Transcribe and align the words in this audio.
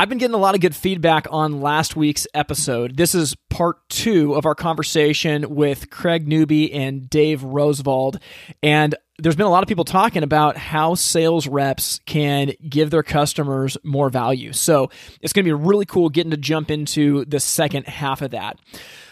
I've 0.00 0.08
been 0.08 0.16
getting 0.16 0.34
a 0.34 0.38
lot 0.38 0.54
of 0.54 0.62
good 0.62 0.74
feedback 0.74 1.26
on 1.30 1.60
last 1.60 1.94
week's 1.94 2.26
episode. 2.32 2.96
This 2.96 3.14
is 3.14 3.36
part 3.50 3.86
two 3.90 4.32
of 4.32 4.46
our 4.46 4.54
conversation 4.54 5.54
with 5.54 5.90
Craig 5.90 6.26
Newby 6.26 6.72
and 6.72 7.10
Dave 7.10 7.42
Rosvold. 7.42 8.18
And 8.62 8.94
there's 9.18 9.36
been 9.36 9.44
a 9.44 9.50
lot 9.50 9.62
of 9.62 9.68
people 9.68 9.84
talking 9.84 10.22
about 10.22 10.56
how 10.56 10.94
sales 10.94 11.46
reps 11.46 12.00
can 12.06 12.52
give 12.66 12.88
their 12.88 13.02
customers 13.02 13.76
more 13.84 14.08
value. 14.08 14.54
So 14.54 14.88
it's 15.20 15.34
going 15.34 15.44
to 15.44 15.48
be 15.50 15.52
really 15.52 15.84
cool 15.84 16.08
getting 16.08 16.30
to 16.30 16.38
jump 16.38 16.70
into 16.70 17.26
the 17.26 17.38
second 17.38 17.86
half 17.86 18.22
of 18.22 18.30
that. 18.30 18.58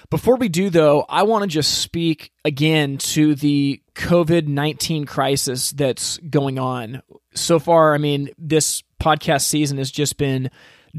Before 0.09 0.37
we 0.37 0.49
do, 0.49 0.71
though, 0.71 1.05
I 1.07 1.25
want 1.25 1.43
to 1.43 1.49
just 1.49 1.83
speak 1.83 2.33
again 2.47 2.97
to 2.97 3.35
the 3.35 3.83
COVID 3.95 4.47
19 4.47 5.05
crisis 5.05 5.71
that's 5.71 6.17
going 6.17 6.59
on. 6.59 7.03
So 7.35 7.59
far, 7.59 7.93
I 7.95 7.99
mean, 7.99 8.31
this 8.39 8.83
podcast 8.99 9.43
season 9.43 9.77
has 9.77 9.91
just 9.91 10.17
been 10.17 10.51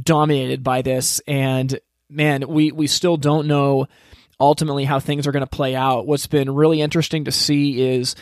dominated 0.04 0.64
by 0.64 0.82
this. 0.82 1.20
And 1.28 1.80
man 2.10 2.48
we 2.48 2.72
we 2.72 2.88
still 2.88 3.18
don't 3.18 3.48
know 3.48 3.88
ultimately 4.40 4.86
how 4.86 5.00
things 5.00 5.28
are 5.28 5.32
going 5.32 5.42
to 5.42 5.48
play 5.48 5.76
out. 5.76 6.08
What's 6.08 6.28
been 6.28 6.54
really 6.54 6.82
interesting 6.82 7.26
to 7.26 7.32
see 7.32 7.82
is 7.82 8.16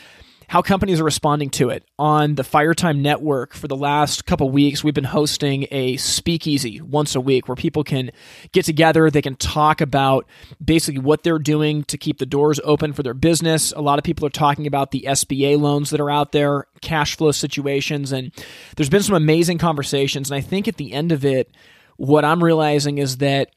how 0.47 0.61
companies 0.61 1.01
are 1.01 1.03
responding 1.03 1.49
to 1.49 1.69
it. 1.69 1.83
On 1.99 2.35
the 2.35 2.43
Firetime 2.43 2.99
Network, 2.99 3.53
for 3.53 3.67
the 3.67 3.75
last 3.75 4.25
couple 4.25 4.49
weeks, 4.49 4.83
we've 4.83 4.93
been 4.93 5.03
hosting 5.03 5.67
a 5.71 5.97
speakeasy 5.97 6.79
once 6.79 7.15
a 7.15 7.21
week 7.21 7.47
where 7.47 7.55
people 7.55 7.83
can 7.83 8.11
get 8.53 8.63
together. 8.63 9.11
They 9.11 9.21
can 9.21 9.35
talk 9.35 9.81
about 9.81 10.25
basically 10.63 11.01
what 11.01 11.23
they're 11.23 11.37
doing 11.37 11.83
to 11.85 11.97
keep 11.97 12.17
the 12.17 12.25
doors 12.25 12.61
open 12.63 12.93
for 12.93 13.03
their 13.03 13.13
business. 13.13 13.73
A 13.73 13.81
lot 13.81 13.99
of 13.99 14.05
people 14.05 14.25
are 14.25 14.29
talking 14.29 14.67
about 14.67 14.91
the 14.91 15.05
SBA 15.07 15.59
loans 15.59 15.89
that 15.89 15.99
are 15.99 16.09
out 16.09 16.31
there, 16.31 16.67
cash 16.81 17.17
flow 17.17 17.31
situations, 17.31 18.13
and 18.13 18.31
there's 18.77 18.89
been 18.89 19.03
some 19.03 19.15
amazing 19.15 19.57
conversations. 19.57 20.31
And 20.31 20.37
I 20.37 20.41
think 20.41 20.69
at 20.69 20.77
the 20.77 20.93
end 20.93 21.11
of 21.11 21.25
it, 21.25 21.51
what 21.97 22.23
I'm 22.23 22.41
realizing 22.41 22.99
is 22.99 23.17
that 23.17 23.49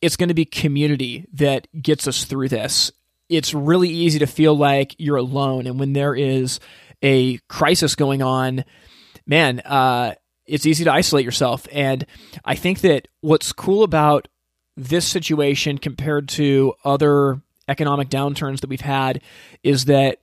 it's 0.00 0.16
going 0.16 0.28
to 0.28 0.34
be 0.34 0.44
community 0.44 1.26
that 1.32 1.66
gets 1.82 2.06
us 2.06 2.24
through 2.24 2.50
this 2.50 2.92
it's 3.28 3.54
really 3.54 3.88
easy 3.88 4.18
to 4.20 4.26
feel 4.26 4.56
like 4.56 4.94
you're 4.98 5.16
alone. 5.16 5.66
And 5.66 5.78
when 5.78 5.92
there 5.92 6.14
is 6.14 6.60
a 7.02 7.38
crisis 7.48 7.94
going 7.94 8.22
on, 8.22 8.64
man, 9.26 9.60
uh, 9.60 10.14
it's 10.46 10.66
easy 10.66 10.84
to 10.84 10.92
isolate 10.92 11.24
yourself. 11.24 11.66
And 11.72 12.06
I 12.44 12.54
think 12.54 12.80
that 12.80 13.08
what's 13.20 13.52
cool 13.52 13.82
about 13.82 14.28
this 14.76 15.06
situation 15.06 15.78
compared 15.78 16.28
to 16.28 16.74
other 16.84 17.40
economic 17.68 18.08
downturns 18.08 18.60
that 18.60 18.70
we've 18.70 18.80
had 18.80 19.20
is 19.62 19.86
that 19.86 20.20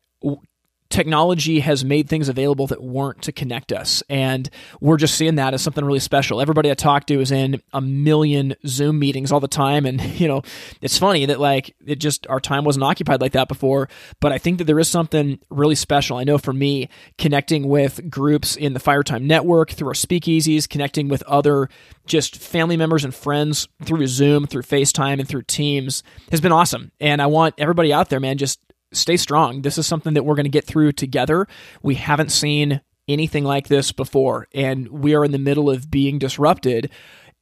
technology 0.93 1.59
has 1.59 1.83
made 1.83 2.07
things 2.07 2.29
available 2.29 2.67
that 2.67 2.83
weren't 2.83 3.23
to 3.23 3.31
connect 3.31 3.71
us. 3.73 4.03
And 4.09 4.47
we're 4.79 4.97
just 4.97 5.15
seeing 5.15 5.35
that 5.35 5.55
as 5.55 5.63
something 5.63 5.83
really 5.83 5.99
special. 5.99 6.39
Everybody 6.39 6.69
I 6.69 6.75
talk 6.75 7.07
to 7.07 7.19
is 7.19 7.31
in 7.31 7.63
a 7.73 7.81
million 7.81 8.53
Zoom 8.67 8.99
meetings 8.99 9.31
all 9.31 9.39
the 9.39 9.47
time. 9.47 9.87
And, 9.87 9.99
you 10.19 10.27
know, 10.27 10.43
it's 10.81 10.99
funny 10.99 11.25
that 11.25 11.39
like 11.39 11.75
it 11.83 11.95
just, 11.95 12.27
our 12.27 12.39
time 12.39 12.63
wasn't 12.63 12.83
occupied 12.83 13.21
like 13.21 13.31
that 13.31 13.47
before. 13.47 13.89
But 14.19 14.33
I 14.33 14.37
think 14.37 14.59
that 14.59 14.65
there 14.65 14.77
is 14.77 14.87
something 14.87 15.39
really 15.49 15.73
special. 15.73 16.17
I 16.17 16.25
know 16.25 16.37
for 16.37 16.53
me, 16.53 16.89
connecting 17.17 17.67
with 17.67 18.11
groups 18.11 18.55
in 18.55 18.73
the 18.73 18.79
Firetime 18.79 19.23
Network 19.23 19.71
through 19.71 19.87
our 19.87 19.93
speakeasies, 19.95 20.69
connecting 20.69 21.07
with 21.07 21.23
other 21.23 21.69
just 22.05 22.37
family 22.37 22.77
members 22.77 23.03
and 23.03 23.15
friends 23.15 23.67
through 23.81 24.05
Zoom, 24.05 24.45
through 24.45 24.61
FaceTime, 24.61 25.19
and 25.19 25.27
through 25.27 25.43
Teams 25.43 26.03
has 26.29 26.39
been 26.39 26.51
awesome. 26.51 26.91
And 26.99 27.19
I 27.19 27.25
want 27.25 27.55
everybody 27.57 27.91
out 27.91 28.09
there, 28.11 28.19
man, 28.19 28.37
just 28.37 28.59
stay 28.95 29.17
strong. 29.17 29.61
This 29.61 29.77
is 29.77 29.87
something 29.87 30.13
that 30.13 30.23
we're 30.23 30.35
going 30.35 30.45
to 30.45 30.49
get 30.49 30.65
through 30.65 30.93
together. 30.93 31.47
We 31.81 31.95
haven't 31.95 32.31
seen 32.31 32.81
anything 33.07 33.43
like 33.43 33.67
this 33.67 33.91
before, 33.91 34.47
and 34.53 34.87
we 34.87 35.15
are 35.15 35.25
in 35.25 35.31
the 35.31 35.37
middle 35.37 35.69
of 35.69 35.91
being 35.91 36.19
disrupted. 36.19 36.89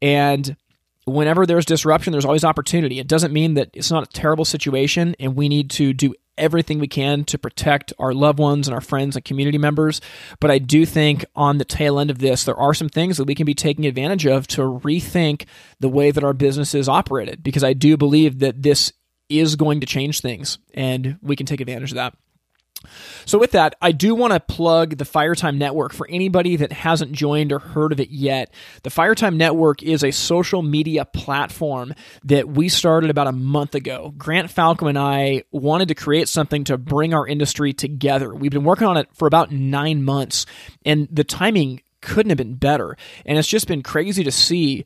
And 0.01 0.56
whenever 1.06 1.45
there's 1.45 1.66
disruption, 1.66 2.11
there's 2.11 2.25
always 2.25 2.44
opportunity. 2.44 3.00
It 3.00 3.07
doesn't 3.07 3.34
mean 3.34 3.53
that 3.53 3.69
it's 3.73 3.91
not 3.91 4.03
a 4.03 4.11
terrible 4.11 4.45
situation, 4.45 5.16
and 5.19 5.35
we 5.35 5.50
need 5.50 5.69
to 5.72 5.94
do 5.94 6.16
everything 6.38 6.79
we 6.79 6.88
can 6.88 7.23
to 7.25 7.38
protect 7.38 7.94
our 8.00 8.13
loved 8.13 8.40
ones 8.40 8.67
and 8.67 8.73
our 8.73 8.81
friends 8.81 9.16
and 9.16 9.23
community 9.23 9.59
members. 9.59 10.01
But 10.40 10.50
I 10.50 10.57
do 10.57 10.85
think 10.85 11.25
on 11.35 11.59
the 11.59 11.66
tail 11.66 12.00
end 12.00 12.09
of 12.09 12.19
this, 12.19 12.45
there 12.45 12.56
are 12.56 12.73
some 12.73 12.90
things 12.90 13.17
that 13.17 13.25
we 13.25 13.35
can 13.35 13.45
be 13.45 13.53
taking 13.53 13.85
advantage 13.85 14.25
of 14.25 14.47
to 14.47 14.61
rethink 14.61 15.45
the 15.79 15.90
way 15.90 16.09
that 16.09 16.23
our 16.23 16.34
business 16.34 16.73
is 16.73 16.90
operated, 16.90 17.44
because 17.44 17.63
I 17.63 17.73
do 17.73 17.97
believe 17.97 18.40
that 18.40 18.63
this 18.63 18.94
is 19.39 19.55
going 19.55 19.81
to 19.81 19.87
change 19.87 20.21
things, 20.21 20.57
and 20.73 21.17
we 21.21 21.35
can 21.35 21.45
take 21.45 21.61
advantage 21.61 21.91
of 21.91 21.95
that. 21.95 22.13
So, 23.25 23.37
with 23.37 23.51
that, 23.51 23.75
I 23.81 23.91
do 23.91 24.15
want 24.15 24.33
to 24.33 24.39
plug 24.39 24.97
the 24.97 25.05
Firetime 25.05 25.57
Network 25.57 25.93
for 25.93 26.07
anybody 26.09 26.55
that 26.55 26.71
hasn't 26.71 27.11
joined 27.11 27.51
or 27.51 27.59
heard 27.59 27.91
of 27.91 27.99
it 27.99 28.09
yet. 28.09 28.51
The 28.81 28.89
Firetime 28.89 29.35
Network 29.35 29.83
is 29.83 30.03
a 30.03 30.11
social 30.11 30.63
media 30.63 31.05
platform 31.05 31.93
that 32.23 32.47
we 32.47 32.69
started 32.69 33.09
about 33.09 33.27
a 33.27 33.31
month 33.31 33.75
ago. 33.75 34.13
Grant 34.17 34.49
Falco 34.49 34.87
and 34.87 34.97
I 34.97 35.43
wanted 35.51 35.89
to 35.89 35.95
create 35.95 36.27
something 36.27 36.63
to 36.65 36.77
bring 36.77 37.13
our 37.13 37.27
industry 37.27 37.73
together. 37.73 38.33
We've 38.33 38.51
been 38.51 38.63
working 38.63 38.87
on 38.87 38.97
it 38.97 39.09
for 39.13 39.27
about 39.27 39.51
nine 39.51 40.03
months, 40.03 40.47
and 40.83 41.07
the 41.11 41.23
timing 41.23 41.81
couldn't 42.01 42.31
have 42.31 42.37
been 42.37 42.55
better. 42.55 42.97
And 43.25 43.37
it's 43.37 43.47
just 43.47 43.67
been 43.67 43.83
crazy 43.83 44.23
to 44.23 44.31
see 44.31 44.85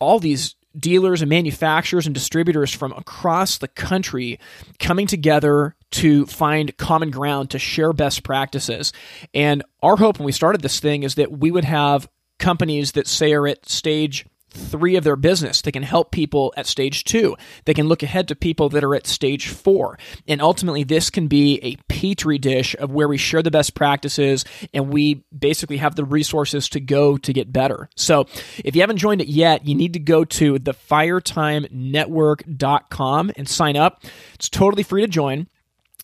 all 0.00 0.18
these 0.18 0.56
dealers 0.78 1.22
and 1.22 1.28
manufacturers 1.28 2.06
and 2.06 2.14
distributors 2.14 2.72
from 2.72 2.92
across 2.92 3.58
the 3.58 3.68
country 3.68 4.38
coming 4.78 5.06
together 5.06 5.74
to 5.90 6.26
find 6.26 6.76
common 6.76 7.10
ground 7.10 7.50
to 7.50 7.58
share 7.58 7.92
best 7.92 8.22
practices. 8.22 8.92
And 9.32 9.62
our 9.82 9.96
hope 9.96 10.18
when 10.18 10.26
we 10.26 10.32
started 10.32 10.60
this 10.60 10.80
thing 10.80 11.02
is 11.02 11.14
that 11.14 11.32
we 11.32 11.50
would 11.50 11.64
have 11.64 12.08
companies 12.38 12.92
that 12.92 13.06
say 13.06 13.32
are 13.32 13.46
at 13.46 13.68
stage 13.68 14.26
three 14.56 14.96
of 14.96 15.04
their 15.04 15.16
business. 15.16 15.60
They 15.60 15.72
can 15.72 15.82
help 15.82 16.10
people 16.10 16.54
at 16.56 16.66
stage 16.66 17.04
two. 17.04 17.36
They 17.64 17.74
can 17.74 17.86
look 17.88 18.02
ahead 18.02 18.28
to 18.28 18.34
people 18.34 18.70
that 18.70 18.82
are 18.82 18.94
at 18.94 19.06
stage 19.06 19.48
four. 19.48 19.98
And 20.26 20.40
ultimately, 20.42 20.84
this 20.84 21.10
can 21.10 21.28
be 21.28 21.60
a 21.62 21.76
petri 21.88 22.38
dish 22.38 22.74
of 22.78 22.90
where 22.90 23.08
we 23.08 23.18
share 23.18 23.42
the 23.42 23.50
best 23.50 23.74
practices 23.74 24.44
and 24.72 24.90
we 24.92 25.24
basically 25.36 25.78
have 25.78 25.96
the 25.96 26.04
resources 26.04 26.68
to 26.70 26.80
go 26.80 27.18
to 27.18 27.32
get 27.32 27.52
better. 27.52 27.88
So 27.96 28.26
if 28.64 28.74
you 28.74 28.82
haven't 28.82 28.98
joined 28.98 29.20
it 29.20 29.28
yet, 29.28 29.66
you 29.66 29.74
need 29.74 29.92
to 29.92 30.00
go 30.00 30.24
to 30.24 30.54
thefiretimenetwork.com 30.54 33.32
and 33.36 33.48
sign 33.48 33.76
up. 33.76 34.02
It's 34.34 34.48
totally 34.48 34.82
free 34.82 35.02
to 35.02 35.08
join. 35.08 35.46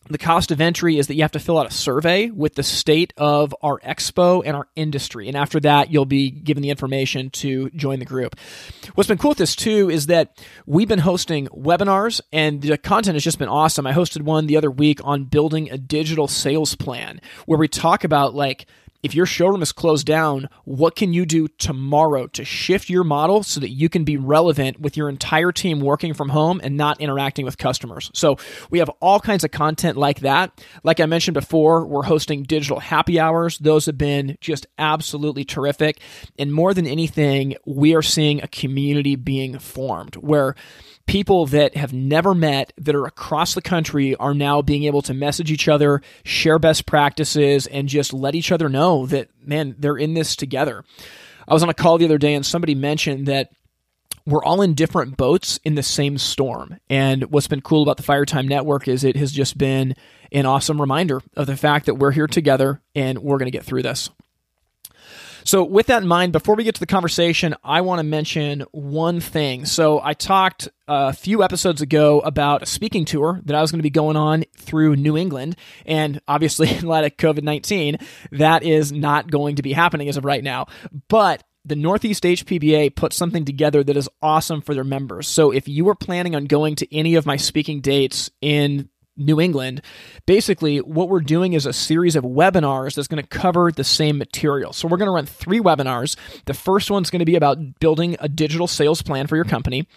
The 0.09 0.17
cost 0.17 0.51
of 0.51 0.59
entry 0.59 0.97
is 0.97 1.07
that 1.07 1.15
you 1.15 1.21
have 1.21 1.31
to 1.31 1.39
fill 1.39 1.57
out 1.57 1.65
a 1.65 1.71
survey 1.71 2.29
with 2.29 2.55
the 2.55 2.63
state 2.63 3.13
of 3.15 3.55
our 3.61 3.79
expo 3.79 4.43
and 4.45 4.55
our 4.55 4.67
industry. 4.75 5.29
And 5.29 5.37
after 5.37 5.59
that, 5.61 5.91
you'll 5.91 6.05
be 6.05 6.29
given 6.29 6.61
the 6.61 6.69
information 6.69 7.29
to 7.31 7.69
join 7.71 7.99
the 7.99 8.05
group. 8.05 8.37
What's 8.95 9.07
been 9.07 9.17
cool 9.17 9.29
with 9.29 9.37
this 9.37 9.55
too 9.55 9.89
is 9.89 10.07
that 10.07 10.43
we've 10.65 10.89
been 10.89 10.99
hosting 10.99 11.47
webinars 11.47 12.19
and 12.33 12.61
the 12.61 12.77
content 12.77 13.15
has 13.15 13.23
just 13.23 13.39
been 13.39 13.47
awesome. 13.47 13.87
I 13.87 13.93
hosted 13.93 14.23
one 14.23 14.47
the 14.47 14.57
other 14.57 14.71
week 14.71 14.99
on 15.03 15.23
building 15.23 15.71
a 15.71 15.77
digital 15.77 16.27
sales 16.27 16.75
plan 16.75 17.21
where 17.45 17.57
we 17.57 17.69
talk 17.69 18.03
about 18.03 18.35
like 18.35 18.67
if 19.03 19.13
your 19.13 19.25
showroom 19.25 19.61
is 19.61 19.73
closed 19.73 20.07
down, 20.07 20.49
what 20.63 20.95
can 20.95 21.13
you 21.13 21.25
do 21.25 21.49
tomorrow 21.49 22.27
to 22.27 22.45
shift 22.45 22.89
your 22.89 23.03
model 23.03 23.43
so 23.43 23.59
that 23.59 23.69
you 23.69 23.89
can 23.89 24.05
be 24.05 24.15
relevant 24.17 24.79
with 24.79 24.95
your 24.95 25.09
entire 25.09 25.51
team 25.51 25.81
working 25.81 26.13
from 26.13 26.29
home 26.29 26.61
and 26.63 26.77
not 26.77 27.01
interacting 27.01 27.45
with 27.45 27.57
customers? 27.57 28.09
So 28.13 28.37
we 28.69 28.79
have 28.79 28.89
all 29.01 29.19
kinds 29.19 29.43
of 29.43 29.51
content 29.51 29.97
like 29.97 30.21
that. 30.21 30.63
Like 30.83 31.01
I 31.01 31.05
mentioned 31.05 31.33
before, 31.33 31.85
we're 31.85 32.03
hosting 32.03 32.43
digital 32.43 32.79
happy 32.79 33.19
hours. 33.19 33.57
Those 33.57 33.85
have 33.87 33.97
been 33.97 34.37
just 34.39 34.65
absolutely 34.77 35.43
terrific. 35.43 35.99
And 36.39 36.53
more 36.53 36.73
than 36.73 36.87
anything, 36.87 37.55
we 37.65 37.93
are 37.95 38.01
seeing 38.01 38.41
a 38.41 38.47
community 38.47 39.15
being 39.15 39.59
formed 39.59 40.15
where 40.15 40.55
people 41.05 41.45
that 41.47 41.75
have 41.75 41.93
never 41.93 42.33
met 42.33 42.73
that 42.77 42.95
are 42.95 43.05
across 43.05 43.53
the 43.53 43.61
country 43.61 44.15
are 44.15 44.33
now 44.33 44.61
being 44.61 44.83
able 44.83 45.01
to 45.03 45.13
message 45.13 45.51
each 45.51 45.67
other, 45.67 46.01
share 46.23 46.59
best 46.59 46.85
practices, 46.85 47.67
and 47.67 47.89
just 47.89 48.13
let 48.13 48.35
each 48.35 48.51
other 48.51 48.69
know 48.69 49.05
that, 49.07 49.29
man, 49.45 49.75
they're 49.77 49.97
in 49.97 50.13
this 50.13 50.35
together. 50.35 50.83
I 51.47 51.53
was 51.53 51.63
on 51.63 51.69
a 51.69 51.73
call 51.73 51.97
the 51.97 52.05
other 52.05 52.17
day 52.17 52.33
and 52.33 52.45
somebody 52.45 52.73
mentioned 52.73 53.27
that 53.27 53.51
we're 54.25 54.43
all 54.43 54.61
in 54.61 54.73
different 54.73 55.17
boats 55.17 55.59
in 55.65 55.75
the 55.75 55.83
same 55.83 56.17
storm. 56.17 56.77
And 56.89 57.23
what's 57.25 57.47
been 57.47 57.61
cool 57.61 57.83
about 57.83 57.97
the 57.97 58.03
Firetime 58.03 58.47
Network 58.47 58.87
is 58.87 59.03
it 59.03 59.17
has 59.17 59.31
just 59.31 59.57
been 59.57 59.95
an 60.31 60.45
awesome 60.45 60.79
reminder 60.79 61.21
of 61.35 61.47
the 61.47 61.57
fact 61.57 61.87
that 61.87 61.95
we're 61.95 62.11
here 62.11 62.27
together 62.27 62.81
and 62.95 63.19
we're 63.19 63.37
going 63.37 63.51
to 63.51 63.51
get 63.51 63.65
through 63.65 63.83
this. 63.83 64.09
So, 65.45 65.63
with 65.63 65.87
that 65.87 66.01
in 66.01 66.07
mind, 66.07 66.31
before 66.31 66.55
we 66.55 66.63
get 66.63 66.75
to 66.75 66.79
the 66.79 66.85
conversation, 66.85 67.55
I 67.63 67.81
want 67.81 67.99
to 67.99 68.03
mention 68.03 68.61
one 68.71 69.19
thing. 69.19 69.65
So, 69.65 69.99
I 70.01 70.13
talked 70.13 70.67
uh, 70.87 71.11
a 71.11 71.13
few 71.13 71.43
episodes 71.43 71.81
ago 71.81 72.19
about 72.21 72.63
a 72.63 72.65
speaking 72.65 73.05
tour 73.05 73.41
that 73.45 73.55
I 73.55 73.61
was 73.61 73.71
going 73.71 73.79
to 73.79 73.83
be 73.83 73.89
going 73.89 74.17
on 74.17 74.43
through 74.55 74.95
New 74.95 75.17
England. 75.17 75.55
And 75.85 76.21
obviously, 76.27 76.69
in 76.75 76.85
light 76.85 77.05
of 77.05 77.17
COVID 77.17 77.43
19, 77.43 77.97
that 78.31 78.63
is 78.63 78.91
not 78.91 79.29
going 79.29 79.57
to 79.57 79.61
be 79.61 79.73
happening 79.73 80.09
as 80.09 80.17
of 80.17 80.25
right 80.25 80.43
now. 80.43 80.67
But 81.07 81.43
the 81.65 81.75
Northeast 81.75 82.23
HPBA 82.23 82.95
put 82.95 83.13
something 83.13 83.45
together 83.45 83.83
that 83.83 83.95
is 83.95 84.09
awesome 84.21 84.61
for 84.61 84.73
their 84.73 84.83
members. 84.83 85.27
So 85.27 85.51
if 85.51 85.67
you 85.67 85.85
were 85.85 85.95
planning 85.95 86.35
on 86.35 86.45
going 86.45 86.75
to 86.75 86.95
any 86.95 87.15
of 87.15 87.25
my 87.25 87.37
speaking 87.37 87.79
dates 87.79 88.29
in 88.41 88.89
New 89.15 89.39
England. 89.39 89.81
Basically, 90.25 90.79
what 90.79 91.09
we're 91.09 91.21
doing 91.21 91.53
is 91.53 91.65
a 91.65 91.73
series 91.73 92.15
of 92.15 92.23
webinars 92.23 92.95
that's 92.95 93.07
going 93.07 93.21
to 93.21 93.27
cover 93.27 93.71
the 93.71 93.83
same 93.83 94.17
material. 94.17 94.73
So, 94.73 94.87
we're 94.87 94.97
going 94.97 95.07
to 95.07 95.13
run 95.13 95.25
three 95.25 95.59
webinars. 95.59 96.15
The 96.45 96.53
first 96.53 96.89
one's 96.89 97.09
going 97.09 97.19
to 97.19 97.25
be 97.25 97.35
about 97.35 97.79
building 97.79 98.15
a 98.19 98.29
digital 98.29 98.67
sales 98.67 99.01
plan 99.01 99.27
for 99.27 99.35
your 99.35 99.45
company. 99.45 99.87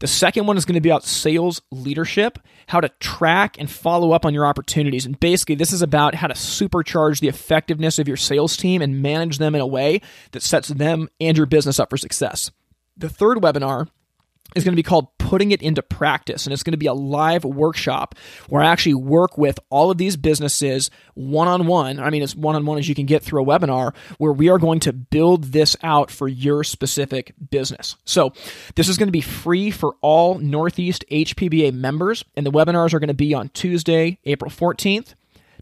The 0.00 0.06
second 0.06 0.46
one 0.46 0.56
is 0.56 0.64
going 0.64 0.74
to 0.74 0.80
be 0.80 0.90
about 0.90 1.04
sales 1.04 1.62
leadership, 1.70 2.38
how 2.66 2.80
to 2.80 2.88
track 3.00 3.56
and 3.58 3.70
follow 3.70 4.12
up 4.12 4.24
on 4.24 4.34
your 4.34 4.46
opportunities. 4.46 5.06
And 5.06 5.18
basically, 5.18 5.54
this 5.54 5.72
is 5.72 5.82
about 5.82 6.14
how 6.14 6.26
to 6.26 6.34
supercharge 6.34 7.20
the 7.20 7.28
effectiveness 7.28 7.98
of 7.98 8.08
your 8.08 8.16
sales 8.16 8.56
team 8.56 8.82
and 8.82 9.02
manage 9.02 9.38
them 9.38 9.54
in 9.54 9.60
a 9.60 9.66
way 9.66 10.00
that 10.32 10.42
sets 10.42 10.68
them 10.68 11.08
and 11.20 11.36
your 11.36 11.46
business 11.46 11.80
up 11.80 11.90
for 11.90 11.96
success. 11.96 12.50
The 12.96 13.08
third 13.08 13.38
webinar 13.38 13.88
is 14.56 14.64
going 14.64 14.72
to 14.72 14.76
be 14.76 14.82
called 14.82 15.16
Putting 15.18 15.52
It 15.52 15.62
Into 15.62 15.82
Practice. 15.82 16.46
And 16.46 16.52
it's 16.52 16.62
going 16.62 16.72
to 16.72 16.78
be 16.78 16.86
a 16.86 16.94
live 16.94 17.44
workshop 17.44 18.14
where 18.48 18.62
I 18.62 18.66
actually 18.66 18.94
work 18.94 19.36
with 19.36 19.58
all 19.70 19.90
of 19.90 19.98
these 19.98 20.16
businesses 20.16 20.90
one 21.14 21.48
on 21.48 21.66
one. 21.66 22.00
I 22.00 22.10
mean, 22.10 22.22
as 22.22 22.34
one 22.34 22.56
on 22.56 22.64
one 22.64 22.78
as 22.78 22.88
you 22.88 22.94
can 22.94 23.06
get 23.06 23.22
through 23.22 23.42
a 23.42 23.46
webinar, 23.46 23.94
where 24.18 24.32
we 24.32 24.48
are 24.48 24.58
going 24.58 24.80
to 24.80 24.92
build 24.92 25.44
this 25.44 25.76
out 25.82 26.10
for 26.10 26.28
your 26.28 26.64
specific 26.64 27.34
business. 27.50 27.96
So, 28.04 28.32
this 28.74 28.88
is 28.88 28.96
going 28.96 29.08
to 29.08 29.12
be 29.12 29.20
free 29.20 29.70
for 29.70 29.94
all 30.00 30.38
Northeast 30.38 31.04
HPBA 31.10 31.72
members. 31.72 32.24
And 32.34 32.46
the 32.46 32.52
webinars 32.52 32.94
are 32.94 32.98
going 32.98 33.08
to 33.08 33.14
be 33.14 33.34
on 33.34 33.50
Tuesday, 33.50 34.18
April 34.24 34.50
14th. 34.50 35.14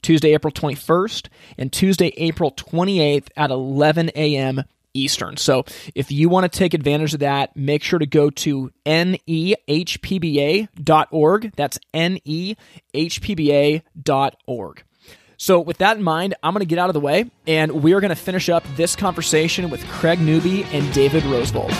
Tuesday, 0.02 0.34
April 0.34 0.52
21st, 0.52 1.28
and 1.56 1.72
Tuesday, 1.72 2.12
April 2.18 2.52
28th 2.52 3.28
at 3.38 3.50
11 3.50 4.10
a.m. 4.14 4.64
Eastern. 4.94 5.36
So 5.36 5.64
if 5.94 6.10
you 6.10 6.28
want 6.28 6.50
to 6.50 6.58
take 6.58 6.72
advantage 6.72 7.14
of 7.14 7.20
that, 7.20 7.54
make 7.56 7.82
sure 7.82 7.98
to 7.98 8.06
go 8.06 8.30
to 8.30 8.70
nehpba.org. 8.86 9.12
That's 11.56 11.78
nehpba.org. 11.92 12.44
So, 15.36 15.60
with 15.60 15.78
that 15.78 15.96
in 15.96 16.02
mind, 16.02 16.34
I'm 16.42 16.54
going 16.54 16.60
to 16.60 16.66
get 16.66 16.78
out 16.78 16.88
of 16.88 16.94
the 16.94 17.00
way 17.00 17.30
and 17.46 17.82
we 17.82 17.92
are 17.92 18.00
going 18.00 18.10
to 18.10 18.16
finish 18.16 18.48
up 18.48 18.64
this 18.76 18.94
conversation 18.96 19.68
with 19.68 19.84
Craig 19.88 20.20
Newby 20.20 20.62
and 20.64 20.92
David 20.94 21.24
Rosvold. 21.24 21.70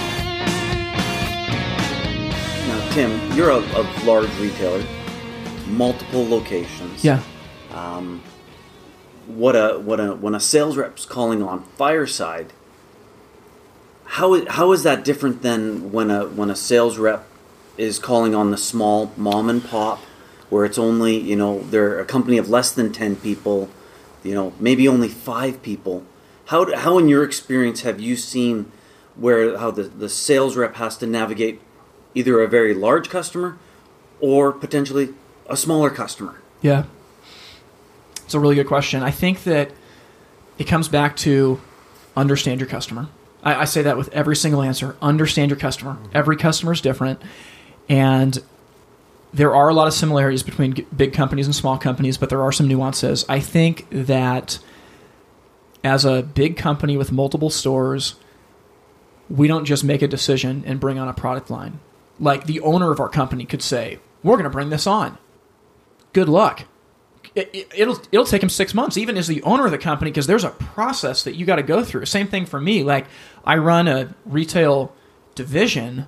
Now, 2.68 2.90
Tim, 2.92 3.32
you're 3.32 3.50
a, 3.50 3.58
a 3.58 3.82
large 4.04 4.28
retailer, 4.38 4.84
multiple 5.66 6.28
locations. 6.28 7.04
Yeah. 7.04 7.22
Um, 7.72 8.22
what 9.26 9.56
a 9.56 9.78
what 9.78 10.00
a 10.00 10.14
when 10.14 10.34
a 10.34 10.40
sales 10.40 10.76
rep's 10.76 11.06
calling 11.06 11.42
on 11.42 11.62
Fireside 11.62 12.52
how 14.14 14.46
how 14.46 14.70
is 14.70 14.84
that 14.84 15.04
different 15.04 15.42
than 15.42 15.90
when 15.90 16.08
a 16.08 16.24
when 16.24 16.48
a 16.48 16.54
sales 16.54 16.98
rep 16.98 17.26
is 17.76 17.98
calling 17.98 18.32
on 18.32 18.52
the 18.52 18.56
small 18.56 19.12
mom 19.16 19.50
and 19.50 19.64
pop 19.64 19.98
where 20.50 20.64
it's 20.64 20.78
only 20.78 21.18
you 21.18 21.34
know 21.34 21.64
they're 21.64 21.98
a 21.98 22.04
company 22.04 22.38
of 22.38 22.48
less 22.48 22.70
than 22.70 22.92
10 22.92 23.16
people 23.16 23.68
you 24.22 24.32
know 24.32 24.52
maybe 24.60 24.86
only 24.86 25.08
five 25.08 25.62
people? 25.62 26.04
How 26.46 26.76
how 26.76 26.96
in 26.98 27.08
your 27.08 27.24
experience 27.24 27.80
have 27.80 27.98
you 27.98 28.14
seen 28.14 28.70
where 29.16 29.58
how 29.58 29.72
the, 29.72 29.82
the 29.82 30.08
sales 30.08 30.56
rep 30.56 30.76
has 30.76 30.96
to 30.98 31.08
navigate 31.08 31.60
either 32.14 32.40
a 32.40 32.46
very 32.46 32.72
large 32.72 33.08
customer 33.08 33.58
or 34.20 34.52
potentially 34.52 35.08
a 35.48 35.56
smaller 35.56 35.90
customer? 35.90 36.40
Yeah. 36.62 36.84
It's 38.24 38.34
a 38.34 38.38
really 38.38 38.54
good 38.54 38.68
question. 38.68 39.02
I 39.02 39.10
think 39.10 39.42
that 39.42 39.72
it 40.56 40.64
comes 40.68 40.88
back 40.88 41.16
to 41.16 41.60
understand 42.16 42.60
your 42.60 42.68
customer 42.68 43.08
I, 43.44 43.60
I 43.60 43.64
say 43.64 43.82
that 43.82 43.96
with 43.96 44.08
every 44.08 44.34
single 44.34 44.62
answer. 44.62 44.96
Understand 45.00 45.50
your 45.50 45.58
customer. 45.58 45.98
Every 46.12 46.36
customer 46.36 46.72
is 46.72 46.80
different, 46.80 47.20
and 47.88 48.42
there 49.32 49.54
are 49.54 49.68
a 49.68 49.74
lot 49.74 49.86
of 49.86 49.94
similarities 49.94 50.42
between 50.42 50.86
big 50.96 51.12
companies 51.12 51.46
and 51.46 51.54
small 51.54 51.78
companies, 51.78 52.18
but 52.18 52.30
there 52.30 52.42
are 52.42 52.52
some 52.52 52.68
nuances. 52.68 53.24
I 53.28 53.40
think 53.40 53.86
that 53.90 54.58
as 55.82 56.04
a 56.04 56.22
big 56.22 56.56
company 56.56 56.96
with 56.96 57.12
multiple 57.12 57.50
stores, 57.50 58.14
we 59.28 59.46
don't 59.48 59.64
just 59.64 59.84
make 59.84 60.02
a 60.02 60.08
decision 60.08 60.62
and 60.66 60.80
bring 60.80 60.98
on 60.98 61.08
a 61.08 61.14
product 61.14 61.50
line. 61.50 61.80
Like 62.18 62.46
the 62.46 62.60
owner 62.60 62.90
of 62.92 63.00
our 63.00 63.08
company 63.08 63.44
could 63.44 63.62
say, 63.62 63.98
"We're 64.22 64.36
going 64.36 64.44
to 64.44 64.50
bring 64.50 64.70
this 64.70 64.86
on." 64.86 65.18
Good 66.12 66.28
luck 66.28 66.64
it, 67.34 67.86
will 67.86 68.00
it'll 68.12 68.26
take 68.26 68.42
him 68.42 68.48
six 68.48 68.74
months, 68.74 68.96
even 68.96 69.16
as 69.16 69.26
the 69.26 69.42
owner 69.42 69.64
of 69.64 69.72
the 69.72 69.78
company, 69.78 70.10
because 70.10 70.26
there's 70.26 70.44
a 70.44 70.50
process 70.50 71.24
that 71.24 71.34
you 71.34 71.44
got 71.44 71.56
to 71.56 71.62
go 71.62 71.82
through. 71.82 72.06
Same 72.06 72.28
thing 72.28 72.46
for 72.46 72.60
me. 72.60 72.82
Like 72.84 73.06
I 73.44 73.56
run 73.56 73.88
a 73.88 74.14
retail 74.24 74.92
division, 75.34 76.06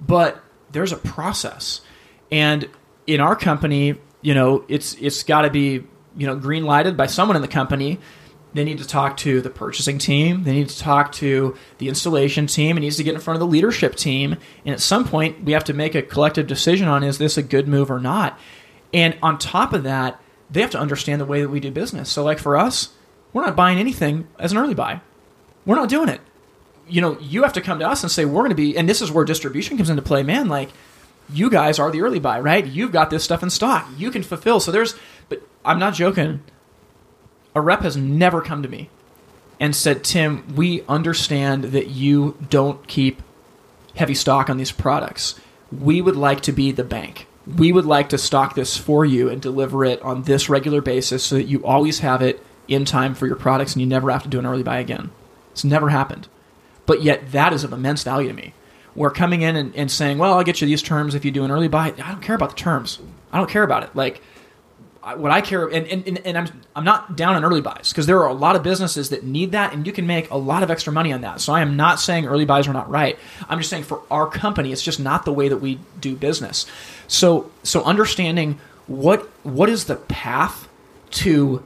but 0.00 0.42
there's 0.70 0.92
a 0.92 0.96
process, 0.96 1.82
and 2.30 2.68
in 3.06 3.20
our 3.20 3.36
company, 3.36 3.96
you 4.22 4.34
know, 4.34 4.64
it's 4.68 4.94
it's 4.94 5.22
got 5.22 5.42
to 5.42 5.50
be 5.50 5.84
you 6.16 6.26
know 6.26 6.36
green 6.36 6.64
lighted 6.64 6.96
by 6.96 7.06
someone 7.06 7.36
in 7.36 7.42
the 7.42 7.48
company. 7.48 7.98
They 8.54 8.64
need 8.64 8.78
to 8.78 8.86
talk 8.86 9.16
to 9.18 9.40
the 9.40 9.48
purchasing 9.48 9.96
team. 9.98 10.44
They 10.44 10.52
need 10.52 10.68
to 10.68 10.78
talk 10.78 11.12
to 11.12 11.56
the 11.78 11.88
installation 11.88 12.46
team. 12.46 12.76
It 12.76 12.80
needs 12.80 12.96
to 12.98 13.02
get 13.02 13.14
in 13.14 13.20
front 13.20 13.36
of 13.36 13.40
the 13.40 13.46
leadership 13.46 13.94
team. 13.94 14.36
And 14.66 14.74
at 14.74 14.80
some 14.80 15.06
point, 15.06 15.42
we 15.42 15.52
have 15.52 15.64
to 15.64 15.72
make 15.72 15.94
a 15.94 16.02
collective 16.02 16.46
decision 16.46 16.86
on 16.86 17.02
is 17.02 17.16
this 17.16 17.38
a 17.38 17.42
good 17.42 17.66
move 17.66 17.90
or 17.90 17.98
not. 17.98 18.38
And 18.92 19.16
on 19.22 19.38
top 19.38 19.72
of 19.72 19.84
that, 19.84 20.21
they 20.52 20.60
have 20.60 20.70
to 20.70 20.78
understand 20.78 21.20
the 21.20 21.26
way 21.26 21.40
that 21.40 21.48
we 21.48 21.60
do 21.60 21.70
business. 21.70 22.10
So, 22.10 22.22
like 22.22 22.38
for 22.38 22.56
us, 22.56 22.90
we're 23.32 23.44
not 23.44 23.56
buying 23.56 23.78
anything 23.78 24.28
as 24.38 24.52
an 24.52 24.58
early 24.58 24.74
buy. 24.74 25.00
We're 25.64 25.76
not 25.76 25.88
doing 25.88 26.08
it. 26.08 26.20
You 26.88 27.00
know, 27.00 27.18
you 27.20 27.42
have 27.42 27.54
to 27.54 27.60
come 27.60 27.78
to 27.78 27.88
us 27.88 28.02
and 28.02 28.10
say, 28.12 28.24
we're 28.24 28.42
going 28.42 28.50
to 28.50 28.54
be, 28.54 28.76
and 28.76 28.88
this 28.88 29.00
is 29.00 29.10
where 29.10 29.24
distribution 29.24 29.76
comes 29.76 29.88
into 29.88 30.02
play, 30.02 30.22
man. 30.22 30.48
Like, 30.48 30.70
you 31.32 31.48
guys 31.48 31.78
are 31.78 31.90
the 31.90 32.02
early 32.02 32.18
buy, 32.18 32.40
right? 32.40 32.66
You've 32.66 32.92
got 32.92 33.08
this 33.08 33.24
stuff 33.24 33.42
in 33.42 33.50
stock. 33.50 33.88
You 33.96 34.10
can 34.10 34.22
fulfill. 34.22 34.60
So, 34.60 34.70
there's, 34.70 34.94
but 35.28 35.42
I'm 35.64 35.78
not 35.78 35.94
joking. 35.94 36.42
A 37.54 37.60
rep 37.60 37.80
has 37.80 37.96
never 37.96 38.42
come 38.42 38.62
to 38.62 38.68
me 38.68 38.90
and 39.58 39.74
said, 39.74 40.04
Tim, 40.04 40.54
we 40.54 40.82
understand 40.88 41.64
that 41.64 41.88
you 41.88 42.36
don't 42.50 42.86
keep 42.88 43.22
heavy 43.94 44.14
stock 44.14 44.50
on 44.50 44.58
these 44.58 44.72
products. 44.72 45.38
We 45.70 46.02
would 46.02 46.16
like 46.16 46.40
to 46.42 46.52
be 46.52 46.72
the 46.72 46.84
bank 46.84 47.26
we 47.46 47.72
would 47.72 47.86
like 47.86 48.08
to 48.10 48.18
stock 48.18 48.54
this 48.54 48.76
for 48.76 49.04
you 49.04 49.28
and 49.28 49.42
deliver 49.42 49.84
it 49.84 50.00
on 50.02 50.22
this 50.22 50.48
regular 50.48 50.80
basis 50.80 51.24
so 51.24 51.34
that 51.36 51.44
you 51.44 51.64
always 51.64 52.00
have 52.00 52.22
it 52.22 52.44
in 52.68 52.84
time 52.84 53.14
for 53.14 53.26
your 53.26 53.36
products 53.36 53.72
and 53.72 53.80
you 53.80 53.86
never 53.86 54.10
have 54.10 54.22
to 54.22 54.28
do 54.28 54.38
an 54.38 54.46
early 54.46 54.62
buy 54.62 54.78
again. 54.78 55.10
It's 55.50 55.64
never 55.64 55.88
happened. 55.88 56.28
But 56.86 57.02
yet, 57.02 57.32
that 57.32 57.52
is 57.52 57.64
of 57.64 57.72
immense 57.72 58.02
value 58.02 58.28
to 58.28 58.34
me. 58.34 58.54
We're 58.94 59.10
coming 59.10 59.42
in 59.42 59.56
and, 59.56 59.74
and 59.74 59.90
saying, 59.90 60.18
well, 60.18 60.34
I'll 60.34 60.44
get 60.44 60.60
you 60.60 60.66
these 60.66 60.82
terms 60.82 61.14
if 61.14 61.24
you 61.24 61.30
do 61.30 61.44
an 61.44 61.50
early 61.50 61.68
buy. 61.68 61.86
I 61.86 62.12
don't 62.12 62.22
care 62.22 62.36
about 62.36 62.50
the 62.50 62.56
terms. 62.56 62.98
I 63.32 63.38
don't 63.38 63.50
care 63.50 63.62
about 63.62 63.84
it. 63.84 63.94
Like, 63.94 64.20
what 65.16 65.32
I 65.32 65.40
care 65.40 65.66
and, 65.66 65.86
and, 65.86 66.18
and 66.24 66.38
I'm 66.38 66.60
I'm 66.76 66.84
not 66.84 67.16
down 67.16 67.34
on 67.34 67.44
early 67.44 67.60
buys 67.60 67.90
because 67.90 68.06
there 68.06 68.20
are 68.20 68.28
a 68.28 68.34
lot 68.34 68.54
of 68.54 68.62
businesses 68.62 69.10
that 69.10 69.24
need 69.24 69.52
that 69.52 69.72
and 69.72 69.84
you 69.84 69.92
can 69.92 70.06
make 70.06 70.30
a 70.30 70.36
lot 70.36 70.62
of 70.62 70.70
extra 70.70 70.92
money 70.92 71.12
on 71.12 71.22
that. 71.22 71.40
So 71.40 71.52
I 71.52 71.60
am 71.60 71.76
not 71.76 71.98
saying 71.98 72.26
early 72.26 72.44
buys 72.44 72.68
are 72.68 72.72
not 72.72 72.88
right. 72.88 73.18
I'm 73.48 73.58
just 73.58 73.68
saying 73.68 73.82
for 73.82 74.02
our 74.10 74.28
company 74.28 74.70
it's 74.70 74.82
just 74.82 75.00
not 75.00 75.24
the 75.24 75.32
way 75.32 75.48
that 75.48 75.56
we 75.56 75.80
do 76.00 76.14
business. 76.14 76.66
So 77.08 77.50
so 77.64 77.82
understanding 77.82 78.60
what 78.86 79.28
what 79.42 79.68
is 79.68 79.86
the 79.86 79.96
path 79.96 80.68
to 81.10 81.64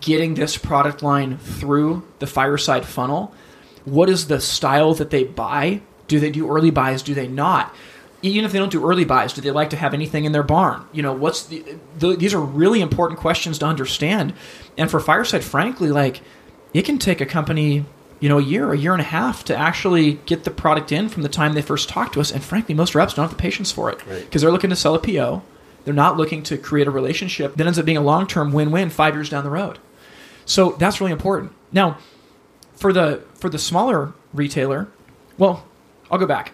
getting 0.00 0.34
this 0.34 0.56
product 0.56 1.02
line 1.02 1.38
through 1.38 2.06
the 2.20 2.26
fireside 2.26 2.86
funnel? 2.86 3.34
What 3.84 4.08
is 4.08 4.28
the 4.28 4.40
style 4.40 4.94
that 4.94 5.10
they 5.10 5.24
buy? 5.24 5.80
Do 6.06 6.20
they 6.20 6.30
do 6.30 6.48
early 6.48 6.70
buys? 6.70 7.02
Do 7.02 7.14
they 7.14 7.26
not? 7.26 7.74
Even 8.32 8.44
if 8.44 8.52
they 8.52 8.58
don't 8.58 8.72
do 8.72 8.86
early 8.86 9.04
buys, 9.04 9.32
do 9.32 9.40
they 9.40 9.50
like 9.50 9.70
to 9.70 9.76
have 9.76 9.94
anything 9.94 10.24
in 10.24 10.32
their 10.32 10.42
barn? 10.42 10.86
You 10.92 11.02
know, 11.02 11.12
what's 11.12 11.46
the, 11.46 11.64
the, 11.98 12.16
these 12.16 12.34
are 12.34 12.40
really 12.40 12.80
important 12.80 13.20
questions 13.20 13.58
to 13.58 13.66
understand. 13.66 14.34
And 14.76 14.90
for 14.90 15.00
Fireside, 15.00 15.44
frankly, 15.44 15.90
like 15.90 16.20
it 16.72 16.84
can 16.84 16.98
take 16.98 17.20
a 17.20 17.26
company, 17.26 17.84
you 18.20 18.28
know, 18.28 18.38
a 18.38 18.42
year, 18.42 18.72
a 18.72 18.78
year 18.78 18.92
and 18.92 19.00
a 19.00 19.04
half 19.04 19.44
to 19.44 19.56
actually 19.56 20.14
get 20.26 20.44
the 20.44 20.50
product 20.50 20.92
in 20.92 21.08
from 21.08 21.22
the 21.22 21.28
time 21.28 21.52
they 21.52 21.62
first 21.62 21.88
talk 21.88 22.12
to 22.12 22.20
us. 22.20 22.30
And 22.30 22.42
frankly, 22.42 22.74
most 22.74 22.94
reps 22.94 23.14
don't 23.14 23.24
have 23.24 23.36
the 23.36 23.40
patience 23.40 23.72
for 23.72 23.90
it 23.90 23.98
because 23.98 24.16
right. 24.16 24.30
they're 24.32 24.52
looking 24.52 24.70
to 24.70 24.76
sell 24.76 24.94
a 24.94 24.98
PO. 24.98 25.42
They're 25.84 25.94
not 25.94 26.16
looking 26.16 26.42
to 26.44 26.58
create 26.58 26.88
a 26.88 26.90
relationship 26.90 27.54
that 27.54 27.66
ends 27.66 27.78
up 27.78 27.84
being 27.84 27.96
a 27.96 28.02
long 28.02 28.26
term 28.26 28.52
win 28.52 28.70
win 28.70 28.90
five 28.90 29.14
years 29.14 29.30
down 29.30 29.44
the 29.44 29.50
road. 29.50 29.78
So 30.44 30.72
that's 30.72 31.00
really 31.00 31.12
important. 31.12 31.52
Now, 31.72 31.98
for 32.74 32.92
the 32.92 33.22
for 33.34 33.48
the 33.48 33.58
smaller 33.58 34.12
retailer, 34.32 34.88
well, 35.38 35.64
I'll 36.10 36.18
go 36.18 36.26
back 36.26 36.52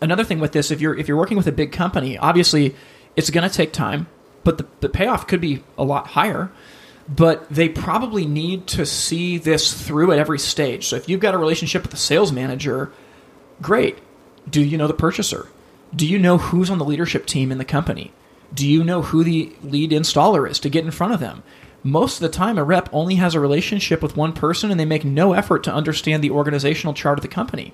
another 0.00 0.24
thing 0.24 0.38
with 0.40 0.52
this, 0.52 0.70
if 0.70 0.80
you're 0.80 0.96
if 0.96 1.08
you're 1.08 1.16
working 1.16 1.36
with 1.36 1.46
a 1.46 1.52
big 1.52 1.72
company, 1.72 2.18
obviously 2.18 2.74
it's 3.16 3.30
going 3.30 3.48
to 3.48 3.54
take 3.54 3.72
time, 3.72 4.06
but 4.44 4.58
the, 4.58 4.66
the 4.80 4.88
payoff 4.88 5.26
could 5.26 5.40
be 5.40 5.62
a 5.78 5.84
lot 5.84 6.08
higher. 6.08 6.50
but 7.08 7.48
they 7.48 7.68
probably 7.68 8.26
need 8.26 8.66
to 8.66 8.84
see 8.84 9.38
this 9.38 9.72
through 9.86 10.12
at 10.12 10.18
every 10.18 10.38
stage. 10.38 10.86
So 10.86 10.96
if 10.96 11.08
you've 11.08 11.20
got 11.20 11.34
a 11.34 11.38
relationship 11.38 11.82
with 11.82 11.90
the 11.90 11.96
sales 11.96 12.32
manager, 12.32 12.92
great. 13.62 13.98
Do 14.48 14.62
you 14.62 14.76
know 14.76 14.88
the 14.88 14.94
purchaser? 14.94 15.48
Do 15.94 16.06
you 16.06 16.18
know 16.18 16.38
who's 16.38 16.70
on 16.70 16.78
the 16.78 16.84
leadership 16.84 17.26
team 17.26 17.52
in 17.52 17.58
the 17.58 17.64
company? 17.64 18.12
Do 18.52 18.66
you 18.68 18.84
know 18.84 19.02
who 19.02 19.24
the 19.24 19.54
lead 19.62 19.90
installer 19.90 20.48
is 20.48 20.58
to 20.60 20.68
get 20.68 20.84
in 20.84 20.90
front 20.90 21.14
of 21.14 21.20
them? 21.20 21.42
Most 21.82 22.16
of 22.16 22.22
the 22.22 22.36
time, 22.36 22.58
a 22.58 22.64
rep 22.64 22.88
only 22.92 23.16
has 23.16 23.34
a 23.34 23.40
relationship 23.40 24.02
with 24.02 24.16
one 24.16 24.32
person 24.32 24.70
and 24.70 24.80
they 24.80 24.84
make 24.84 25.04
no 25.04 25.32
effort 25.32 25.62
to 25.64 25.72
understand 25.72 26.22
the 26.24 26.30
organizational 26.30 26.94
chart 26.94 27.18
of 27.18 27.22
the 27.22 27.28
company. 27.28 27.72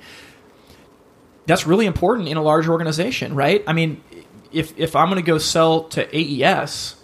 That's 1.46 1.66
really 1.66 1.86
important 1.86 2.28
in 2.28 2.36
a 2.36 2.42
large 2.42 2.68
organization, 2.68 3.34
right? 3.34 3.64
I 3.66 3.72
mean, 3.72 4.02
if, 4.52 4.78
if 4.78 4.94
I'm 4.94 5.08
going 5.08 5.20
to 5.20 5.26
go 5.26 5.38
sell 5.38 5.84
to 5.84 6.08
AES 6.16 6.96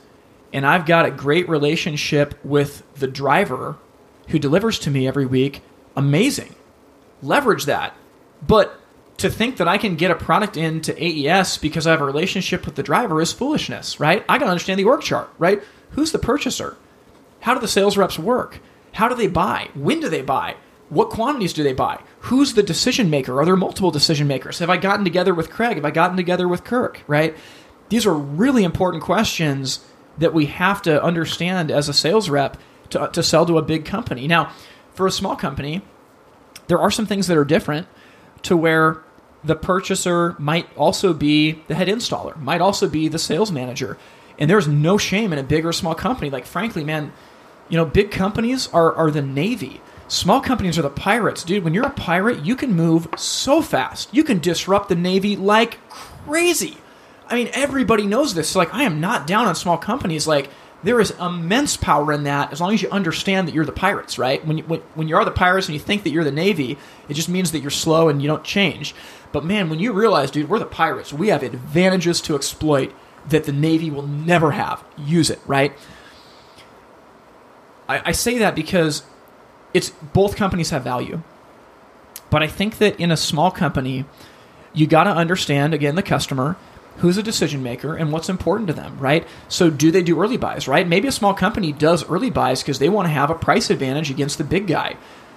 and 0.53 0.67
I've 0.67 0.87
got 0.87 1.07
a 1.07 1.11
great 1.11 1.49
relationship 1.49 2.39
with 2.45 2.83
the 2.95 3.09
driver 3.09 3.77
who 4.29 4.39
delivers 4.39 4.79
to 4.81 4.91
me 4.91 5.07
every 5.07 5.27
week, 5.27 5.63
amazing. 5.97 6.55
Leverage 7.23 7.65
that. 7.65 7.95
But 8.47 8.79
to 9.19 9.29
think 9.29 9.57
that 9.57 9.67
I 9.67 9.79
can 9.79 9.97
get 9.97 10.11
a 10.11 10.15
product 10.15 10.57
into 10.57 10.95
AES 10.97 11.59
because 11.59 11.87
I 11.87 11.91
have 11.91 12.01
a 12.01 12.05
relationship 12.05 12.65
with 12.65 12.77
the 12.77 12.83
driver 12.83 13.21
is 13.21 13.33
foolishness, 13.33 13.99
right? 13.99 14.25
I 14.29 14.39
got 14.39 14.45
to 14.45 14.51
understand 14.51 14.79
the 14.79 14.85
org 14.85 15.03
chart, 15.03 15.29
right? 15.39 15.61
Who's 15.91 16.13
the 16.13 16.19
purchaser? 16.19 16.77
How 17.41 17.55
do 17.55 17.61
the 17.61 17.69
sales 17.69 17.97
reps 17.97 18.19
work? 18.19 18.61
How 18.93 19.09
do 19.09 19.15
they 19.15 19.27
buy? 19.27 19.71
When 19.75 20.01
do 20.01 20.09
they 20.09 20.23
buy? 20.23 20.57
What 20.89 21.11
quantities 21.11 21.53
do 21.53 21.63
they 21.63 21.75
buy? 21.75 22.01
Who's 22.21 22.55
the 22.55 22.63
decision 22.63 23.11
maker? 23.11 23.41
Are 23.41 23.45
there 23.45 23.57
multiple 23.57 23.91
decision 23.91 24.27
makers? 24.27 24.59
Have 24.59 24.71
I 24.71 24.79
gotten 24.79 25.05
together 25.05 25.35
with 25.35 25.51
Craig? 25.51 25.77
Have 25.77 25.85
I 25.85 25.91
gotten 25.91 26.17
together 26.17 26.49
with 26.49 26.65
Kirk? 26.65 27.03
Right? 27.07 27.37
These 27.91 28.07
are 28.07 28.15
really 28.15 28.65
important 28.65 29.03
questions 29.03 29.81
that 30.19 30.35
we 30.35 30.47
have 30.47 30.83
to 30.83 31.03
understand 31.03 31.71
as 31.71 31.89
a 31.89 31.93
sales 31.93 32.29
rep 32.29 32.57
to, 32.91 33.03
uh, 33.03 33.09
to 33.09 33.23
sell 33.23 33.47
to 33.47 33.59
a 33.59 33.63
big 33.63 33.85
company. 33.85 34.27
Now, 34.27 34.53
for 34.95 35.07
a 35.07 35.11
small 35.11 35.37
company, 35.37 35.83
there 36.67 36.79
are 36.79 36.91
some 36.91 37.07
things 37.07 37.27
that 37.29 37.37
are 37.37 37.45
different 37.45 37.87
to 38.43 38.57
where 38.57 39.03
the 39.45 39.55
purchaser 39.55 40.35
might 40.39 40.69
also 40.77 41.13
be 41.13 41.63
the 41.69 41.75
head 41.75 41.89
installer, 41.89 42.37
might 42.37 42.61
also 42.61 42.89
be 42.89 43.09
the 43.09 43.19
sales 43.19 43.53
manager. 43.53 43.97
And 44.39 44.51
there's 44.51 44.69
no 44.69 44.99
shame 44.99 45.33
in 45.33 45.39
a 45.39 45.43
big 45.43 45.65
or 45.65 45.73
small 45.73 45.95
company. 45.95 46.31
Like, 46.31 46.47
frankly, 46.47 46.85
man, 46.85 47.13
you 47.69 47.77
know, 47.77 47.85
big 47.85 48.11
companies 48.11 48.69
are, 48.73 48.95
are 48.95 49.11
the 49.11 49.23
Navy. 49.23 49.81
Small 50.09 50.41
companies 50.41 50.79
are 50.79 50.83
the 50.83 50.91
pirates. 50.91 51.45
Dude, 51.45 51.63
when 51.63 51.75
you're 51.75 51.87
a 51.87 51.91
pirate, 51.91 52.45
you 52.45 52.57
can 52.57 52.75
move 52.75 53.09
so 53.17 53.61
fast. 53.61 54.13
You 54.13 54.25
can 54.25 54.39
disrupt 54.39 54.89
the 54.89 54.95
Navy 54.95 55.37
like 55.37 55.79
crazy. 55.91 56.79
I 57.29 57.35
mean, 57.35 57.51
everybody 57.53 58.07
knows 58.07 58.33
this. 58.33 58.49
So, 58.49 58.59
like, 58.59 58.73
I 58.73 58.85
am 58.85 59.01
not 59.01 59.27
down 59.27 59.47
on 59.47 59.55
small 59.55 59.77
companies. 59.77 60.27
Like, 60.27 60.49
there 60.83 60.99
is 60.99 61.11
immense 61.21 61.77
power 61.77 62.11
in 62.13 62.23
that 62.25 62.53
as 62.53 62.61
long 62.61 62.73
as 62.73 62.81
you 62.81 62.89
understand 62.89 63.47
that 63.47 63.55
you're 63.55 63.67
the 63.67 63.73
pirates, 63.73 64.19
right? 64.19 64.45
When 64.47 64.59
you, 64.59 64.65
when, 64.65 64.81
when 64.95 65.09
you 65.09 65.17
are 65.17 65.25
the 65.27 65.31
pirates 65.31 65.67
and 65.67 65.75
you 65.75 65.81
think 65.81 66.05
that 66.05 66.11
you're 66.11 66.25
the 66.25 66.31
Navy, 66.31 66.79
it 67.09 67.15
just 67.15 67.29
means 67.29 67.53
that 67.53 67.61
you're 67.61 67.71
slow 67.71 68.09
and 68.09 68.23
you 68.23 68.29
don't 68.29 68.45
change. 68.45 68.95
But 69.33 69.45
man, 69.45 69.69
when 69.69 69.79
you 69.79 69.93
realize, 69.93 70.31
dude, 70.31 70.49
we're 70.49 70.59
the 70.59 70.67
pirates, 70.67 71.13
we 71.13 71.29
have 71.29 71.43
advantages 71.43 72.23
to 72.23 72.35
exploit 72.35 72.95
that 73.29 73.45
the 73.45 73.53
Navy 73.53 73.91
will 73.91 74.07
never 74.07 74.53
have. 74.53 74.83
Use 74.97 75.29
it, 75.29 75.41
right? 75.47 75.77
I, 77.89 78.03
I 78.07 78.13
say 78.13 78.39
that 78.39 78.55
because 78.55 79.03
it's 79.75 79.91
both 79.91 80.37
companies 80.37 80.71
have 80.71 80.83
value. 80.83 81.23
But 82.31 82.43
I 82.43 82.47
think 82.47 82.79
that 82.79 82.99
in 83.01 83.11
a 83.11 83.17
small 83.17 83.51
company, 83.51 84.05
you 84.73 84.87
got 84.87 85.05
to 85.05 85.11
understand 85.11 85.75
again 85.75 85.95
the 85.95 86.03
customer 86.03 86.57
who's 86.99 87.17
a 87.17 87.23
decision 87.23 87.63
maker 87.63 87.95
and 87.95 88.13
what's 88.13 88.29
important 88.29 88.67
to 88.69 88.75
them, 88.75 88.99
right? 88.99 89.27
So, 89.49 89.71
do 89.71 89.91
they 89.91 90.03
do 90.03 90.21
early 90.21 90.37
buys, 90.37 90.69
right? 90.69 90.87
Maybe 90.87 91.09
a 91.09 91.13
small 91.13 91.33
company 91.33 91.73
does 91.73 92.09
early 92.09 92.31
buys 92.31 92.63
because 92.63 92.79
they 92.79 92.89
want 92.89 93.07
to 93.07 93.13
have 93.13 93.31
a 93.31 93.35
price 93.35 93.71
advantage 93.71 94.11
against 94.11 94.39
the 94.39 94.45
big 94.45 94.67
guy. 94.67 94.97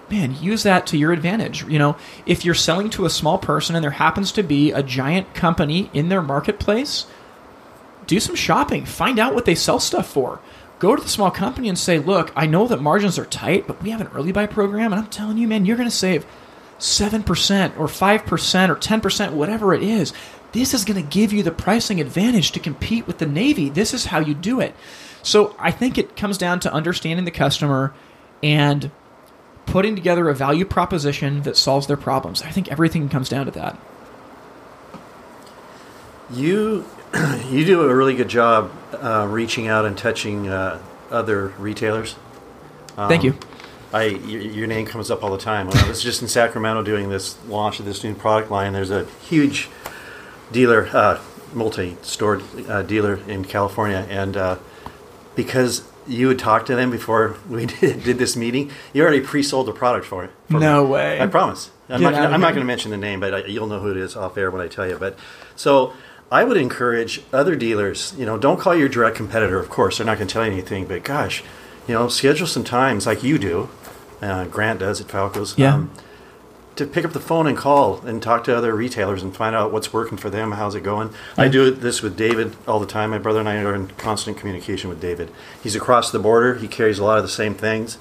Man, 0.09 0.35
use 0.41 0.63
that 0.63 0.87
to 0.87 0.97
your 0.97 1.13
advantage. 1.13 1.63
You 1.63 1.79
know, 1.79 1.95
if 2.25 2.43
you're 2.43 2.55
selling 2.55 2.89
to 2.91 3.05
a 3.05 3.09
small 3.09 3.37
person 3.37 3.75
and 3.75 3.83
there 3.83 3.91
happens 3.91 4.31
to 4.33 4.43
be 4.43 4.71
a 4.71 4.83
giant 4.83 5.33
company 5.33 5.89
in 5.93 6.09
their 6.09 6.21
marketplace, 6.21 7.05
do 8.07 8.19
some 8.19 8.35
shopping, 8.35 8.85
find 8.85 9.19
out 9.19 9.33
what 9.33 9.45
they 9.45 9.55
sell 9.55 9.79
stuff 9.79 10.11
for. 10.11 10.41
Go 10.81 10.95
to 10.95 11.03
the 11.03 11.07
small 11.07 11.29
company 11.29 11.69
and 11.69 11.77
say, 11.77 11.99
look, 11.99 12.31
I 12.35 12.47
know 12.47 12.67
that 12.67 12.81
margins 12.81 13.19
are 13.19 13.25
tight, 13.25 13.67
but 13.67 13.83
we 13.83 13.91
have 13.91 14.01
an 14.01 14.07
early 14.15 14.31
buy 14.31 14.47
program, 14.47 14.91
and 14.91 14.99
I'm 14.99 15.11
telling 15.11 15.37
you, 15.37 15.47
man, 15.47 15.63
you're 15.63 15.77
going 15.77 15.87
to 15.87 15.95
save 15.95 16.25
7% 16.79 17.21
or 17.77 17.85
5% 17.85 18.69
or 18.69 18.75
10%, 18.75 19.33
whatever 19.33 19.75
it 19.75 19.83
is. 19.83 20.11
This 20.53 20.73
is 20.73 20.83
going 20.83 20.99
to 20.99 21.07
give 21.07 21.31
you 21.31 21.43
the 21.43 21.51
pricing 21.51 22.01
advantage 22.01 22.51
to 22.53 22.59
compete 22.59 23.05
with 23.05 23.19
the 23.19 23.27
Navy. 23.27 23.69
This 23.69 23.93
is 23.93 24.05
how 24.05 24.21
you 24.21 24.33
do 24.33 24.59
it. 24.59 24.73
So 25.21 25.55
I 25.59 25.69
think 25.69 25.99
it 25.99 26.15
comes 26.15 26.39
down 26.39 26.59
to 26.61 26.73
understanding 26.73 27.25
the 27.25 27.31
customer 27.31 27.93
and 28.41 28.89
putting 29.67 29.95
together 29.95 30.29
a 30.29 30.33
value 30.33 30.65
proposition 30.65 31.43
that 31.43 31.57
solves 31.57 31.85
their 31.85 31.95
problems. 31.95 32.41
I 32.41 32.49
think 32.49 32.71
everything 32.71 33.07
comes 33.07 33.29
down 33.29 33.45
to 33.45 33.51
that. 33.51 33.77
You 36.31 36.87
you 37.49 37.65
do 37.65 37.81
a 37.81 37.95
really 37.95 38.15
good 38.15 38.29
job 38.29 38.71
uh, 38.93 39.27
reaching 39.29 39.67
out 39.67 39.85
and 39.85 39.97
touching 39.97 40.47
uh, 40.47 40.81
other 41.09 41.47
retailers. 41.59 42.15
Um, 42.97 43.09
Thank 43.09 43.23
you. 43.23 43.37
I 43.93 44.03
your, 44.05 44.41
your, 44.41 44.67
name 44.67 44.85
comes 44.85 45.11
up 45.11 45.23
all 45.23 45.31
the 45.31 45.37
time. 45.37 45.67
When 45.67 45.77
I 45.77 45.87
was 45.87 46.01
just 46.01 46.21
in 46.21 46.27
Sacramento 46.27 46.83
doing 46.83 47.09
this 47.09 47.37
launch 47.45 47.79
of 47.79 47.85
this 47.85 48.03
new 48.03 48.15
product 48.15 48.49
line, 48.49 48.71
there's 48.73 48.91
a 48.91 49.05
huge 49.27 49.69
dealer, 50.51 50.87
uh, 50.93 51.19
multi-store 51.53 52.41
uh, 52.69 52.83
dealer 52.83 53.15
in 53.27 53.43
California, 53.43 54.05
and 54.09 54.37
uh, 54.37 54.57
because 55.35 55.83
you 56.07 56.29
had 56.29 56.39
talked 56.39 56.67
to 56.67 56.75
them 56.75 56.89
before 56.89 57.35
we 57.49 57.65
did, 57.65 58.03
did 58.03 58.17
this 58.17 58.37
meeting, 58.37 58.71
you 58.93 59.01
already 59.01 59.21
pre-sold 59.21 59.67
the 59.67 59.73
product 59.73 60.05
for 60.05 60.23
it. 60.23 60.31
No 60.49 60.85
me. 60.85 60.91
way. 60.91 61.19
I 61.19 61.27
promise. 61.27 61.71
I'm 61.89 61.99
Get 61.99 62.11
not. 62.11 62.31
I'm 62.31 62.39
not 62.39 62.53
going 62.53 62.61
to 62.61 62.67
mention 62.67 62.91
the 62.91 62.97
name, 62.97 63.19
but 63.19 63.33
I, 63.33 63.45
you'll 63.47 63.67
know 63.67 63.79
who 63.79 63.91
it 63.91 63.97
is 63.97 64.15
off 64.15 64.37
air 64.37 64.49
when 64.49 64.61
I 64.61 64.67
tell 64.67 64.87
you. 64.87 64.97
But 64.97 65.17
so. 65.55 65.93
I 66.31 66.45
would 66.45 66.55
encourage 66.55 67.21
other 67.33 67.57
dealers, 67.57 68.15
you 68.17 68.25
know, 68.25 68.37
don't 68.37 68.59
call 68.59 68.73
your 68.73 68.87
direct 68.87 69.17
competitor, 69.17 69.59
of 69.59 69.69
course, 69.69 69.97
they're 69.97 70.05
not 70.05 70.17
going 70.17 70.27
to 70.29 70.33
tell 70.33 70.45
you 70.45 70.51
anything, 70.51 70.85
but 70.85 71.03
gosh, 71.03 71.43
you 71.87 71.93
know, 71.93 72.07
schedule 72.07 72.47
some 72.47 72.63
times 72.63 73.05
like 73.05 73.21
you 73.21 73.37
do, 73.37 73.69
uh, 74.21 74.45
Grant 74.45 74.79
does 74.79 75.01
at 75.01 75.07
Falco's. 75.07 75.57
Yeah. 75.57 75.75
Um, 75.75 75.91
to 76.77 76.85
pick 76.85 77.03
up 77.03 77.11
the 77.11 77.19
phone 77.19 77.47
and 77.47 77.57
call 77.57 77.99
and 78.05 78.23
talk 78.23 78.45
to 78.45 78.55
other 78.55 78.73
retailers 78.73 79.21
and 79.21 79.35
find 79.35 79.53
out 79.53 79.73
what's 79.73 79.91
working 79.91 80.17
for 80.17 80.29
them, 80.29 80.53
how's 80.53 80.73
it 80.73 80.83
going. 80.83 81.09
Yeah. 81.37 81.43
I 81.43 81.47
do 81.49 81.69
this 81.69 82.01
with 82.01 82.15
David 82.15 82.55
all 82.65 82.79
the 82.79 82.87
time. 82.87 83.09
My 83.09 83.17
brother 83.17 83.41
and 83.41 83.49
I 83.49 83.61
are 83.61 83.75
in 83.75 83.87
constant 83.89 84.37
communication 84.37 84.89
with 84.89 85.01
David. 85.01 85.29
He's 85.61 85.75
across 85.75 86.11
the 86.11 86.19
border. 86.19 86.55
He 86.55 86.69
carries 86.69 86.97
a 86.97 87.03
lot 87.03 87.17
of 87.17 87.23
the 87.23 87.29
same 87.29 87.55
things. 87.55 87.97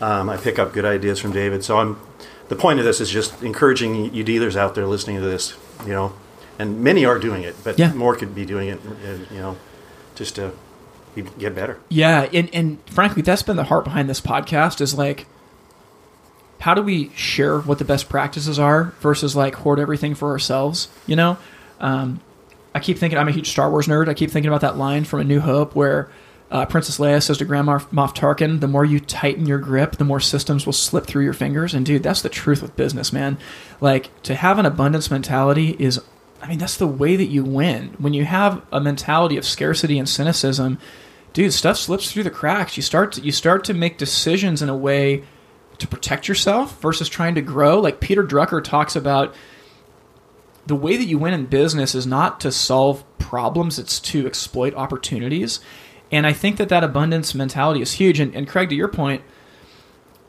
Um, 0.00 0.30
I 0.30 0.36
pick 0.36 0.58
up 0.58 0.72
good 0.72 0.84
ideas 0.84 1.18
from 1.18 1.32
David. 1.32 1.64
So 1.64 1.78
I'm. 1.78 2.00
The 2.48 2.56
point 2.56 2.78
of 2.78 2.84
this 2.84 3.00
is 3.00 3.08
just 3.10 3.42
encouraging 3.42 4.12
you 4.14 4.22
dealers 4.22 4.56
out 4.56 4.74
there 4.74 4.86
listening 4.86 5.16
to 5.16 5.22
this. 5.22 5.56
You 5.84 5.92
know, 5.92 6.12
and 6.62 6.80
many 6.80 7.04
are 7.04 7.18
doing 7.18 7.42
it, 7.42 7.56
but 7.64 7.78
yeah. 7.78 7.92
more 7.92 8.16
could 8.16 8.34
be 8.34 8.44
doing 8.44 8.68
it. 8.68 8.80
Uh, 8.84 9.18
you 9.32 9.40
know, 9.40 9.56
just 10.14 10.36
to 10.36 10.52
get 11.38 11.54
better. 11.54 11.78
Yeah, 11.88 12.28
and 12.32 12.48
and 12.54 12.78
frankly, 12.88 13.22
that's 13.22 13.42
been 13.42 13.56
the 13.56 13.64
heart 13.64 13.84
behind 13.84 14.08
this 14.08 14.20
podcast. 14.20 14.80
Is 14.80 14.94
like 14.94 15.26
how 16.60 16.74
do 16.74 16.82
we 16.82 17.10
share 17.16 17.58
what 17.58 17.78
the 17.78 17.84
best 17.84 18.08
practices 18.08 18.56
are 18.56 18.94
versus 19.00 19.34
like 19.34 19.56
hoard 19.56 19.80
everything 19.80 20.14
for 20.14 20.30
ourselves? 20.30 20.88
You 21.08 21.16
know, 21.16 21.36
um, 21.80 22.20
I 22.72 22.78
keep 22.78 22.98
thinking 22.98 23.18
I'm 23.18 23.26
a 23.26 23.32
huge 23.32 23.50
Star 23.50 23.68
Wars 23.68 23.88
nerd. 23.88 24.08
I 24.08 24.14
keep 24.14 24.30
thinking 24.30 24.48
about 24.48 24.60
that 24.60 24.76
line 24.76 25.04
from 25.04 25.20
A 25.20 25.24
New 25.24 25.40
Hope 25.40 25.74
where 25.74 26.08
uh, 26.52 26.66
Princess 26.66 26.98
Leia 26.98 27.22
says 27.22 27.38
to 27.38 27.44
Grand 27.44 27.66
Moff 27.66 28.14
Tarkin, 28.14 28.60
"The 28.60 28.68
more 28.68 28.84
you 28.84 29.00
tighten 29.00 29.46
your 29.46 29.58
grip, 29.58 29.96
the 29.96 30.04
more 30.04 30.20
systems 30.20 30.64
will 30.64 30.72
slip 30.72 31.06
through 31.06 31.24
your 31.24 31.32
fingers." 31.32 31.74
And 31.74 31.84
dude, 31.84 32.02
that's 32.02 32.22
the 32.22 32.28
truth 32.28 32.62
with 32.62 32.76
business, 32.76 33.12
man. 33.12 33.38
Like 33.80 34.10
to 34.22 34.34
have 34.34 34.58
an 34.58 34.66
abundance 34.66 35.10
mentality 35.10 35.74
is, 35.78 36.00
I 36.42 36.48
mean, 36.48 36.58
that's 36.58 36.76
the 36.76 36.88
way 36.88 37.14
that 37.14 37.28
you 37.28 37.44
win. 37.44 37.94
When 37.98 38.14
you 38.14 38.24
have 38.24 38.62
a 38.72 38.80
mentality 38.80 39.36
of 39.36 39.44
scarcity 39.44 39.96
and 39.98 40.08
cynicism, 40.08 40.78
dude, 41.32 41.52
stuff 41.52 41.76
slips 41.76 42.10
through 42.10 42.24
the 42.24 42.30
cracks. 42.30 42.76
You 42.76 42.82
start 42.82 43.12
to, 43.12 43.20
you 43.20 43.30
start 43.30 43.64
to 43.64 43.74
make 43.74 43.96
decisions 43.96 44.60
in 44.60 44.68
a 44.68 44.76
way 44.76 45.22
to 45.78 45.86
protect 45.86 46.26
yourself 46.26 46.80
versus 46.80 47.08
trying 47.08 47.36
to 47.36 47.42
grow. 47.42 47.80
Like 47.80 48.00
Peter 48.00 48.24
Drucker 48.24 48.62
talks 48.62 48.96
about 48.96 49.34
the 50.66 50.74
way 50.76 50.96
that 50.96 51.04
you 51.04 51.18
win 51.18 51.32
in 51.32 51.46
business 51.46 51.94
is 51.94 52.06
not 52.06 52.40
to 52.40 52.52
solve 52.52 53.04
problems, 53.18 53.78
it's 53.78 54.00
to 54.00 54.26
exploit 54.26 54.74
opportunities. 54.74 55.60
And 56.10 56.26
I 56.26 56.32
think 56.32 56.56
that 56.56 56.68
that 56.68 56.84
abundance 56.84 57.34
mentality 57.34 57.80
is 57.80 57.92
huge. 57.92 58.20
And, 58.20 58.34
and 58.34 58.48
Craig, 58.48 58.68
to 58.68 58.74
your 58.74 58.88
point, 58.88 59.22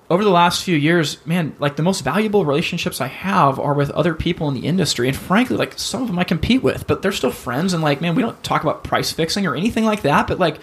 over 0.09 0.23
the 0.23 0.29
last 0.29 0.63
few 0.63 0.75
years, 0.75 1.25
man, 1.25 1.55
like 1.59 1.75
the 1.75 1.83
most 1.83 2.01
valuable 2.01 2.45
relationships 2.45 2.99
I 2.99 3.07
have 3.07 3.59
are 3.59 3.73
with 3.73 3.89
other 3.91 4.13
people 4.13 4.47
in 4.49 4.53
the 4.53 4.67
industry. 4.67 5.07
And 5.07 5.15
frankly, 5.15 5.55
like 5.55 5.79
some 5.79 6.01
of 6.01 6.07
them 6.07 6.19
I 6.19 6.23
compete 6.23 6.61
with, 6.61 6.87
but 6.87 7.01
they're 7.01 7.11
still 7.11 7.31
friends. 7.31 7.73
And 7.73 7.81
like, 7.81 8.01
man, 8.01 8.13
we 8.15 8.21
don't 8.21 8.41
talk 8.43 8.63
about 8.63 8.83
price 8.83 9.11
fixing 9.11 9.45
or 9.45 9.55
anything 9.55 9.85
like 9.85 10.01
that. 10.01 10.27
But 10.27 10.39
like, 10.39 10.59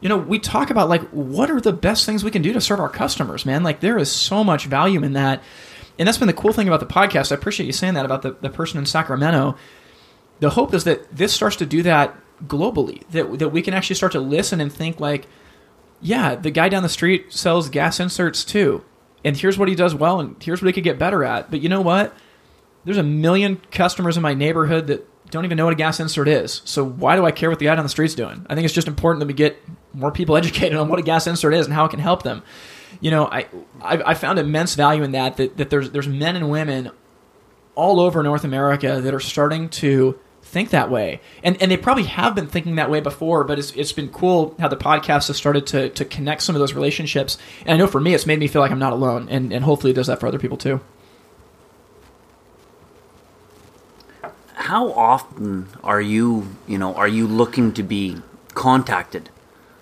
you 0.00 0.08
know, 0.08 0.16
we 0.16 0.38
talk 0.38 0.70
about 0.70 0.88
like 0.88 1.02
what 1.10 1.50
are 1.50 1.60
the 1.60 1.72
best 1.72 2.06
things 2.06 2.24
we 2.24 2.30
can 2.30 2.42
do 2.42 2.52
to 2.54 2.60
serve 2.60 2.80
our 2.80 2.88
customers, 2.88 3.44
man. 3.44 3.62
Like 3.62 3.80
there 3.80 3.98
is 3.98 4.10
so 4.10 4.42
much 4.42 4.66
value 4.66 5.02
in 5.02 5.12
that. 5.12 5.42
And 5.98 6.08
that's 6.08 6.18
been 6.18 6.26
the 6.26 6.32
cool 6.32 6.54
thing 6.54 6.66
about 6.66 6.80
the 6.80 6.86
podcast. 6.86 7.30
I 7.30 7.34
appreciate 7.34 7.66
you 7.66 7.72
saying 7.72 7.94
that 7.94 8.06
about 8.06 8.22
the, 8.22 8.32
the 8.40 8.50
person 8.50 8.78
in 8.78 8.86
Sacramento. 8.86 9.56
The 10.40 10.50
hope 10.50 10.72
is 10.72 10.84
that 10.84 11.14
this 11.14 11.32
starts 11.32 11.56
to 11.56 11.66
do 11.66 11.82
that 11.82 12.16
globally, 12.46 13.06
that, 13.10 13.38
that 13.38 13.50
we 13.50 13.62
can 13.62 13.74
actually 13.74 13.96
start 13.96 14.12
to 14.12 14.20
listen 14.20 14.60
and 14.60 14.72
think 14.72 14.98
like, 14.98 15.28
yeah, 16.02 16.34
the 16.34 16.50
guy 16.50 16.68
down 16.68 16.82
the 16.82 16.88
street 16.88 17.32
sells 17.32 17.68
gas 17.68 18.00
inserts 18.00 18.44
too. 18.44 18.84
And 19.24 19.36
here's 19.36 19.56
what 19.56 19.68
he 19.68 19.74
does 19.74 19.94
well, 19.94 20.18
and 20.18 20.42
here's 20.42 20.60
what 20.60 20.66
he 20.66 20.72
could 20.72 20.84
get 20.84 20.98
better 20.98 21.24
at. 21.24 21.50
But 21.50 21.62
you 21.62 21.68
know 21.68 21.80
what? 21.80 22.12
There's 22.84 22.98
a 22.98 23.04
million 23.04 23.60
customers 23.70 24.16
in 24.16 24.22
my 24.22 24.34
neighborhood 24.34 24.88
that 24.88 25.08
don't 25.30 25.44
even 25.44 25.56
know 25.56 25.64
what 25.64 25.72
a 25.72 25.76
gas 25.76 26.00
insert 26.00 26.26
is. 26.26 26.60
So 26.64 26.84
why 26.84 27.14
do 27.14 27.24
I 27.24 27.30
care 27.30 27.48
what 27.48 27.60
the 27.60 27.66
guy 27.66 27.74
down 27.76 27.84
the 27.84 27.88
street's 27.88 28.14
doing? 28.14 28.44
I 28.50 28.54
think 28.54 28.64
it's 28.64 28.74
just 28.74 28.88
important 28.88 29.20
that 29.20 29.26
we 29.26 29.32
get 29.32 29.56
more 29.94 30.10
people 30.10 30.36
educated 30.38 30.76
on 30.76 30.88
what 30.88 30.98
a 30.98 31.02
gas 31.02 31.26
insert 31.26 31.54
is 31.54 31.66
and 31.66 31.74
how 31.74 31.84
it 31.84 31.90
can 31.90 32.00
help 32.00 32.24
them. 32.24 32.42
You 33.00 33.10
know, 33.10 33.26
I 33.26 33.46
I, 33.80 34.02
I 34.10 34.14
found 34.14 34.38
immense 34.38 34.74
value 34.74 35.04
in 35.04 35.12
that, 35.12 35.36
that 35.36 35.56
that 35.56 35.70
there's 35.70 35.90
there's 35.90 36.08
men 36.08 36.36
and 36.36 36.50
women 36.50 36.90
all 37.74 38.00
over 38.00 38.22
North 38.22 38.44
America 38.44 39.00
that 39.00 39.14
are 39.14 39.20
starting 39.20 39.68
to 39.70 40.18
think 40.42 40.70
that 40.70 40.90
way. 40.90 41.20
And 41.42 41.60
and 41.62 41.70
they 41.70 41.76
probably 41.76 42.04
have 42.04 42.34
been 42.34 42.46
thinking 42.46 42.74
that 42.76 42.90
way 42.90 43.00
before, 43.00 43.44
but 43.44 43.58
it's, 43.58 43.72
it's 43.72 43.92
been 43.92 44.08
cool 44.10 44.54
how 44.58 44.68
the 44.68 44.76
podcast 44.76 45.28
has 45.28 45.36
started 45.36 45.66
to, 45.68 45.88
to 45.90 46.04
connect 46.04 46.42
some 46.42 46.54
of 46.54 46.60
those 46.60 46.74
relationships. 46.74 47.38
And 47.64 47.70
I 47.70 47.76
know 47.76 47.86
for 47.86 48.00
me, 48.00 48.14
it's 48.14 48.26
made 48.26 48.38
me 48.38 48.48
feel 48.48 48.60
like 48.60 48.70
I'm 48.70 48.78
not 48.78 48.92
alone. 48.92 49.28
And, 49.30 49.52
and 49.52 49.64
hopefully 49.64 49.92
it 49.92 49.94
does 49.94 50.08
that 50.08 50.20
for 50.20 50.26
other 50.26 50.38
people 50.38 50.56
too. 50.56 50.80
How 54.54 54.92
often 54.92 55.68
are 55.82 56.00
you, 56.00 56.56
you 56.68 56.78
know, 56.78 56.94
are 56.94 57.08
you 57.08 57.26
looking 57.26 57.72
to 57.72 57.82
be 57.82 58.18
contacted 58.54 59.30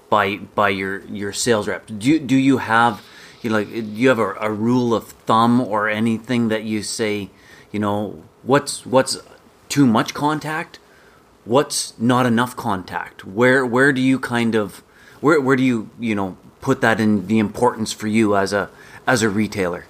by 0.08 0.36
by 0.36 0.68
your 0.68 1.00
your 1.06 1.32
sales 1.32 1.68
rep? 1.68 1.86
Do 1.86 2.08
you, 2.08 2.20
do 2.20 2.36
you 2.36 2.58
have 2.58 3.02
you 3.42 3.50
know, 3.50 3.56
like 3.56 3.70
do 3.70 3.80
you 3.80 4.08
have 4.08 4.18
a, 4.18 4.34
a 4.34 4.50
rule 4.50 4.94
of 4.94 5.08
thumb 5.08 5.60
or 5.60 5.88
anything 5.88 6.48
that 6.48 6.64
you 6.64 6.82
say, 6.82 7.30
you 7.72 7.80
know, 7.80 8.22
what's 8.42 8.86
what's 8.86 9.18
too 9.70 9.86
much 9.86 10.12
contact? 10.12 10.78
What's 11.44 11.98
not 11.98 12.26
enough 12.26 12.54
contact? 12.56 13.24
Where 13.24 13.64
where 13.64 13.92
do 13.92 14.02
you 14.02 14.18
kind 14.18 14.54
of 14.54 14.82
where 15.20 15.40
where 15.40 15.56
do 15.56 15.62
you, 15.62 15.88
you 15.98 16.14
know, 16.14 16.36
put 16.60 16.82
that 16.82 17.00
in 17.00 17.26
the 17.26 17.38
importance 17.38 17.92
for 17.92 18.06
you 18.06 18.36
as 18.36 18.52
a 18.52 18.68
as 19.06 19.22
a 19.22 19.30
retailer? 19.30 19.86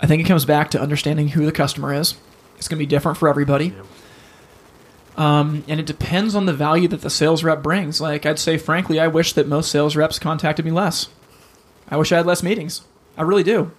I 0.00 0.06
think 0.06 0.22
it 0.22 0.26
comes 0.26 0.44
back 0.44 0.70
to 0.70 0.80
understanding 0.80 1.28
who 1.28 1.44
the 1.44 1.52
customer 1.52 1.92
is. 1.92 2.14
It's 2.56 2.68
going 2.68 2.78
to 2.78 2.82
be 2.82 2.86
different 2.86 3.18
for 3.18 3.28
everybody. 3.28 3.74
Um, 5.16 5.64
and 5.66 5.80
it 5.80 5.86
depends 5.86 6.34
on 6.34 6.44
the 6.44 6.52
value 6.52 6.88
that 6.88 7.00
the 7.00 7.08
sales 7.08 7.42
rep 7.42 7.62
brings. 7.62 8.00
Like, 8.00 8.26
I'd 8.26 8.38
say, 8.38 8.58
frankly, 8.58 9.00
I 9.00 9.06
wish 9.06 9.32
that 9.32 9.48
most 9.48 9.70
sales 9.70 9.96
reps 9.96 10.18
contacted 10.18 10.64
me 10.64 10.70
less. 10.70 11.08
I 11.88 11.96
wish 11.96 12.12
I 12.12 12.18
had 12.18 12.26
less 12.26 12.42
meetings. 12.42 12.82
I 13.16 13.22
really 13.22 13.42
do. 13.42 13.72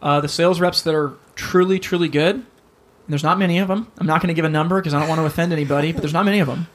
Uh, 0.00 0.20
the 0.20 0.28
sales 0.28 0.60
reps 0.60 0.80
that 0.82 0.94
are 0.94 1.14
truly, 1.34 1.78
truly 1.78 2.08
good, 2.08 2.46
there's 3.08 3.22
not 3.22 3.38
many 3.38 3.58
of 3.58 3.68
them. 3.68 3.90
I'm 3.98 4.06
not 4.06 4.20
going 4.20 4.28
to 4.28 4.34
give 4.34 4.44
a 4.44 4.50
number 4.50 4.80
because 4.80 4.94
I 4.94 5.00
don't 5.00 5.08
want 5.08 5.20
to 5.20 5.24
offend 5.24 5.52
anybody, 5.52 5.92
but 5.92 6.02
there's 6.02 6.12
not 6.12 6.24
many 6.24 6.40
of 6.40 6.48
them. 6.48 6.66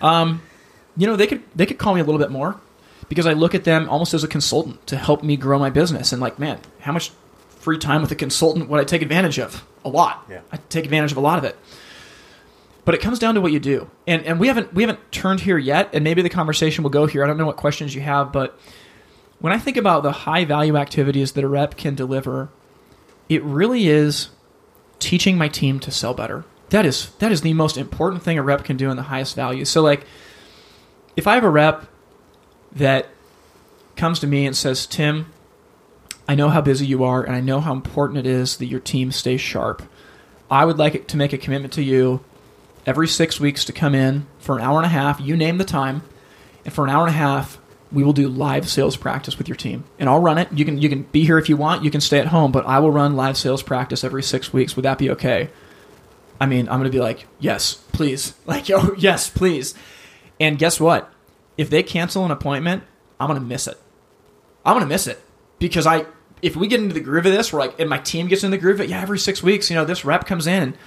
Um, 0.00 0.42
you 0.96 1.06
know, 1.06 1.16
they 1.16 1.26
could 1.26 1.42
they 1.54 1.66
could 1.66 1.78
call 1.78 1.94
me 1.94 2.00
a 2.00 2.04
little 2.04 2.18
bit 2.18 2.30
more 2.30 2.60
because 3.08 3.26
I 3.26 3.32
look 3.32 3.54
at 3.54 3.64
them 3.64 3.88
almost 3.88 4.14
as 4.14 4.24
a 4.24 4.28
consultant 4.28 4.86
to 4.88 4.96
help 4.96 5.22
me 5.22 5.36
grow 5.36 5.58
my 5.58 5.70
business. 5.70 6.12
And 6.12 6.20
like, 6.20 6.38
man, 6.38 6.58
how 6.80 6.92
much 6.92 7.12
free 7.48 7.78
time 7.78 8.02
with 8.02 8.10
a 8.10 8.16
consultant 8.16 8.68
would 8.68 8.80
I 8.80 8.84
take 8.84 9.02
advantage 9.02 9.38
of? 9.38 9.64
A 9.84 9.88
lot. 9.88 10.24
Yeah. 10.28 10.40
I 10.52 10.58
take 10.68 10.84
advantage 10.84 11.12
of 11.12 11.18
a 11.18 11.20
lot 11.20 11.38
of 11.38 11.44
it. 11.44 11.56
But 12.84 12.94
it 12.94 13.00
comes 13.00 13.18
down 13.18 13.34
to 13.34 13.40
what 13.40 13.52
you 13.52 13.60
do. 13.60 13.90
And 14.06 14.24
and 14.24 14.40
we 14.40 14.48
haven't 14.48 14.72
we 14.72 14.82
haven't 14.82 15.12
turned 15.12 15.40
here 15.40 15.58
yet, 15.58 15.90
and 15.92 16.02
maybe 16.02 16.22
the 16.22 16.30
conversation 16.30 16.82
will 16.82 16.90
go 16.90 17.06
here. 17.06 17.22
I 17.22 17.26
don't 17.26 17.36
know 17.36 17.46
what 17.46 17.56
questions 17.56 17.94
you 17.94 18.00
have, 18.00 18.32
but 18.32 18.58
when 19.40 19.52
I 19.52 19.58
think 19.58 19.76
about 19.76 20.02
the 20.02 20.12
high 20.12 20.44
value 20.44 20.76
activities 20.76 21.32
that 21.32 21.44
a 21.44 21.48
rep 21.48 21.76
can 21.76 21.94
deliver, 21.94 22.48
it 23.28 23.42
really 23.44 23.88
is 23.88 24.30
teaching 24.98 25.38
my 25.38 25.48
team 25.48 25.80
to 25.80 25.90
sell 25.90 26.14
better. 26.14 26.44
That 26.70 26.84
is 26.84 27.10
that 27.18 27.32
is 27.32 27.40
the 27.40 27.54
most 27.54 27.76
important 27.76 28.22
thing 28.22 28.38
a 28.38 28.42
rep 28.42 28.64
can 28.64 28.76
do 28.76 28.90
in 28.90 28.96
the 28.96 29.04
highest 29.04 29.34
value. 29.34 29.64
So 29.64 29.82
like 29.82 30.04
if 31.16 31.26
I 31.26 31.34
have 31.34 31.44
a 31.44 31.50
rep 31.50 31.86
that 32.72 33.08
comes 33.96 34.20
to 34.20 34.26
me 34.26 34.46
and 34.46 34.56
says, 34.56 34.86
"Tim, 34.86 35.32
I 36.28 36.34
know 36.34 36.50
how 36.50 36.60
busy 36.60 36.86
you 36.86 37.04
are 37.04 37.22
and 37.22 37.34
I 37.34 37.40
know 37.40 37.60
how 37.60 37.72
important 37.72 38.18
it 38.18 38.26
is 38.26 38.58
that 38.58 38.66
your 38.66 38.80
team 38.80 39.10
stays 39.12 39.40
sharp. 39.40 39.82
I 40.50 40.64
would 40.64 40.78
like 40.78 41.06
to 41.08 41.16
make 41.16 41.32
a 41.32 41.38
commitment 41.38 41.72
to 41.74 41.82
you 41.82 42.20
every 42.86 43.08
6 43.08 43.40
weeks 43.40 43.64
to 43.64 43.72
come 43.72 43.94
in 43.94 44.26
for 44.38 44.56
an 44.56 44.62
hour 44.62 44.76
and 44.78 44.86
a 44.86 44.90
half, 44.90 45.20
you 45.20 45.36
name 45.36 45.58
the 45.58 45.64
time, 45.64 46.02
and 46.64 46.72
for 46.72 46.84
an 46.84 46.90
hour 46.90 47.06
and 47.06 47.14
a 47.14 47.18
half 47.18 47.57
we 47.90 48.04
will 48.04 48.12
do 48.12 48.28
live 48.28 48.68
sales 48.68 48.96
practice 48.96 49.38
with 49.38 49.48
your 49.48 49.56
team. 49.56 49.84
And 49.98 50.08
I'll 50.08 50.20
run 50.20 50.38
it. 50.38 50.52
You 50.52 50.64
can 50.64 50.78
you 50.78 50.88
can 50.88 51.02
be 51.02 51.24
here 51.24 51.38
if 51.38 51.48
you 51.48 51.56
want, 51.56 51.84
you 51.84 51.90
can 51.90 52.00
stay 52.00 52.18
at 52.18 52.26
home, 52.26 52.52
but 52.52 52.66
I 52.66 52.78
will 52.80 52.90
run 52.90 53.16
live 53.16 53.36
sales 53.36 53.62
practice 53.62 54.04
every 54.04 54.22
6 54.22 54.52
weeks. 54.52 54.76
Would 54.76 54.84
that 54.84 54.98
be 54.98 55.10
okay? 55.10 55.50
I 56.40 56.46
mean, 56.46 56.68
I'm 56.68 56.82
to 56.84 56.90
be 56.90 57.00
like, 57.00 57.26
"Yes, 57.40 57.74
please." 57.92 58.34
Like, 58.46 58.68
"Yo, 58.68 58.94
yes, 58.96 59.28
please." 59.28 59.74
And 60.38 60.58
guess 60.58 60.78
what? 60.78 61.12
If 61.56 61.68
they 61.70 61.82
cancel 61.82 62.24
an 62.24 62.30
appointment, 62.30 62.84
I'm 63.18 63.34
to 63.34 63.40
miss 63.40 63.66
it. 63.66 63.78
I'm 64.64 64.78
to 64.78 64.86
miss 64.86 65.06
it 65.06 65.20
because 65.58 65.86
I 65.86 66.06
if 66.40 66.54
we 66.54 66.68
get 66.68 66.80
into 66.80 66.94
the 66.94 67.00
groove 67.00 67.26
of 67.26 67.32
this, 67.32 67.52
we're 67.52 67.58
like 67.58 67.80
and 67.80 67.90
my 67.90 67.98
team 67.98 68.28
gets 68.28 68.44
in 68.44 68.50
the 68.50 68.58
groove 68.58 68.76
of 68.76 68.82
it, 68.82 68.90
yeah, 68.90 69.00
every 69.00 69.18
six 69.18 69.42
weeks, 69.42 69.70
you 69.70 69.76
know, 69.76 69.84
this 69.84 70.04
rep 70.04 70.26
comes 70.26 70.46
in 70.46 70.62
and 70.62 70.78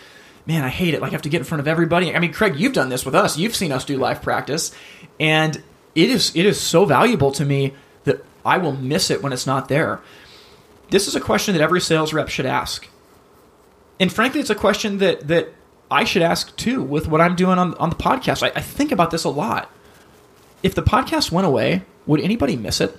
man, 0.46 0.64
I 0.64 0.70
hate 0.70 0.94
it. 0.94 1.02
Like 1.02 1.12
I 1.12 1.14
have 1.14 1.22
to 1.24 1.30
get 1.30 1.40
in 1.40 1.44
front 1.44 1.60
of 1.60 1.68
everybody. 1.68 2.16
I 2.16 2.20
mean, 2.20 2.34
Craig, 2.34 2.56
you've 2.56 2.74
done 2.74 2.90
this 2.90 3.06
with 3.06 3.16
us. 3.16 3.38
You've 3.38 3.56
seen 3.56 3.72
us 3.72 3.86
do 3.86 3.98
live 3.98 4.22
practice, 4.22 4.72
and 5.20 5.62
it 5.95 6.10
is 6.10 6.36
it 6.36 6.45
is 6.45 6.60
so 6.60 6.86
valuable 6.86 7.32
to 7.34 7.45
me 7.45 7.73
that 8.04 8.23
I 8.45 8.58
will 8.58 8.73
miss 8.73 9.10
it 9.10 9.21
when 9.21 9.34
it's 9.34 9.47
not 9.47 9.67
there. 9.67 10.01
This 10.89 11.08
is 11.08 11.15
a 11.15 11.21
question 11.21 11.56
that 11.56 11.62
every 11.62 11.82
sales 11.82 12.13
rep 12.13 12.30
should 12.30 12.45
ask. 12.45 12.88
And 13.99 14.12
frankly, 14.12 14.39
it's 14.39 14.49
a 14.49 14.56
question 14.56 14.97
that 14.99 15.27
that 15.27 15.54
I 15.89 16.04
should 16.06 16.21
ask 16.21 16.56
too 16.56 16.82
with 16.82 17.08
what 17.08 17.21
I'm 17.21 17.36
doing 17.36 17.60
on, 17.60 17.75
on 17.75 17.89
the 17.89 17.95
podcast. 17.95 18.43
I, 18.43 18.51
I 18.56 18.62
think 18.62 18.91
about 18.91 19.12
this 19.12 19.23
a 19.23 19.30
lot. 19.30 19.69
If 20.63 20.75
the 20.75 20.84
podcast 20.84 21.32
went 21.32 21.47
away, 21.47 21.84
would 22.06 22.21
anybody 22.21 22.56
miss 22.56 22.80
it? 22.80 22.97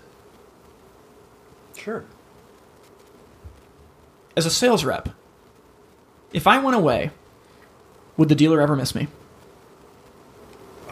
Sure. 1.76 2.04
As 4.36 4.46
a 4.46 4.50
sales 4.50 4.84
rep, 4.84 5.08
if 6.32 6.46
I 6.46 6.58
went 6.58 6.76
away, 6.76 7.10
would 8.16 8.28
the 8.28 8.34
dealer 8.34 8.60
ever 8.60 8.76
miss 8.76 8.94
me? 8.94 9.08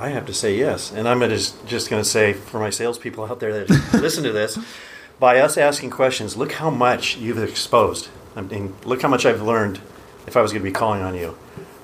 I 0.00 0.08
have 0.08 0.24
to 0.26 0.34
say 0.34 0.56
yes, 0.56 0.90
and 0.90 1.06
I'm 1.06 1.20
just 1.20 1.66
just 1.66 1.90
going 1.90 2.02
to 2.02 2.08
say 2.08 2.32
for 2.32 2.58
my 2.58 2.70
salespeople 2.70 3.24
out 3.24 3.38
there 3.38 3.64
that 3.64 3.92
listen 4.00 4.24
to 4.24 4.32
this, 4.32 4.58
by 5.18 5.38
us 5.38 5.58
asking 5.58 5.90
questions, 5.90 6.36
look 6.36 6.52
how 6.52 6.70
much 6.70 7.18
you've 7.18 7.42
exposed. 7.42 8.08
I 8.34 8.40
mean, 8.40 8.74
look 8.84 9.02
how 9.02 9.08
much 9.08 9.26
I've 9.26 9.42
learned. 9.42 9.80
If 10.26 10.36
I 10.36 10.42
was 10.42 10.52
going 10.52 10.62
to 10.62 10.68
be 10.68 10.72
calling 10.72 11.02
on 11.02 11.14
you, 11.14 11.36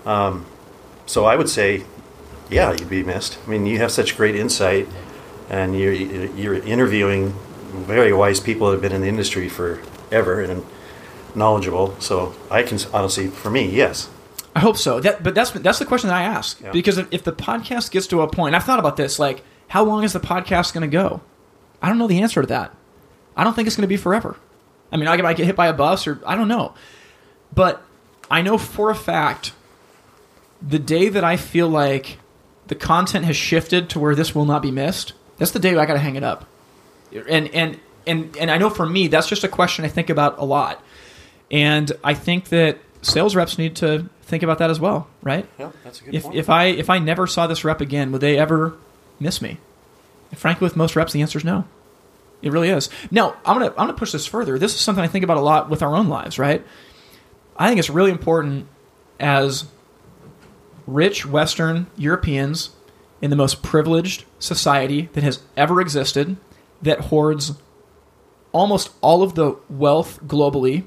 um, 0.05 0.46
so 1.07 1.24
I 1.24 1.37
would 1.37 1.48
say, 1.48 1.85
yeah, 2.48 2.72
you'd 2.72 2.88
be 2.88 3.02
missed. 3.02 3.38
I 3.44 3.50
mean, 3.50 3.66
you 3.66 3.79
have 3.79 3.90
such 3.90 4.16
great 4.16 4.35
insight, 4.35 4.88
and 5.50 5.79
you're 5.79 5.92
you're 5.92 6.55
interviewing 6.55 7.35
very 7.72 8.12
wise 8.12 8.40
people 8.40 8.68
that 8.68 8.74
have 8.74 8.83
been 8.83 8.92
in 8.92 9.02
the 9.02 9.09
industry 9.09 9.48
forever 9.48 10.40
and 10.40 10.64
knowledgeable. 11.35 11.96
So 12.00 12.35
I 12.50 12.62
can 12.62 12.79
honestly, 12.94 13.29
for 13.29 13.50
me, 13.50 13.68
yes. 13.68 14.09
I 14.57 14.61
hope 14.61 14.79
so. 14.79 15.01
That, 15.01 15.23
but 15.23 15.35
that's 15.35 15.51
that's 15.51 15.79
the 15.79 15.85
question 15.85 16.09
that 16.09 16.16
I 16.16 16.23
ask 16.23 16.59
Yeah. 16.62 16.73
because 16.73 16.97
if, 16.97 17.07
if 17.12 17.25
the 17.25 17.33
podcast 17.33 17.90
gets 17.90 18.07
to 18.09 18.23
a 18.23 18.27
point, 18.29 18.55
I've 18.55 18.64
thought 18.64 18.79
about 18.79 18.97
this. 18.97 19.19
Like, 19.19 19.45
how 19.69 19.85
long 19.85 20.03
is 20.03 20.14
the 20.14 20.21
podcast 20.21 20.73
going 20.73 20.88
to 20.88 20.92
go? 20.92 21.21
I 21.83 21.88
don't 21.90 21.99
know 21.99 22.07
the 22.07 22.21
answer 22.23 22.40
to 22.40 22.47
that. 22.49 22.75
I 23.37 23.45
don't 23.45 23.53
think 23.55 23.66
it's 23.66 23.77
going 23.77 23.83
to 23.83 23.88
be 23.88 23.99
forever. 23.99 24.37
I 24.90 24.97
mean, 24.97 25.09
I 25.09 25.16
might 25.19 25.37
get 25.37 25.45
hit 25.45 25.57
by 25.57 25.66
a 25.66 25.75
bus, 25.75 26.07
or 26.07 26.23
I 26.27 26.35
don't 26.37 26.49
know. 26.49 26.73
But 27.55 27.83
I 28.31 28.40
know 28.40 28.57
for 28.57 28.88
a 28.88 28.95
fact, 28.95 29.53
the 30.66 30.79
day 30.79 31.11
that 31.11 31.23
I 31.23 31.37
feel 31.37 31.69
like 31.69 32.16
the 32.69 32.75
content 32.75 33.27
has 33.27 33.37
shifted 33.37 33.90
to 33.90 33.99
where 33.99 34.14
this 34.14 34.35
will 34.35 34.47
not 34.47 34.62
be 34.62 34.71
missed, 34.71 35.12
that's 35.37 35.51
the 35.51 35.59
day 35.59 35.77
I 35.77 35.85
got 35.85 35.92
to 35.95 35.99
hang 35.99 36.16
it 36.16 36.25
up. 36.25 36.47
And 37.29 37.49
and 37.49 37.79
and 38.07 38.35
and 38.38 38.51
I 38.51 38.57
know 38.57 38.71
for 38.71 38.87
me, 38.87 39.09
that's 39.09 39.29
just 39.29 39.45
a 39.45 39.49
question 39.49 39.85
I 39.85 39.88
think 39.88 40.09
about 40.09 40.38
a 40.38 40.45
lot. 40.45 40.83
And 41.51 41.92
I 42.03 42.14
think 42.14 42.49
that 42.49 42.79
sales 43.07 43.37
reps 43.37 43.59
need 43.59 43.77
to 43.77 44.09
think 44.23 44.42
about 44.42 44.59
that 44.59 44.71
as 44.71 44.81
well, 44.81 45.09
right? 45.23 45.47
Yeah, 45.59 45.71
that's 45.85 46.01
a 46.01 46.05
good 46.05 46.14
If, 46.14 46.23
point. 46.25 46.37
if 46.37 46.51
I 46.51 46.64
if 46.66 46.90
I 46.90 46.99
never 46.99 47.27
saw 47.27 47.47
this 47.47 47.64
rep 47.64 47.81
again, 47.81 48.12
would 48.12 48.21
they 48.21 48.38
ever 48.38 48.77
miss 49.21 49.40
me? 49.40 49.59
And 50.31 50.38
frankly, 50.38 50.64
with 50.66 50.77
most 50.77 50.97
reps, 50.97 51.12
the 51.12 51.23
answer 51.23 51.38
is 51.38 51.45
no. 51.45 51.64
It 52.42 52.53
really 52.53 52.69
is. 52.69 52.90
Now, 53.11 53.37
I'm 53.45 53.57
gonna 53.59 53.71
I'm 53.71 53.87
gonna 53.87 53.92
push 53.95 54.12
this 54.12 54.27
further. 54.27 54.59
This 54.59 54.75
is 54.75 54.81
something 54.81 55.03
I 55.03 55.09
think 55.09 55.25
about 55.25 55.37
a 55.37 55.40
lot 55.40 55.71
with 55.71 55.83
our 55.83 55.95
own 55.95 56.09
lives, 56.09 56.38
right? 56.38 56.64
I 57.57 57.69
think 57.69 57.79
it's 57.79 57.88
really 57.90 58.11
important 58.11 58.66
as 59.19 59.64
rich 60.87 61.25
Western 61.25 61.87
Europeans 61.97 62.71
in 63.23 63.31
the 63.31 63.37
most 63.37 63.62
privileged 63.62 64.25
society 64.38 65.09
that 65.14 65.25
has 65.25 65.40
ever 65.57 65.81
existed, 65.81 66.37
that 66.83 67.01
hoards 67.01 67.53
almost 68.53 68.90
all 69.01 69.23
of 69.23 69.35
the 69.35 69.57
wealth 69.71 70.21
globally, 70.27 70.85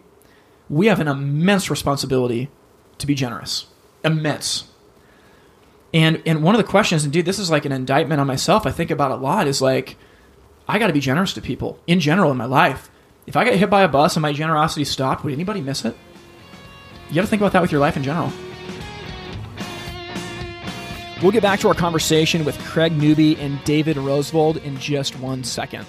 we 0.70 0.88
have 0.88 1.00
an 1.00 1.08
immense 1.08 1.70
responsibility 1.70 2.50
to 3.00 3.08
be 3.08 3.16
generous. 3.16 3.68
Immense. 4.04 4.66
And 5.94 6.22
and 6.26 6.44
one 6.44 6.54
of 6.54 6.60
the 6.60 6.68
questions, 6.68 7.04
and 7.04 7.12
dude, 7.12 7.26
this 7.26 7.40
is 7.40 7.50
like 7.50 7.66
an 7.66 7.72
indictment 7.72 8.22
on 8.22 8.28
myself. 8.28 8.68
I 8.68 8.72
think 8.72 8.92
about 8.92 9.12
a 9.12 9.16
lot. 9.16 9.48
Is 9.48 9.62
like, 9.62 9.98
I 10.68 10.78
got 10.78 10.88
to 10.88 10.94
be 10.94 11.00
generous 11.00 11.34
to 11.34 11.42
people 11.42 11.80
in 11.88 12.00
general 12.00 12.32
in 12.32 12.38
my 12.38 12.46
life. 12.46 12.92
If 13.26 13.36
I 13.36 13.44
get 13.44 13.56
hit 13.56 13.70
by 13.70 13.82
a 13.82 13.88
bus 13.88 14.16
and 14.16 14.22
my 14.22 14.34
generosity 14.34 14.86
stopped, 14.86 15.24
would 15.24 15.34
anybody 15.34 15.62
miss 15.62 15.86
it? 15.86 15.96
You 17.10 17.16
got 17.16 17.22
to 17.22 17.28
think 17.28 17.42
about 17.42 17.54
that 17.54 17.62
with 17.62 17.72
your 17.72 17.82
life 17.82 17.98
in 17.98 18.04
general. 18.04 18.32
We'll 21.22 21.32
get 21.32 21.44
back 21.44 21.60
to 21.62 21.68
our 21.68 21.74
conversation 21.74 22.46
with 22.46 22.58
Craig 22.60 22.96
Newby 22.96 23.36
and 23.38 23.62
David 23.66 23.98
Rosvold 23.98 24.64
in 24.64 24.78
just 24.78 25.20
one 25.20 25.44
second. 25.44 25.86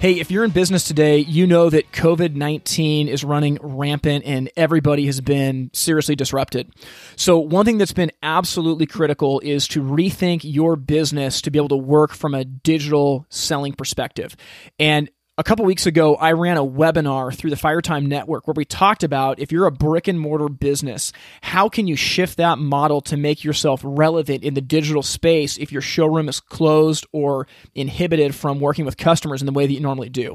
Hey, 0.00 0.20
if 0.20 0.30
you're 0.30 0.44
in 0.44 0.52
business 0.52 0.84
today, 0.84 1.18
you 1.18 1.44
know 1.44 1.70
that 1.70 1.90
COVID 1.90 2.36
19 2.36 3.08
is 3.08 3.24
running 3.24 3.58
rampant 3.60 4.24
and 4.24 4.48
everybody 4.56 5.06
has 5.06 5.20
been 5.20 5.70
seriously 5.72 6.14
disrupted. 6.14 6.70
So, 7.16 7.36
one 7.38 7.64
thing 7.66 7.78
that's 7.78 7.92
been 7.92 8.12
absolutely 8.22 8.86
critical 8.86 9.40
is 9.40 9.66
to 9.68 9.82
rethink 9.82 10.42
your 10.44 10.76
business 10.76 11.42
to 11.42 11.50
be 11.50 11.58
able 11.58 11.70
to 11.70 11.76
work 11.76 12.12
from 12.12 12.32
a 12.32 12.44
digital 12.44 13.26
selling 13.28 13.72
perspective. 13.72 14.36
And 14.78 15.10
a 15.38 15.44
couple 15.44 15.64
weeks 15.64 15.86
ago, 15.86 16.16
I 16.16 16.32
ran 16.32 16.56
a 16.56 16.64
webinar 16.64 17.32
through 17.32 17.50
the 17.50 17.56
Firetime 17.56 18.06
Network 18.06 18.48
where 18.48 18.54
we 18.56 18.64
talked 18.64 19.04
about 19.04 19.38
if 19.38 19.52
you're 19.52 19.66
a 19.66 19.72
brick 19.72 20.08
and 20.08 20.18
mortar 20.18 20.48
business, 20.48 21.12
how 21.42 21.68
can 21.68 21.86
you 21.86 21.94
shift 21.94 22.38
that 22.38 22.58
model 22.58 23.00
to 23.02 23.16
make 23.16 23.44
yourself 23.44 23.80
relevant 23.84 24.42
in 24.42 24.54
the 24.54 24.60
digital 24.60 25.02
space 25.02 25.56
if 25.56 25.70
your 25.70 25.80
showroom 25.80 26.28
is 26.28 26.40
closed 26.40 27.06
or 27.12 27.46
inhibited 27.76 28.34
from 28.34 28.58
working 28.58 28.84
with 28.84 28.96
customers 28.96 29.40
in 29.40 29.46
the 29.46 29.52
way 29.52 29.64
that 29.64 29.72
you 29.72 29.80
normally 29.80 30.08
do? 30.08 30.34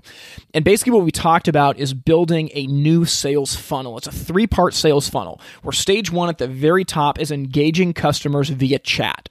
And 0.54 0.64
basically, 0.64 0.94
what 0.94 1.04
we 1.04 1.12
talked 1.12 1.50
about 1.50 1.78
is 1.78 1.94
building 1.94 2.50
a 2.54 2.66
new 2.68 3.04
sales 3.04 3.58
funnel. 3.58 3.98
It's 3.98 4.08
a 4.08 4.12
three 4.12 4.48
part 4.48 4.74
sales 4.74 5.10
funnel 5.10 5.42
where 5.64 5.74
stage 5.74 6.14
one 6.14 6.30
at 6.30 6.38
the 6.38 6.48
very 6.48 6.86
top 6.86 7.20
is 7.20 7.30
engaging 7.30 7.92
customers 7.92 8.50
via 8.50 8.80
chat. 8.80 9.28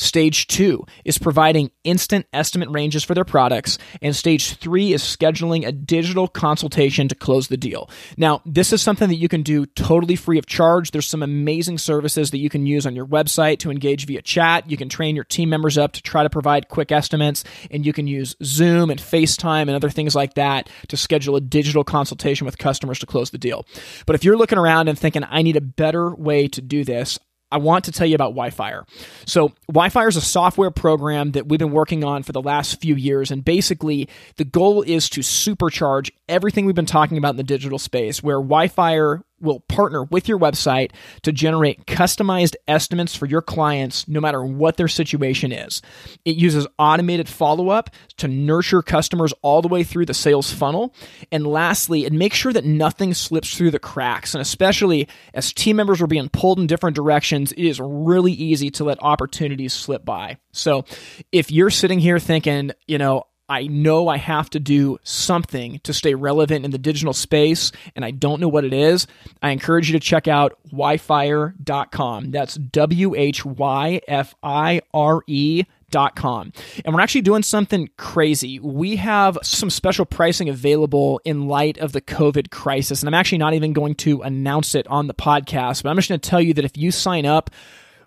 Stage 0.00 0.46
two 0.46 0.82
is 1.04 1.18
providing 1.18 1.70
instant 1.84 2.24
estimate 2.32 2.70
ranges 2.70 3.04
for 3.04 3.14
their 3.14 3.24
products. 3.24 3.76
And 4.00 4.16
stage 4.16 4.56
three 4.56 4.94
is 4.94 5.02
scheduling 5.02 5.66
a 5.66 5.72
digital 5.72 6.26
consultation 6.26 7.06
to 7.08 7.14
close 7.14 7.48
the 7.48 7.58
deal. 7.58 7.90
Now, 8.16 8.40
this 8.46 8.72
is 8.72 8.80
something 8.80 9.10
that 9.10 9.16
you 9.16 9.28
can 9.28 9.42
do 9.42 9.66
totally 9.66 10.16
free 10.16 10.38
of 10.38 10.46
charge. 10.46 10.92
There's 10.92 11.06
some 11.06 11.22
amazing 11.22 11.76
services 11.76 12.30
that 12.30 12.38
you 12.38 12.48
can 12.48 12.64
use 12.64 12.86
on 12.86 12.96
your 12.96 13.06
website 13.06 13.58
to 13.58 13.70
engage 13.70 14.06
via 14.06 14.22
chat. 14.22 14.70
You 14.70 14.78
can 14.78 14.88
train 14.88 15.16
your 15.16 15.24
team 15.24 15.50
members 15.50 15.76
up 15.76 15.92
to 15.92 16.02
try 16.02 16.22
to 16.22 16.30
provide 16.30 16.68
quick 16.68 16.90
estimates, 16.90 17.44
and 17.70 17.84
you 17.84 17.92
can 17.92 18.06
use 18.06 18.36
Zoom 18.42 18.88
and 18.88 18.98
FaceTime 18.98 19.62
and 19.62 19.72
other 19.72 19.90
things 19.90 20.14
like 20.14 20.32
that 20.32 20.70
to 20.88 20.96
schedule 20.96 21.36
a 21.36 21.42
digital 21.42 21.84
consultation 21.84 22.46
with 22.46 22.56
customers 22.56 22.98
to 23.00 23.06
close 23.06 23.30
the 23.30 23.38
deal. 23.38 23.66
But 24.06 24.16
if 24.16 24.24
you're 24.24 24.38
looking 24.38 24.58
around 24.58 24.88
and 24.88 24.98
thinking, 24.98 25.24
I 25.28 25.42
need 25.42 25.56
a 25.56 25.60
better 25.60 26.14
way 26.14 26.48
to 26.48 26.62
do 26.62 26.84
this, 26.84 27.18
I 27.52 27.58
want 27.58 27.84
to 27.86 27.92
tell 27.92 28.06
you 28.06 28.14
about 28.14 28.34
WhyFire. 28.34 28.84
So, 29.26 29.52
WhyFire 29.72 30.08
is 30.08 30.16
a 30.16 30.20
software 30.20 30.70
program 30.70 31.32
that 31.32 31.48
we've 31.48 31.58
been 31.58 31.72
working 31.72 32.04
on 32.04 32.22
for 32.22 32.32
the 32.32 32.42
last 32.42 32.80
few 32.80 32.94
years. 32.94 33.30
And 33.30 33.44
basically, 33.44 34.08
the 34.36 34.44
goal 34.44 34.82
is 34.82 35.08
to 35.10 35.20
supercharge 35.20 36.10
everything 36.28 36.64
we've 36.64 36.74
been 36.74 36.86
talking 36.86 37.18
about 37.18 37.30
in 37.30 37.36
the 37.36 37.42
digital 37.42 37.78
space, 37.78 38.22
where 38.22 38.38
WhyFire 38.38 39.22
will 39.40 39.60
partner 39.60 40.04
with 40.04 40.28
your 40.28 40.38
website 40.38 40.92
to 41.22 41.32
generate 41.32 41.86
customized 41.86 42.54
estimates 42.68 43.14
for 43.14 43.26
your 43.26 43.42
clients 43.42 44.06
no 44.08 44.20
matter 44.20 44.44
what 44.44 44.76
their 44.76 44.88
situation 44.88 45.52
is. 45.52 45.82
It 46.24 46.36
uses 46.36 46.66
automated 46.78 47.28
follow 47.28 47.70
up 47.70 47.90
to 48.18 48.28
nurture 48.28 48.82
customers 48.82 49.32
all 49.42 49.62
the 49.62 49.68
way 49.68 49.82
through 49.82 50.06
the 50.06 50.14
sales 50.14 50.52
funnel. 50.52 50.94
And 51.32 51.46
lastly, 51.46 52.04
it 52.04 52.12
makes 52.12 52.36
sure 52.36 52.52
that 52.52 52.64
nothing 52.64 53.14
slips 53.14 53.56
through 53.56 53.70
the 53.70 53.78
cracks. 53.78 54.34
And 54.34 54.42
especially 54.42 55.08
as 55.34 55.52
team 55.52 55.76
members 55.76 56.00
are 56.00 56.06
being 56.06 56.28
pulled 56.28 56.58
in 56.58 56.66
different 56.66 56.96
directions, 56.96 57.52
it 57.52 57.64
is 57.64 57.80
really 57.80 58.32
easy 58.32 58.70
to 58.72 58.84
let 58.84 59.02
opportunities 59.02 59.72
slip 59.72 60.04
by. 60.04 60.38
So 60.52 60.84
if 61.32 61.50
you're 61.50 61.70
sitting 61.70 61.98
here 61.98 62.18
thinking, 62.18 62.72
you 62.86 62.98
know, 62.98 63.24
I 63.50 63.66
know 63.66 64.06
I 64.06 64.16
have 64.16 64.48
to 64.50 64.60
do 64.60 64.98
something 65.02 65.80
to 65.80 65.92
stay 65.92 66.14
relevant 66.14 66.64
in 66.64 66.70
the 66.70 66.78
digital 66.78 67.12
space, 67.12 67.72
and 67.96 68.04
I 68.04 68.12
don't 68.12 68.40
know 68.40 68.48
what 68.48 68.64
it 68.64 68.72
is. 68.72 69.08
I 69.42 69.50
encourage 69.50 69.90
you 69.90 69.98
to 69.98 70.04
check 70.04 70.28
out 70.28 70.56
whyfire.com. 70.72 72.30
That's 72.30 72.54
W 72.54 73.14
H 73.16 73.44
Y 73.44 74.00
F 74.06 74.34
I 74.42 74.82
R 74.94 75.22
E. 75.26 75.64
Dot 75.90 76.14
com. 76.14 76.52
And 76.84 76.94
we're 76.94 77.00
actually 77.00 77.22
doing 77.22 77.42
something 77.42 77.90
crazy. 77.96 78.60
We 78.60 78.94
have 78.94 79.36
some 79.42 79.70
special 79.70 80.04
pricing 80.04 80.48
available 80.48 81.20
in 81.24 81.48
light 81.48 81.78
of 81.78 81.90
the 81.90 82.00
COVID 82.00 82.52
crisis. 82.52 83.02
And 83.02 83.08
I'm 83.08 83.14
actually 83.14 83.38
not 83.38 83.54
even 83.54 83.72
going 83.72 83.96
to 83.96 84.22
announce 84.22 84.76
it 84.76 84.86
on 84.86 85.08
the 85.08 85.14
podcast, 85.14 85.82
but 85.82 85.88
I'm 85.88 85.96
just 85.96 86.08
going 86.08 86.20
to 86.20 86.30
tell 86.30 86.40
you 86.40 86.54
that 86.54 86.64
if 86.64 86.76
you 86.76 86.92
sign 86.92 87.26
up 87.26 87.50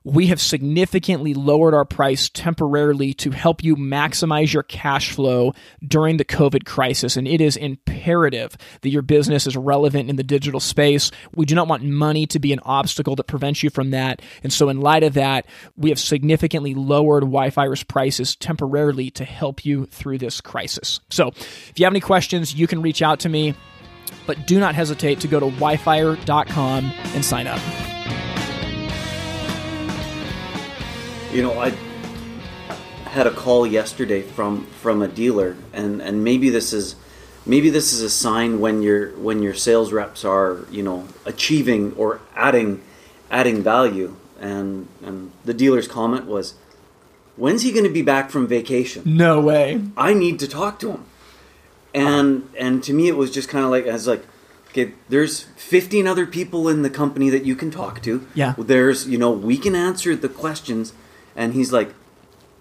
we 0.03 0.27
have 0.27 0.41
significantly 0.41 1.33
lowered 1.33 1.73
our 1.73 1.85
price 1.85 2.29
temporarily 2.29 3.13
to 3.15 3.31
help 3.31 3.63
you 3.63 3.75
maximize 3.75 4.51
your 4.51 4.63
cash 4.63 5.11
flow 5.11 5.53
during 5.85 6.17
the 6.17 6.25
COVID 6.25 6.65
crisis. 6.65 7.15
And 7.15 7.27
it 7.27 7.39
is 7.39 7.55
imperative 7.55 8.57
that 8.81 8.89
your 8.89 9.01
business 9.01 9.47
is 9.47 9.55
relevant 9.55 10.09
in 10.09 10.17
the 10.17 10.23
digital 10.23 10.59
space. 10.59 11.11
We 11.35 11.45
do 11.45 11.55
not 11.55 11.67
want 11.67 11.83
money 11.83 12.25
to 12.27 12.39
be 12.39 12.51
an 12.51 12.59
obstacle 12.63 13.15
that 13.15 13.27
prevents 13.27 13.63
you 13.63 13.69
from 13.69 13.91
that. 13.91 14.21
And 14.43 14.51
so, 14.51 14.69
in 14.69 14.81
light 14.81 15.03
of 15.03 15.13
that, 15.13 15.45
we 15.77 15.89
have 15.89 15.99
significantly 15.99 16.73
lowered 16.73 17.23
WhyFire's 17.23 17.83
prices 17.83 18.35
temporarily 18.35 19.09
to 19.11 19.23
help 19.23 19.65
you 19.65 19.85
through 19.85 20.17
this 20.17 20.41
crisis. 20.41 20.99
So, 21.09 21.27
if 21.29 21.73
you 21.77 21.85
have 21.85 21.93
any 21.93 22.01
questions, 22.01 22.53
you 22.53 22.67
can 22.67 22.81
reach 22.81 23.01
out 23.01 23.21
to 23.21 23.29
me, 23.29 23.55
but 24.27 24.45
do 24.47 24.59
not 24.59 24.75
hesitate 24.75 25.21
to 25.21 25.27
go 25.27 25.39
to 25.39 25.47
whyfire.com 25.47 26.85
er 26.85 26.93
and 27.13 27.23
sign 27.23 27.47
up. 27.47 27.92
You 31.34 31.41
know, 31.41 31.60
I 31.60 31.72
had 33.06 33.26
a 33.26 33.32
call 33.32 33.65
yesterday 33.65 34.22
from 34.22 34.67
from 34.67 35.02
a 35.02 35.08
dealer, 35.08 35.58
and 35.74 36.00
and 36.00 36.24
maybe 36.24 36.52
this 36.52 36.74
is 36.74 36.96
maybe 37.43 37.72
this 37.72 37.91
is 37.91 38.02
a 38.02 38.10
sign 38.10 38.60
when 38.60 38.84
your 38.84 39.17
when 39.17 39.41
your 39.41 39.56
sales 39.56 39.91
reps 39.91 40.24
are 40.24 40.67
you 40.69 40.84
know 40.84 41.08
achieving 41.26 41.93
or 41.93 42.22
adding 42.36 42.84
adding 43.32 43.63
value. 43.63 44.15
And 44.39 44.88
and 45.04 45.32
the 45.43 45.56
dealer's 45.56 45.88
comment 45.88 46.28
was, 46.28 46.54
"When's 47.36 47.63
he 47.63 47.72
going 47.72 47.86
to 47.86 47.89
be 47.89 48.04
back 48.04 48.30
from 48.30 48.46
vacation?" 48.46 49.02
No 49.04 49.41
way. 49.41 49.82
I 49.98 50.13
need 50.13 50.38
to 50.38 50.48
talk 50.48 50.78
to 50.82 50.91
him. 50.91 51.06
And 51.96 52.48
and 52.60 52.84
to 52.84 52.93
me, 52.93 53.08
it 53.08 53.17
was 53.17 53.32
just 53.32 53.50
kind 53.50 53.65
of 53.65 53.72
like 53.72 53.88
I 53.88 53.93
was 53.93 54.06
like, 54.06 54.24
okay, 54.69 54.93
there's 55.10 55.46
15 55.56 56.06
other 56.06 56.28
people 56.28 56.69
in 56.69 56.84
the 56.84 56.91
company 56.91 57.32
that 57.32 57.43
you 57.43 57.56
can 57.56 57.72
talk 57.72 58.04
to. 58.04 58.28
Yeah. 58.36 58.54
There's 58.56 59.08
you 59.08 59.17
know 59.17 59.32
we 59.32 59.58
can 59.58 59.74
answer 59.74 60.15
the 60.15 60.30
questions 60.30 60.93
and 61.36 61.54
he's 61.54 61.72
like, 61.72 61.93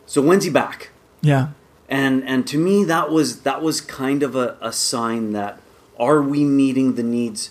"So 0.07 0.23
when's 0.23 0.45
he 0.45 0.51
back?" 0.51 0.91
Yeah. 1.21 1.49
And 1.89 2.27
and 2.27 2.47
to 2.47 2.59
me 2.59 2.85
that 2.85 3.11
was 3.11 3.43
that 3.43 3.63
was 3.63 3.81
kind 3.81 4.23
of 4.23 4.35
a, 4.35 4.57
a 4.61 4.73
sign 4.73 5.33
that 5.33 5.61
are 5.99 6.23
we 6.23 6.45
meeting 6.45 6.95
the 6.95 7.03
needs 7.03 7.51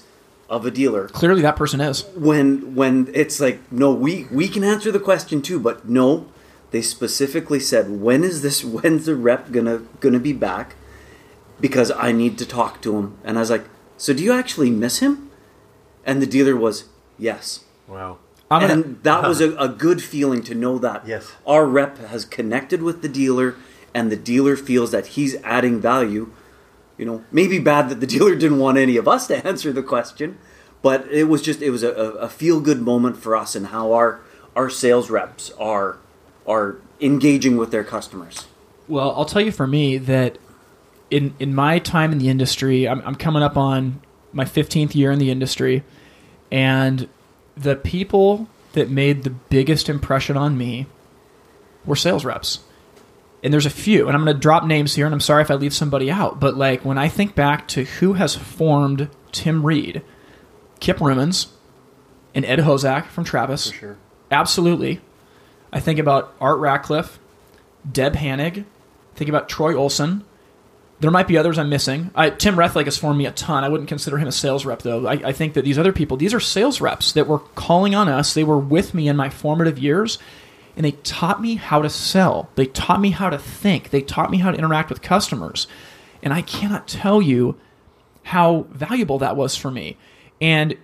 of 0.50 0.66
a 0.66 0.72
dealer? 0.72 1.08
Clearly, 1.08 1.42
that 1.42 1.56
person 1.56 1.80
is. 1.80 2.04
When 2.16 2.76
when 2.76 3.10
it's 3.14 3.40
like, 3.40 3.72
no, 3.72 3.94
we 3.94 4.28
we 4.32 4.48
can 4.48 4.64
answer 4.64 4.92
the 4.92 5.00
question 5.00 5.42
too, 5.42 5.60
but 5.60 5.88
no, 5.88 6.28
they 6.72 6.82
specifically 6.82 7.60
said, 7.60 8.02
when 8.02 8.24
is 8.24 8.42
this? 8.42 8.64
When's 8.76 9.06
the 9.06 9.16
rep 9.16 9.52
gonna 9.52 9.80
gonna 10.02 10.20
be 10.20 10.34
back? 10.34 10.76
Because 11.60 11.92
I 11.92 12.12
need 12.12 12.38
to 12.40 12.46
talk 12.46 12.82
to 12.82 12.98
him. 12.98 13.18
And 13.24 13.38
I 13.38 13.42
was 13.42 13.52
like, 13.52 13.66
so 13.96 14.14
do 14.14 14.24
you 14.24 14.34
actually 14.34 14.72
miss 14.72 15.00
him? 15.00 15.30
And 16.04 16.20
the 16.22 16.26
dealer 16.26 16.56
was, 16.56 16.86
yes. 17.20 17.60
Wow. 17.88 18.18
I'm 18.52 18.70
and 18.70 18.84
gonna, 18.84 18.96
that 19.04 19.28
was 19.28 19.42
a, 19.42 19.56
a, 19.56 19.70
good 19.70 20.04
feeling 20.04 20.44
to 20.44 20.54
know 20.54 20.78
that 20.80 21.08
yes. 21.08 21.32
our 21.48 21.66
rep 21.66 21.98
has 21.98 22.26
connected 22.26 22.84
with 22.84 23.02
the 23.02 23.08
dealer 23.08 23.56
and 23.94 24.12
the 24.12 24.18
dealer 24.18 24.58
feels 24.58 24.92
that 24.92 25.08
he's 25.08 25.36
adding 25.44 25.80
value. 25.80 26.32
You 26.98 27.06
know, 27.06 27.24
maybe 27.32 27.60
bad 27.60 27.90
that 27.90 28.02
the 28.02 28.08
dealer 28.16 28.36
didn't 28.36 28.60
want 28.60 28.78
any 28.78 28.98
of 28.98 29.08
us 29.08 29.28
to 29.28 29.48
answer 29.48 29.72
the 29.72 29.82
question, 29.82 30.38
but 30.82 31.08
it 31.10 31.26
was 31.26 31.42
just 31.42 31.62
it 31.62 31.70
was 31.70 31.82
a, 31.82 31.92
a 31.92 32.28
feel 32.28 32.60
good 32.60 32.82
moment 32.82 33.18
for 33.18 33.36
us 33.36 33.56
and 33.56 33.68
how 33.68 33.94
our 33.94 34.20
our 34.56 34.70
sales 34.70 35.10
reps 35.10 35.52
are 35.52 35.98
are 36.46 36.76
engaging 37.00 37.56
with 37.56 37.72
their 37.72 37.86
customers. 37.86 38.48
Well, 38.90 39.12
I'll 39.12 39.26
tell 39.26 39.42
you 39.42 39.54
for 39.54 39.66
me 39.66 39.98
that 39.98 40.38
in 41.10 41.34
in 41.40 41.56
my 41.56 41.80
time 41.80 42.12
in 42.12 42.18
the 42.18 42.28
industry, 42.28 42.88
I'm, 42.88 43.02
I'm 43.06 43.16
coming 43.16 43.44
up 43.44 43.56
on 43.56 44.02
my 44.34 44.46
15th 44.46 44.94
year 44.94 45.12
in 45.12 45.20
the 45.20 45.32
industry, 45.32 45.84
and 46.52 47.08
the 47.56 47.76
people 47.76 48.48
that 48.74 48.90
made 48.90 49.24
the 49.24 49.30
biggest 49.30 49.90
impression 49.90 50.38
on 50.38 50.58
me 50.58 50.88
were 51.86 51.96
sales 51.96 52.26
reps. 52.26 52.60
And 53.44 53.52
there's 53.52 53.66
a 53.66 53.72
few, 53.72 54.08
and 54.08 54.16
I'm 54.16 54.24
going 54.24 54.36
to 54.36 54.40
drop 54.40 54.66
names 54.66 54.94
here, 54.96 55.06
and 55.06 55.14
I'm 55.14 55.20
sorry 55.20 55.42
if 55.42 55.50
I 55.50 55.56
leave 55.56 55.74
somebody 55.74 56.12
out, 56.12 56.40
but 56.40 56.56
like 56.56 56.86
when 56.86 56.98
I 56.98 57.08
think 57.10 57.34
back 57.34 57.68
to 57.70 57.86
who 57.86 58.14
has 58.14 58.36
formed 58.36 59.10
Tim 59.32 59.66
Reed, 59.66 60.04
Kip 60.80 60.98
Rumens, 60.98 61.48
and 62.36 62.46
Ed 62.46 62.60
Hozak 62.60 63.08
from 63.08 63.24
Travis. 63.24 63.72
For 63.72 63.78
sure. 63.78 63.98
Absolutely. 64.30 65.02
I 65.74 65.80
think 65.80 66.00
about 66.00 66.34
Art 66.40 66.60
Ratcliffe, 66.60 67.20
Deb 67.90 68.14
Hanig, 68.14 68.66
think 69.16 69.30
about 69.30 69.50
Troy 69.50 69.76
Olson, 69.76 70.24
there 71.02 71.12
might 71.12 71.28
be 71.28 71.38
others 71.38 71.58
I'm 71.58 71.70
missing. 71.70 72.12
I, 72.14 72.30
Tim 72.30 72.56
Rethlake 72.56 72.86
has 72.86 72.98
formed 72.98 73.18
me 73.18 73.26
a 73.26 73.32
ton. 73.32 73.64
I 73.64 73.70
wouldn't 73.70 73.90
consider 73.90 74.20
him 74.20 74.28
a 74.28 74.32
sales 74.32 74.66
rep, 74.66 74.84
though. 74.84 75.08
I, 75.08 75.14
I 75.14 75.32
think 75.32 75.56
that 75.56 75.66
these 75.66 75.80
other 75.80 75.92
people, 75.92 76.16
these 76.16 76.34
are 76.34 76.40
sales 76.40 76.80
reps 76.80 77.12
that 77.14 77.28
were 77.28 77.40
calling 77.40 77.96
on 77.96 78.08
us. 78.08 78.36
They 78.36 78.44
were 78.44 78.60
with 78.60 78.94
me 78.94 79.08
in 79.08 79.18
my 79.18 79.30
formative 79.30 79.80
years, 79.80 80.20
and 80.76 80.86
they 80.86 80.92
taught 80.92 81.42
me 81.42 81.56
how 81.56 81.82
to 81.82 81.90
sell. 81.90 82.52
They 82.54 82.68
taught 82.68 83.02
me 83.02 83.10
how 83.10 83.32
to 83.32 83.40
think. 83.40 83.90
They 83.90 84.02
taught 84.02 84.30
me 84.30 84.38
how 84.38 84.52
to 84.52 84.58
interact 84.58 84.90
with 84.90 85.02
customers. 85.02 85.66
And 86.22 86.34
I 86.34 86.44
cannot 86.44 86.88
tell 86.88 87.20
you 87.20 87.58
how 88.24 88.68
valuable 88.70 89.18
that 89.18 89.36
was 89.36 89.56
for 89.56 89.72
me. 89.72 89.98
And 90.40 90.78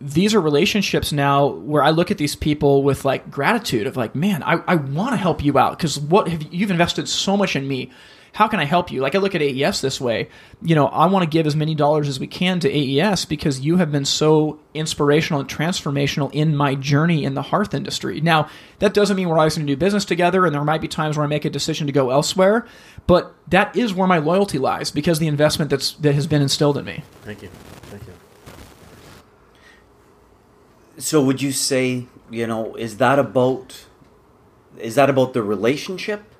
these 0.00 0.34
are 0.34 0.40
relationships 0.40 1.12
now 1.12 1.46
where 1.46 1.82
I 1.82 1.90
look 1.90 2.10
at 2.10 2.16
these 2.16 2.34
people 2.34 2.82
with 2.82 3.04
like 3.04 3.30
gratitude 3.30 3.86
of 3.86 3.98
like, 3.98 4.14
man, 4.14 4.42
I, 4.42 4.62
I 4.66 4.76
want 4.76 5.10
to 5.10 5.18
help 5.18 5.44
you 5.44 5.58
out 5.58 5.76
because 5.76 6.00
what 6.00 6.28
have 6.28 6.42
you've 6.52 6.70
invested 6.70 7.06
so 7.06 7.36
much 7.36 7.54
in 7.54 7.68
me. 7.68 7.90
How 8.32 8.48
can 8.48 8.60
I 8.60 8.64
help 8.64 8.90
you? 8.90 9.02
Like 9.02 9.14
I 9.14 9.18
look 9.18 9.34
at 9.34 9.42
AES 9.42 9.82
this 9.82 10.00
way, 10.00 10.28
you 10.62 10.74
know, 10.74 10.86
I 10.86 11.06
want 11.06 11.22
to 11.22 11.28
give 11.28 11.46
as 11.46 11.54
many 11.54 11.74
dollars 11.74 12.08
as 12.08 12.18
we 12.18 12.26
can 12.26 12.60
to 12.60 12.68
AES 12.68 13.26
because 13.26 13.60
you 13.60 13.76
have 13.76 13.92
been 13.92 14.06
so 14.06 14.58
inspirational 14.72 15.40
and 15.40 15.48
transformational 15.48 16.32
in 16.32 16.56
my 16.56 16.74
journey 16.74 17.24
in 17.24 17.34
the 17.34 17.42
hearth 17.42 17.74
industry. 17.74 18.22
Now, 18.22 18.48
that 18.78 18.94
doesn't 18.94 19.16
mean 19.16 19.28
we're 19.28 19.36
always 19.36 19.56
going 19.56 19.66
to 19.66 19.72
do 19.72 19.76
business 19.76 20.06
together 20.06 20.46
and 20.46 20.54
there 20.54 20.64
might 20.64 20.80
be 20.80 20.88
times 20.88 21.18
where 21.18 21.24
I 21.24 21.28
make 21.28 21.44
a 21.44 21.50
decision 21.50 21.86
to 21.88 21.92
go 21.92 22.08
elsewhere, 22.08 22.66
but 23.06 23.34
that 23.48 23.76
is 23.76 23.92
where 23.92 24.08
my 24.08 24.18
loyalty 24.18 24.56
lies 24.56 24.90
because 24.90 25.18
the 25.18 25.26
investment 25.26 25.70
that's 25.70 25.92
that 25.92 26.14
has 26.14 26.26
been 26.26 26.40
instilled 26.40 26.78
in 26.78 26.86
me. 26.86 27.04
Thank 27.22 27.42
you. 27.42 27.50
Thank 27.82 28.06
you. 28.06 28.14
So 30.96 31.22
would 31.22 31.42
you 31.42 31.52
say, 31.52 32.06
you 32.30 32.46
know, 32.46 32.74
is 32.76 32.96
that 32.96 33.18
about 33.18 33.84
is 34.78 34.94
that 34.94 35.10
about 35.10 35.34
the 35.34 35.42
relationship 35.42 36.31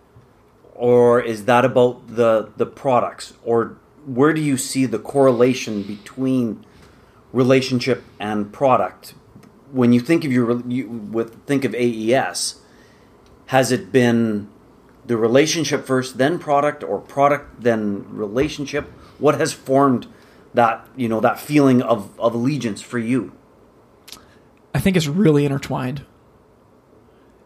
or 0.83 1.21
is 1.21 1.45
that 1.45 1.65
about 1.65 2.09
the 2.09 2.51
the 2.57 2.67
products? 2.67 3.35
Or 3.45 3.79
where 4.05 4.33
do 4.33 4.41
you 4.41 4.57
see 4.57 4.85
the 4.85 4.99
correlation 4.99 5.85
between 5.85 6.67
relationship 7.33 8.03
and 8.19 8.53
product? 8.53 9.15
When 9.71 9.93
you 9.93 10.01
think 10.01 10.25
of 10.25 10.33
your 10.33 10.61
you, 10.67 10.89
with 10.89 11.47
think 11.47 11.65
of 11.65 11.73
AES 11.77 12.57
has 13.47 13.71
it 13.71 13.93
been 13.93 14.49
the 15.07 15.17
relationship 15.17 15.87
first 15.87 16.19
then 16.19 16.41
product 16.41 16.83
or 16.83 16.99
product 16.99 17.63
then 17.63 18.05
relationship? 18.09 18.87
What 19.21 19.39
has 19.39 19.53
formed 19.53 20.09
that 20.53 20.85
you 20.97 21.09
know 21.09 21.21
that 21.21 21.39
feeling 21.39 21.81
of, 21.81 22.19
of 22.19 22.35
allegiance 22.35 22.83
for 22.83 22.99
you? 22.99 23.31
I 24.75 24.81
think 24.81 24.97
it's 24.97 25.07
really 25.07 25.45
intertwined. 25.45 26.05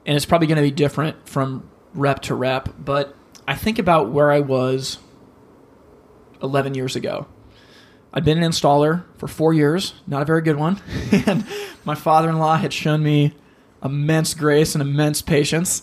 And 0.07 0.17
it's 0.17 0.25
probably 0.25 0.47
going 0.47 0.57
to 0.57 0.63
be 0.63 0.71
different 0.71 1.29
from 1.29 1.69
rep 1.93 2.21
to 2.23 2.35
rep, 2.35 2.69
but 2.79 3.16
I 3.47 3.55
think 3.55 3.79
about 3.79 4.11
where 4.11 4.31
I 4.31 4.41
was 4.41 4.99
11 6.43 6.75
years 6.75 6.97
ago. 6.97 7.27
I'd 8.13 8.25
been 8.25 8.43
an 8.43 8.51
installer 8.51 9.05
for 9.19 9.29
four 9.29 9.53
years, 9.53 9.95
not 10.07 10.23
a 10.23 10.25
very 10.25 10.43
good 10.43 10.57
one. 10.57 10.81
and 11.13 11.47
my 11.85 11.95
father 11.95 12.29
in 12.29 12.39
law 12.39 12.57
had 12.57 12.73
shown 12.73 13.03
me 13.03 13.35
immense 13.85 14.35
grace 14.35 14.75
and 14.75 14.83
immense 14.83 15.23
patience. 15.23 15.83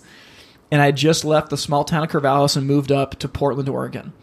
And 0.72 0.82
I 0.82 0.92
just 0.92 1.24
left 1.24 1.50
the 1.50 1.58
small 1.58 1.84
town 1.84 2.04
of 2.04 2.10
Corvallis 2.10 2.58
and 2.58 2.66
moved 2.66 2.92
up 2.92 3.20
to 3.20 3.28
Portland, 3.28 3.70
Oregon. 3.70 4.14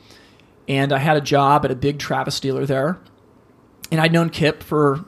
And 0.69 0.93
I 0.93 0.99
had 0.99 1.17
a 1.17 1.21
job 1.21 1.65
at 1.65 1.71
a 1.71 1.77
big 1.77 1.99
Travis 1.99 2.41
dealer 2.41 2.67
there. 2.67 2.99
And 3.93 4.01
I'd 4.01 4.13
known 4.13 4.31
Kip 4.31 4.63
for 4.63 5.05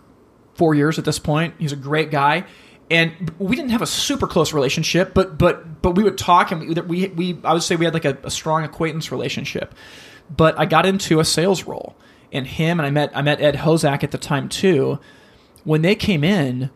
four 0.55 0.75
years 0.75 0.99
at 0.99 1.05
this 1.05 1.18
point. 1.18 1.55
He's 1.59 1.73
a 1.73 1.77
great 1.77 2.11
guy, 2.11 2.45
and 2.90 3.33
we 3.38 3.57
didn't 3.57 3.71
have 3.71 3.83
a 3.83 3.87
super 3.87 4.27
close 4.27 4.53
relationship, 4.53 5.14
but 5.14 5.38
but 5.38 5.83
but 5.83 5.92
we 5.92 6.03
would 6.03 6.18
talk, 6.18 6.53
and 6.53 6.61
we 6.61 6.75
we, 6.75 7.09
we 7.09 7.38
I 7.45 7.53
would 7.53 7.62
say 7.62 7.77
we 7.77 7.85
had 7.85 7.95
like 7.95 8.05
a, 8.05 8.18
a 8.25 8.31
strong 8.31 8.64
acquaintance 8.64 9.11
relationship. 9.11 9.75
But 10.35 10.59
I 10.59 10.66
got 10.66 10.87
into 10.87 11.21
a 11.21 11.25
sales 11.25 11.64
role, 11.64 11.97
and 12.33 12.47
him 12.47 12.79
and 12.79 12.87
I 12.87 12.90
met 12.90 13.16
I 13.16 13.23
met 13.23 13.40
Ed 13.40 13.57
Hozak 13.57 14.03
at 14.03 14.11
the 14.11 14.18
time 14.18 14.49
too. 14.49 14.99
When 15.64 15.83
they 15.83 15.95
came 15.95 16.25
in, 16.25 16.71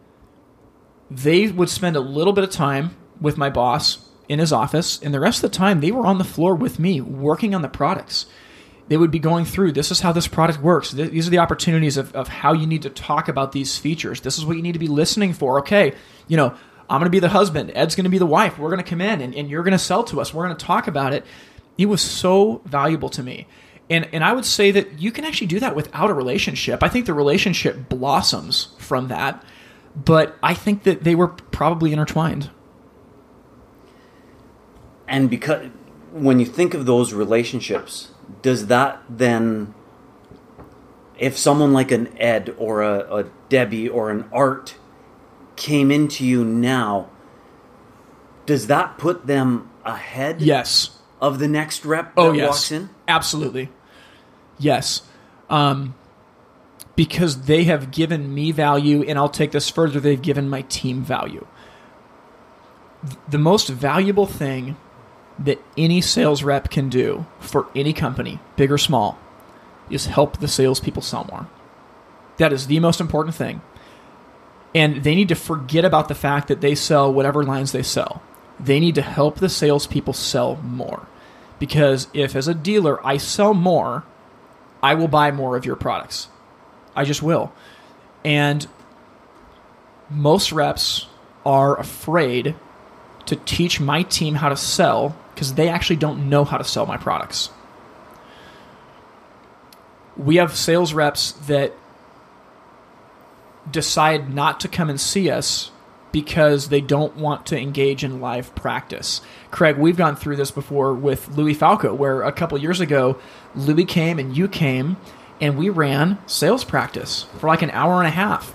they 1.11 1.49
would 1.49 1.69
spend 1.69 1.97
a 1.97 2.01
little 2.01 2.33
bit 2.33 2.45
of 2.45 2.51
time 2.51 2.97
with 3.21 3.37
my 3.37 3.51
boss 3.51 4.09
in 4.29 4.39
his 4.39 4.53
office, 4.53 5.01
and 5.03 5.13
the 5.13 5.21
rest 5.21 5.43
of 5.43 5.51
the 5.51 5.57
time 5.57 5.81
they 5.81 5.91
were 5.91 6.07
on 6.07 6.19
the 6.19 6.25
floor 6.25 6.55
with 6.55 6.79
me 6.79 7.01
working 7.01 7.55
on 7.55 7.63
the 7.63 7.69
products 7.69 8.27
they 8.89 8.97
would 8.97 9.11
be 9.11 9.19
going 9.19 9.45
through. 9.45 9.73
This 9.73 9.91
is 9.91 10.01
how 10.01 10.13
this 10.13 10.29
product 10.29 10.61
works. 10.61 10.93
These 10.93 11.27
are 11.27 11.31
the 11.31 11.39
opportunities 11.39 11.97
of, 11.97 12.15
of 12.15 12.29
how 12.29 12.53
you 12.53 12.67
need 12.67 12.83
to 12.83 12.91
talk 12.91 13.29
about 13.29 13.53
these 13.53 13.77
features. 13.77 14.21
This 14.21 14.39
is 14.39 14.45
what 14.45 14.57
you 14.57 14.63
need 14.63 14.73
to 14.73 14.79
be 14.79 14.89
listening 14.89 15.33
for. 15.33 15.59
Okay 15.61 15.95
you 16.29 16.37
know 16.37 16.55
i'm 16.89 17.01
going 17.01 17.05
to 17.05 17.11
be 17.11 17.19
the 17.19 17.29
husband. 17.29 17.73
Ed's 17.75 17.97
going 17.97 18.05
to 18.05 18.11
be 18.11 18.19
the 18.19 18.27
wife. 18.27 18.59
We're 18.59 18.71
going 18.71 18.83
to 18.83 18.89
come 18.89 19.01
in 19.01 19.21
and, 19.21 19.35
and 19.35 19.51
you're 19.51 19.65
going 19.65 19.73
to 19.73 19.79
sell 19.79 20.05
to 20.05 20.21
us. 20.21 20.33
We're 20.33 20.45
going 20.45 20.57
to 20.57 20.65
talk 20.65 20.87
about 20.87 21.13
it. 21.13 21.25
It 21.77 21.87
was 21.87 22.01
so 22.01 22.63
valuable 22.65 23.09
to 23.11 23.23
me. 23.23 23.47
And, 23.91 24.09
and 24.13 24.25
i 24.25 24.33
would 24.33 24.45
say 24.45 24.71
that 24.73 25.01
you 25.01 25.13
can 25.13 25.25
actually 25.25 25.47
do 25.49 25.61
that 25.61 25.77
without 25.77 26.11
a 26.11 26.15
relationship. 26.15 26.83
I 26.83 26.89
think 26.89 27.07
the 27.07 27.15
relationship 27.15 27.89
blossoms 27.89 28.69
from 28.79 29.09
that 29.09 29.45
but 29.95 30.37
i 30.43 30.53
think 30.53 30.83
that 30.83 31.05
they 31.05 31.15
were 31.15 31.29
probably 31.29 31.93
intertwined. 31.93 32.51
And 35.09 35.31
because 35.31 35.69
when 36.13 36.41
you 36.41 36.47
think 36.47 36.75
of 36.75 36.85
those 36.85 37.13
relationships 37.13 38.11
does 38.47 38.69
that 38.69 39.03
then 39.11 39.75
if 41.19 41.37
someone 41.37 41.73
like 41.73 41.91
an 41.91 42.07
ed 42.17 42.55
or 42.59 42.81
a, 42.81 43.17
a 43.17 43.25
debbie 43.49 43.89
or 43.89 44.09
an 44.09 44.25
art 44.33 44.77
came 45.57 45.91
into 45.91 46.25
you 46.25 46.45
now 46.45 47.11
does 48.47 48.69
that 48.69 48.99
put 48.99 49.27
them 49.27 49.69
ahead 49.85 50.41
yes. 50.41 50.97
of 51.21 51.41
the 51.41 51.49
next 51.49 51.85
rep 51.85 52.13
oh 52.17 52.31
that 52.31 52.39
yes. 52.39 52.49
walks 52.49 52.71
in? 52.71 52.89
Absolutely. 53.09 53.69
Yes. 54.61 55.03
Um, 55.51 55.97
because 56.95 57.43
they 57.47 57.65
have 57.65 57.91
given 57.91 58.33
me 58.33 58.53
value 58.53 59.03
and 59.03 59.19
i'll 59.19 59.29
take 59.29 59.51
this 59.51 59.69
further 59.69 59.99
they've 59.99 60.23
given 60.23 60.49
my 60.49 60.63
team 60.63 61.03
value. 61.03 61.45
The 63.29 63.39
most 63.39 63.67
valuable 63.67 64.27
thing 64.27 64.77
that 65.39 65.63
any 65.77 66.01
sales 66.01 66.43
rep 66.43 66.71
can 66.71 66.89
do 66.89 67.27
for 67.41 67.69
any 67.75 67.93
company, 67.93 68.41
big 68.57 68.73
or 68.73 68.79
small, 68.79 69.19
is 69.91 70.07
help 70.07 70.39
the 70.39 70.49
salespeople 70.49 71.03
sell 71.03 71.27
more. 71.31 71.49
That 72.39 72.53
is 72.53 72.67
the 72.67 72.81
most 72.81 73.01
important 73.01 73.35
thing. 73.35 73.61
And 74.75 75.05
they 75.05 75.15
need 75.15 75.29
to 75.29 75.35
forget 75.35 75.85
about 75.85 76.09
the 76.09 76.15
fact 76.15 76.49
that 76.49 76.61
they 76.61 76.75
sell 76.75 77.13
whatever 77.13 77.43
lines 77.43 77.73
they 77.73 77.83
sell. 77.83 78.23
They 78.59 78.81
need 78.81 78.95
to 78.97 79.03
help 79.03 79.39
the 79.39 79.49
salespeople 79.49 80.13
sell 80.13 80.57
more. 80.57 81.07
Because 81.59 82.09
if, 82.13 82.37
as 82.37 82.49
a 82.49 82.55
dealer, 82.55 83.05
I 83.07 83.17
sell 83.17 83.55
more, 83.55 84.05
I 84.83 84.95
will 84.95 85.09
buy 85.09 85.31
more 85.31 85.57
of 85.57 85.65
your 85.65 85.77
products. 85.77 86.29
I 86.95 87.05
just 87.05 87.23
will. 87.23 87.53
And 88.25 88.67
most 90.11 90.53
reps 90.53 91.07
are 91.45 91.79
afraid 91.79 92.55
to 93.27 93.37
teach 93.37 93.81
my 93.81 94.03
team 94.03 94.37
how 94.37 94.49
to 94.49 94.57
sell 94.57 95.17
because 95.37 95.53
they 95.53 95.69
actually 95.69 95.97
don't 95.97 96.31
know 96.31 96.47
how 96.47 96.57
to 96.57 96.65
sell 96.65 96.87
my 96.87 96.97
products. 96.97 97.51
We 100.17 100.37
have 100.37 100.57
sales 100.57 100.95
reps 100.95 101.33
that 101.47 101.75
decide 103.71 104.33
not 104.33 104.61
to 104.61 104.69
come 104.69 104.89
and 104.89 104.99
see 104.99 105.29
us 105.29 105.71
because 106.11 106.71
they 106.71 106.81
don't 106.81 107.15
want 107.17 107.45
to 107.45 107.61
engage 107.61 108.03
in 108.03 108.19
live 108.19 108.55
practice. 108.55 109.21
Craig, 109.51 109.77
we've 109.77 109.99
gone 109.99 110.17
through 110.17 110.37
this 110.37 110.51
before 110.51 110.95
with 110.95 111.29
Louis 111.37 111.53
Falco, 111.53 111.93
where 111.93 112.23
a 112.23 112.33
couple 112.33 112.57
years 112.57 112.81
ago, 112.81 113.19
Louis 113.55 113.85
came 113.85 114.19
and 114.19 114.35
you 114.35 114.49
came, 114.49 114.97
and 115.39 115.59
we 115.59 115.69
ran 115.69 116.17
sales 116.27 116.65
practice 116.65 117.25
for 117.37 117.49
like 117.49 117.61
an 117.61 117.71
hour 117.73 117.99
and 117.99 118.07
a 118.07 118.11
half 118.11 118.55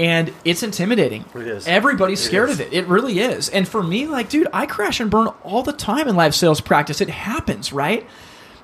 and 0.00 0.32
it's 0.46 0.62
intimidating. 0.62 1.26
It 1.34 1.46
is. 1.46 1.68
Everybody's 1.68 2.22
It 2.22 2.28
scared 2.28 2.48
is. 2.48 2.58
of 2.58 2.66
it. 2.66 2.72
It 2.72 2.86
really 2.86 3.18
is. 3.20 3.50
And 3.50 3.68
for 3.68 3.82
me, 3.82 4.06
like, 4.06 4.30
dude, 4.30 4.48
I 4.50 4.64
crash 4.64 4.98
and 4.98 5.10
burn 5.10 5.28
all 5.44 5.62
the 5.62 5.74
time 5.74 6.08
in 6.08 6.16
live 6.16 6.34
sales 6.34 6.62
practice. 6.62 7.02
It 7.02 7.10
happens, 7.10 7.70
right? 7.70 8.06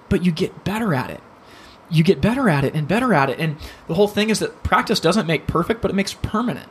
But 0.08 0.24
you 0.24 0.32
get 0.32 0.64
better 0.64 0.94
at 0.94 1.10
it. 1.10 1.20
You 1.90 2.02
get 2.02 2.22
better 2.22 2.48
at 2.48 2.64
it 2.64 2.74
and 2.74 2.88
better 2.88 3.12
at 3.12 3.28
it. 3.28 3.38
And 3.38 3.58
the 3.86 3.92
whole 3.92 4.08
thing 4.08 4.30
is 4.30 4.38
that 4.38 4.62
practice 4.62 4.98
doesn't 4.98 5.26
make 5.26 5.46
perfect, 5.46 5.82
but 5.82 5.90
it 5.90 5.94
makes 5.94 6.14
permanent. 6.14 6.70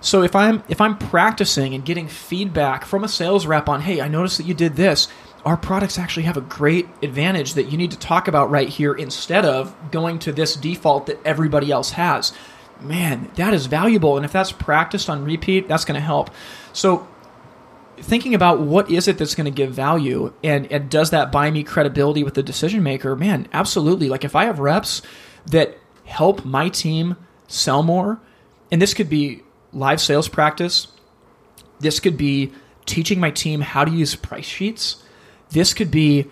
So 0.00 0.22
if 0.22 0.36
I'm 0.36 0.62
if 0.68 0.80
I'm 0.80 0.96
practicing 0.96 1.74
and 1.74 1.84
getting 1.84 2.06
feedback 2.06 2.84
from 2.84 3.02
a 3.02 3.08
sales 3.08 3.46
rep 3.46 3.68
on, 3.68 3.80
hey, 3.80 4.00
I 4.00 4.06
noticed 4.06 4.38
that 4.38 4.46
you 4.46 4.54
did 4.54 4.76
this. 4.76 5.08
Our 5.44 5.56
products 5.56 5.98
actually 5.98 6.22
have 6.22 6.36
a 6.36 6.40
great 6.42 6.86
advantage 7.02 7.54
that 7.54 7.64
you 7.64 7.76
need 7.76 7.90
to 7.90 7.98
talk 7.98 8.28
about 8.28 8.48
right 8.48 8.68
here 8.68 8.94
instead 8.94 9.44
of 9.44 9.74
going 9.90 10.20
to 10.20 10.32
this 10.32 10.54
default 10.54 11.06
that 11.06 11.18
everybody 11.26 11.70
else 11.72 11.90
has 11.90 12.32
man, 12.80 13.30
that 13.36 13.54
is 13.54 13.66
valuable. 13.66 14.16
And 14.16 14.24
if 14.24 14.32
that's 14.32 14.52
practiced 14.52 15.08
on 15.08 15.24
repeat, 15.24 15.68
that's 15.68 15.84
going 15.84 15.94
to 15.94 16.04
help. 16.04 16.30
So, 16.72 17.06
thinking 17.96 18.34
about 18.34 18.60
what 18.60 18.90
is 18.90 19.08
it 19.08 19.18
that's 19.18 19.34
going 19.34 19.44
to 19.44 19.50
give 19.50 19.72
value 19.72 20.32
and, 20.42 20.70
and 20.70 20.90
does 20.90 21.10
that 21.10 21.30
buy 21.30 21.50
me 21.50 21.62
credibility 21.62 22.24
with 22.24 22.34
the 22.34 22.42
decision 22.42 22.82
maker, 22.82 23.14
man, 23.14 23.48
absolutely. 23.52 24.08
Like 24.08 24.24
if 24.24 24.34
I 24.34 24.44
have 24.44 24.58
reps 24.58 25.02
that 25.46 25.78
help 26.04 26.44
my 26.44 26.68
team 26.68 27.16
sell 27.46 27.82
more, 27.82 28.20
and 28.70 28.82
this 28.82 28.94
could 28.94 29.08
be 29.08 29.42
live 29.72 30.00
sales 30.00 30.28
practice, 30.28 30.88
this 31.80 32.00
could 32.00 32.16
be 32.16 32.52
teaching 32.86 33.20
my 33.20 33.30
team 33.30 33.60
how 33.60 33.84
to 33.84 33.90
use 33.90 34.14
price 34.16 34.46
sheets, 34.46 35.02
this 35.50 35.72
could 35.72 35.90
be 35.90 36.26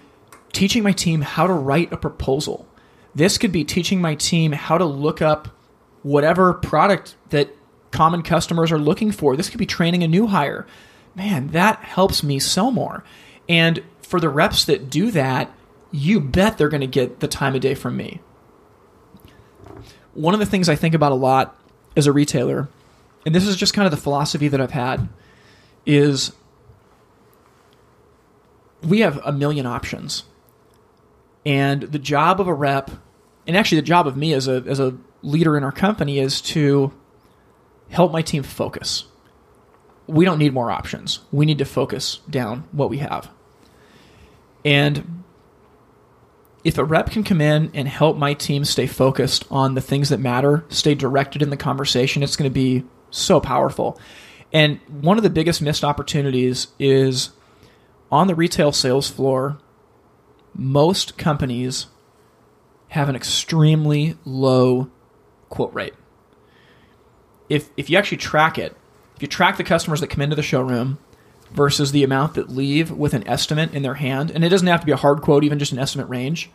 teaching 0.52 0.82
my 0.82 0.92
team 0.92 1.22
how 1.22 1.46
to 1.46 1.52
write 1.52 1.92
a 1.92 1.96
proposal. 1.96 2.66
This 3.14 3.38
could 3.38 3.52
be 3.52 3.64
teaching 3.64 4.00
my 4.00 4.14
team 4.14 4.52
how 4.52 4.78
to 4.78 4.84
look 4.84 5.22
up 5.22 5.48
whatever 6.02 6.52
product 6.54 7.16
that 7.30 7.54
common 7.90 8.22
customers 8.22 8.72
are 8.72 8.78
looking 8.78 9.12
for. 9.12 9.36
This 9.36 9.50
could 9.50 9.58
be 9.58 9.66
training 9.66 10.02
a 10.02 10.08
new 10.08 10.26
hire. 10.26 10.66
Man, 11.14 11.48
that 11.48 11.80
helps 11.80 12.22
me 12.22 12.38
sell 12.38 12.70
more. 12.70 13.04
And 13.48 13.82
for 14.00 14.18
the 14.18 14.28
reps 14.28 14.64
that 14.64 14.88
do 14.90 15.10
that, 15.10 15.52
you 15.90 16.20
bet 16.20 16.56
they're 16.56 16.68
going 16.68 16.80
to 16.80 16.86
get 16.86 17.20
the 17.20 17.28
time 17.28 17.54
of 17.54 17.60
day 17.60 17.74
from 17.74 17.96
me. 17.96 18.20
One 20.14 20.34
of 20.34 20.40
the 20.40 20.46
things 20.46 20.68
I 20.68 20.76
think 20.76 20.94
about 20.94 21.12
a 21.12 21.16
lot 21.16 21.56
as 21.96 22.06
a 22.06 22.12
retailer 22.12 22.68
and 23.24 23.34
this 23.34 23.46
is 23.46 23.56
just 23.56 23.74
kind 23.74 23.86
of 23.86 23.90
the 23.90 23.96
philosophy 23.96 24.48
that 24.48 24.60
I've 24.60 24.72
had, 24.72 25.08
is 25.86 26.32
we 28.82 29.00
have 29.00 29.20
a 29.24 29.32
million 29.32 29.66
options. 29.66 30.24
And 31.44 31.82
the 31.82 31.98
job 31.98 32.40
of 32.40 32.48
a 32.48 32.54
rep, 32.54 32.90
and 33.46 33.56
actually 33.56 33.80
the 33.80 33.86
job 33.86 34.06
of 34.06 34.16
me 34.16 34.32
as 34.32 34.48
a 34.48 34.64
as 34.66 34.80
a 34.80 34.96
leader 35.22 35.56
in 35.56 35.64
our 35.64 35.72
company 35.72 36.18
is 36.18 36.40
to 36.40 36.92
help 37.90 38.12
my 38.12 38.22
team 38.22 38.42
focus. 38.42 39.04
We 40.06 40.24
don't 40.24 40.38
need 40.38 40.52
more 40.52 40.70
options. 40.70 41.20
We 41.30 41.46
need 41.46 41.58
to 41.58 41.64
focus 41.64 42.20
down 42.28 42.64
what 42.72 42.90
we 42.90 42.98
have. 42.98 43.30
And 44.64 45.22
if 46.64 46.78
a 46.78 46.84
rep 46.84 47.10
can 47.10 47.24
come 47.24 47.40
in 47.40 47.70
and 47.74 47.88
help 47.88 48.16
my 48.16 48.34
team 48.34 48.64
stay 48.64 48.86
focused 48.86 49.44
on 49.50 49.74
the 49.74 49.80
things 49.80 50.08
that 50.10 50.20
matter, 50.20 50.64
stay 50.68 50.94
directed 50.94 51.42
in 51.42 51.50
the 51.50 51.56
conversation, 51.56 52.22
it's 52.22 52.36
going 52.36 52.50
to 52.50 52.54
be 52.54 52.84
so 53.10 53.40
powerful. 53.40 54.00
And 54.52 54.78
one 54.88 55.16
of 55.16 55.22
the 55.22 55.30
biggest 55.30 55.62
missed 55.62 55.84
opportunities 55.84 56.68
is 56.78 57.30
on 58.10 58.26
the 58.26 58.34
retail 58.34 58.72
sales 58.72 59.08
floor, 59.08 59.58
most 60.54 61.16
companies 61.16 61.86
have 62.88 63.08
an 63.08 63.16
extremely 63.16 64.16
low 64.24 64.90
quote 65.52 65.72
rate. 65.74 65.94
If, 67.48 67.68
if 67.76 67.90
you 67.90 67.98
actually 67.98 68.16
track 68.16 68.58
it, 68.58 68.74
if 69.14 69.22
you 69.22 69.28
track 69.28 69.58
the 69.58 69.64
customers 69.64 70.00
that 70.00 70.08
come 70.08 70.22
into 70.22 70.34
the 70.34 70.42
showroom 70.42 70.98
versus 71.50 71.92
the 71.92 72.02
amount 72.02 72.34
that 72.34 72.48
leave 72.48 72.90
with 72.90 73.12
an 73.12 73.28
estimate 73.28 73.74
in 73.74 73.82
their 73.82 73.94
hand, 73.94 74.30
and 74.30 74.42
it 74.42 74.48
doesn't 74.48 74.66
have 74.66 74.80
to 74.80 74.86
be 74.86 74.92
a 74.92 74.96
hard 74.96 75.20
quote, 75.20 75.44
even 75.44 75.58
just 75.58 75.70
an 75.70 75.78
estimate 75.78 76.08
range, 76.08 76.50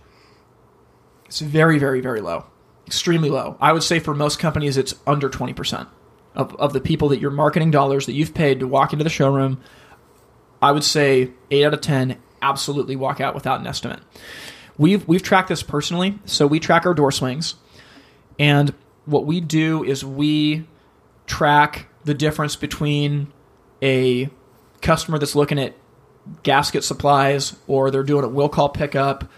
it's 1.28 1.40
very, 1.40 1.78
very, 1.78 2.02
very 2.02 2.20
low. 2.20 2.46
Extremely 2.88 3.30
low. 3.30 3.56
I 3.62 3.72
would 3.72 3.84
say 3.84 4.00
for 4.00 4.16
most 4.16 4.40
companies, 4.40 4.78
it's 4.78 4.96
under 5.06 5.30
20% 5.30 5.88
of, 6.34 6.56
of 6.56 6.74
the 6.74 6.82
people 6.82 7.10
that 7.10 7.20
your 7.20 7.32
marketing 7.32 7.70
dollars 7.70 8.08
that 8.08 8.14
you've 8.14 8.34
paid 8.34 8.60
to 8.62 8.68
walk 8.68 8.94
into 8.94 9.04
the 9.04 9.10
showroom. 9.12 9.62
I 10.60 10.72
would 10.72 10.84
say 10.84 11.32
8 11.52 11.66
out 11.66 11.74
of 11.76 11.82
10 11.82 12.18
absolutely 12.42 12.96
walk 12.96 13.22
out 13.22 13.36
without 13.36 13.60
an 13.60 13.68
estimate. 13.68 14.00
We've, 14.78 15.08
we've 15.08 15.22
tracked 15.22 15.50
this 15.50 15.62
personally. 15.62 16.18
So 16.26 16.48
we 16.48 16.60
track 16.60 16.88
our 16.88 16.96
door 16.96 17.12
swings. 17.12 17.56
And 18.40 18.74
what 19.08 19.26
we 19.26 19.42
do 19.42 19.84
is 19.84 20.06
we 20.06 20.68
track 21.26 21.88
the 22.04 22.14
difference 22.14 22.56
between 22.56 23.32
a 23.82 24.30
customer 24.82 25.18
that's 25.18 25.36
looking 25.36 25.60
at 25.60 25.76
gasket 26.44 26.84
supplies 26.84 27.56
or 27.68 27.90
they're 27.90 28.04
doing 28.04 28.24
a 28.24 28.28
will 28.28 28.50
call 28.50 28.70
pickup 28.70 29.30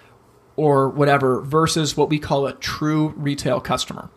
or 0.55 0.89
whatever 0.89 1.41
versus 1.41 1.95
what 1.95 2.09
we 2.09 2.19
call 2.19 2.45
a 2.47 2.53
true 2.53 3.09
retail 3.15 3.61
customer. 3.61 4.09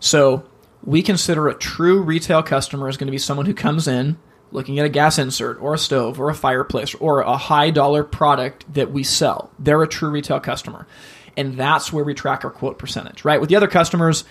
So 0.00 0.44
we 0.82 1.02
consider 1.02 1.48
a 1.48 1.54
true 1.54 2.02
retail 2.02 2.42
customer 2.42 2.88
is 2.88 2.96
going 2.96 3.06
to 3.06 3.12
be 3.12 3.18
someone 3.18 3.46
who 3.46 3.54
comes 3.54 3.86
in 3.86 4.18
looking 4.50 4.78
at 4.78 4.86
a 4.86 4.88
gas 4.88 5.18
insert 5.18 5.60
or 5.60 5.74
a 5.74 5.78
stove 5.78 6.20
or 6.20 6.30
a 6.30 6.34
fireplace 6.34 6.94
or 6.94 7.20
a 7.20 7.36
high 7.36 7.70
dollar 7.70 8.02
product 8.02 8.72
that 8.72 8.90
we 8.90 9.02
sell. 9.02 9.50
They're 9.58 9.82
a 9.82 9.88
true 9.88 10.10
retail 10.10 10.40
customer. 10.40 10.86
And 11.36 11.58
that's 11.58 11.92
where 11.92 12.04
we 12.04 12.14
track 12.14 12.44
our 12.44 12.50
quote 12.50 12.78
percentage, 12.78 13.24
right? 13.24 13.40
With 13.40 13.50
the 13.50 13.56
other 13.56 13.68
customers, 13.68 14.24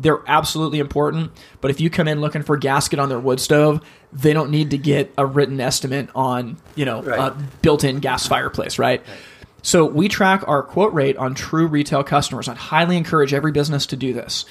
they're 0.00 0.22
absolutely 0.26 0.78
important. 0.78 1.32
But 1.60 1.70
if 1.70 1.80
you 1.80 1.90
come 1.90 2.08
in 2.08 2.20
looking 2.20 2.42
for 2.42 2.56
gasket 2.56 2.98
on 2.98 3.08
their 3.08 3.18
wood 3.18 3.40
stove, 3.40 3.80
they 4.12 4.32
don't 4.32 4.50
need 4.50 4.70
to 4.70 4.78
get 4.78 5.12
a 5.18 5.26
written 5.26 5.60
estimate 5.60 6.08
on, 6.14 6.56
you 6.74 6.84
know, 6.84 7.02
right. 7.02 7.32
a 7.32 7.36
built-in 7.62 8.00
gas 8.00 8.26
fireplace, 8.26 8.78
right? 8.78 9.00
right? 9.00 9.16
So 9.62 9.84
we 9.84 10.08
track 10.08 10.44
our 10.46 10.62
quote 10.62 10.92
rate 10.92 11.16
on 11.16 11.34
true 11.34 11.66
retail 11.66 12.04
customers. 12.04 12.48
I'd 12.48 12.56
highly 12.56 12.96
encourage 12.96 13.34
every 13.34 13.52
business 13.52 13.86
to 13.86 13.96
do 13.96 14.12
this. 14.12 14.44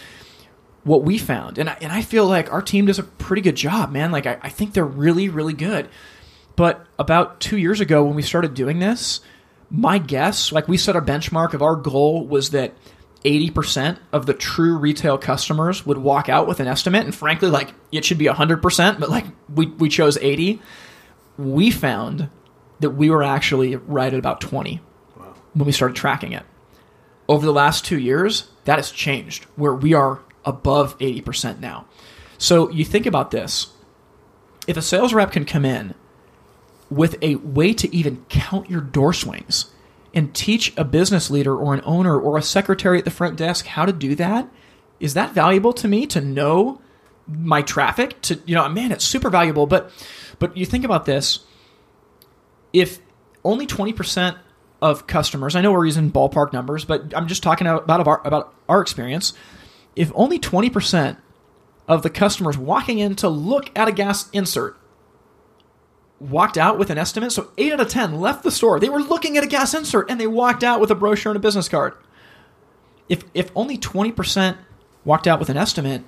What 0.83 1.03
we 1.03 1.17
found, 1.17 1.57
and 1.57 1.69
I, 1.69 1.77
and 1.81 1.91
I 1.91 2.01
feel 2.01 2.25
like 2.27 2.51
our 2.51 2.61
team 2.61 2.85
does 2.85 2.99
a 2.99 3.03
pretty 3.03 3.41
good 3.41 3.55
job, 3.55 3.91
man. 3.91 4.11
Like 4.11 4.25
I, 4.25 4.37
I 4.41 4.49
think 4.49 4.73
they're 4.73 4.85
really, 4.85 5.27
really 5.27 5.53
good. 5.53 5.89
But 6.55 6.85
about 6.97 7.39
two 7.39 7.57
years 7.57 7.81
ago, 7.81 8.03
when 8.03 8.15
we 8.15 8.21
started 8.21 8.53
doing 8.53 8.79
this, 8.79 9.19
my 9.69 9.97
guess, 9.97 10.51
like 10.51 10.67
we 10.67 10.77
set 10.77 10.95
a 10.95 11.01
benchmark 11.01 11.53
of 11.53 11.61
our 11.61 11.75
goal 11.75 12.25
was 12.25 12.51
that 12.51 12.73
80% 13.23 13.97
of 14.11 14.25
the 14.25 14.33
true 14.33 14.77
retail 14.77 15.17
customers 15.17 15.85
would 15.85 15.97
walk 15.97 16.29
out 16.29 16.47
with 16.47 16.59
an 16.59 16.67
estimate. 16.67 17.05
And 17.05 17.13
frankly, 17.13 17.49
like 17.49 17.73
it 17.91 18.05
should 18.05 18.17
be 18.17 18.25
100%, 18.25 18.99
but 18.99 19.09
like 19.09 19.25
we, 19.53 19.67
we 19.67 19.89
chose 19.89 20.17
80. 20.17 20.61
We 21.37 21.71
found 21.71 22.29
that 22.79 22.91
we 22.91 23.09
were 23.09 23.23
actually 23.23 23.75
right 23.75 24.13
at 24.13 24.19
about 24.19 24.41
20 24.41 24.81
wow. 25.17 25.33
when 25.53 25.65
we 25.65 25.71
started 25.71 25.95
tracking 25.95 26.31
it. 26.31 26.43
Over 27.27 27.45
the 27.45 27.53
last 27.53 27.83
two 27.83 27.99
years, 27.99 28.49
that 28.65 28.77
has 28.77 28.91
changed 28.91 29.45
where 29.55 29.73
we 29.73 29.93
are 29.93 30.21
above 30.45 30.97
80% 30.99 31.59
now. 31.59 31.85
So 32.37 32.69
you 32.69 32.85
think 32.85 33.05
about 33.05 33.31
this. 33.31 33.67
If 34.67 34.77
a 34.77 34.81
sales 34.81 35.13
rep 35.13 35.31
can 35.31 35.45
come 35.45 35.65
in 35.65 35.93
with 36.89 37.21
a 37.21 37.35
way 37.35 37.73
to 37.73 37.93
even 37.93 38.25
count 38.29 38.69
your 38.69 38.81
door 38.81 39.13
swings, 39.13 39.71
and 40.17 40.33
teach 40.33 40.73
a 40.75 40.83
business 40.83 41.29
leader 41.29 41.55
or 41.55 41.75
an 41.75 41.81
owner 41.85 42.19
or 42.19 42.39
a 42.39 42.41
secretary 42.41 42.97
at 42.97 43.05
the 43.05 43.11
front 43.11 43.37
desk 43.37 43.67
how 43.67 43.85
to 43.85 43.93
do 43.93 44.15
that, 44.15 44.49
is 44.99 45.13
that 45.13 45.31
valuable 45.31 45.71
to 45.71 45.87
me 45.87 46.07
to 46.07 46.19
know 46.19 46.81
my 47.27 47.61
traffic? 47.61 48.19
To 48.23 48.41
you 48.47 48.55
know, 48.55 48.67
man, 48.67 48.91
it's 48.91 49.05
super 49.05 49.29
valuable. 49.29 49.67
But 49.67 49.91
but 50.39 50.57
you 50.57 50.65
think 50.65 50.83
about 50.83 51.05
this: 51.05 51.41
if 52.73 52.97
only 53.45 53.67
twenty 53.67 53.93
percent 53.93 54.37
of 54.81 55.05
customers, 55.05 55.55
I 55.55 55.61
know 55.61 55.71
we're 55.71 55.85
using 55.85 56.11
ballpark 56.11 56.51
numbers, 56.51 56.83
but 56.83 57.13
I'm 57.15 57.27
just 57.27 57.43
talking 57.43 57.67
about 57.67 58.07
our, 58.07 58.21
about 58.25 58.55
our 58.67 58.81
experience. 58.81 59.33
If 59.95 60.11
only 60.15 60.39
twenty 60.39 60.71
percent 60.71 61.19
of 61.87 62.01
the 62.01 62.09
customers 62.09 62.57
walking 62.57 62.97
in 62.97 63.15
to 63.17 63.29
look 63.29 63.69
at 63.77 63.87
a 63.87 63.91
gas 63.91 64.31
insert 64.31 64.79
walked 66.19 66.57
out 66.57 66.77
with 66.77 66.89
an 66.89 66.97
estimate. 66.97 67.31
So 67.31 67.51
8 67.57 67.73
out 67.73 67.79
of 67.81 67.89
10 67.89 68.19
left 68.19 68.43
the 68.43 68.51
store. 68.51 68.79
They 68.79 68.89
were 68.89 69.01
looking 69.01 69.37
at 69.37 69.43
a 69.43 69.47
gas 69.47 69.73
insert 69.73 70.09
and 70.09 70.19
they 70.19 70.27
walked 70.27 70.63
out 70.63 70.79
with 70.79 70.91
a 70.91 70.95
brochure 70.95 71.31
and 71.31 71.37
a 71.37 71.41
business 71.41 71.69
card. 71.69 71.93
If, 73.09 73.23
if 73.33 73.51
only 73.55 73.77
20% 73.77 74.57
walked 75.05 75.27
out 75.27 75.39
with 75.39 75.49
an 75.49 75.57
estimate, 75.57 76.03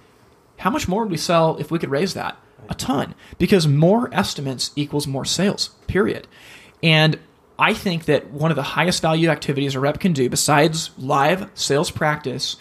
how 0.58 0.69
much 0.69 0.88
more 0.88 1.04
would 1.04 1.12
we 1.12 1.17
sell 1.17 1.58
if 1.58 1.72
we 1.72 1.80
could 1.80 1.91
raise 1.91 2.13
that? 2.15 2.38
A 2.67 2.76
ton. 2.76 3.15
Because 3.38 3.67
more 3.67 4.13
estimates 4.13 4.72
equals 4.76 5.08
more 5.08 5.26
sales, 5.26 5.69
period. 5.88 6.28
And 6.84 7.19
I 7.58 7.74
think 7.74 8.06
that 8.06 8.32
one 8.32 8.52
of 8.52 8.56
the 8.56 8.63
highest 8.63 9.02
value 9.02 9.30
activities 9.30 9.76
a 9.76 9.80
rep 9.80 10.00
can 10.00 10.13
do, 10.13 10.30
besides 10.30 10.91
live 10.98 11.50
sales 11.54 11.91
practice, 11.91 12.58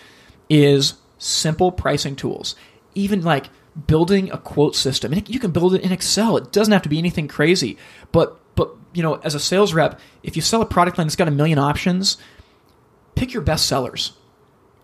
is 0.48 0.94
simple 1.18 1.72
pricing 1.72 2.16
tools. 2.16 2.54
Even 2.94 3.22
like 3.22 3.48
building 3.87 4.31
a 4.31 4.38
quote 4.38 4.74
system. 4.74 5.12
And 5.12 5.28
you 5.28 5.38
can 5.38 5.50
build 5.50 5.74
it 5.74 5.83
in 5.83 5.92
Excel. 5.92 6.37
It 6.37 6.52
doesn't 6.52 6.72
have 6.72 6.83
to 6.83 6.88
be 6.88 6.98
anything 6.98 7.28
crazy. 7.28 7.76
But 8.12 8.38
but 8.54 8.74
you 8.92 9.02
know, 9.02 9.14
as 9.16 9.35
a 9.35 9.40
sales 9.40 9.72
rep, 9.72 10.00
if 10.22 10.37
you 10.37 10.42
sell 10.42 10.62
a 10.62 10.66
product 10.66 10.98
line 10.98 11.07
that's 11.07 11.16
got 11.16 11.28
a 11.28 11.33
million 11.33 11.59
options, 11.59 12.16
pick 13.14 13.33
your 13.33 13.42
best 13.42 13.66
sellers. 13.66 14.12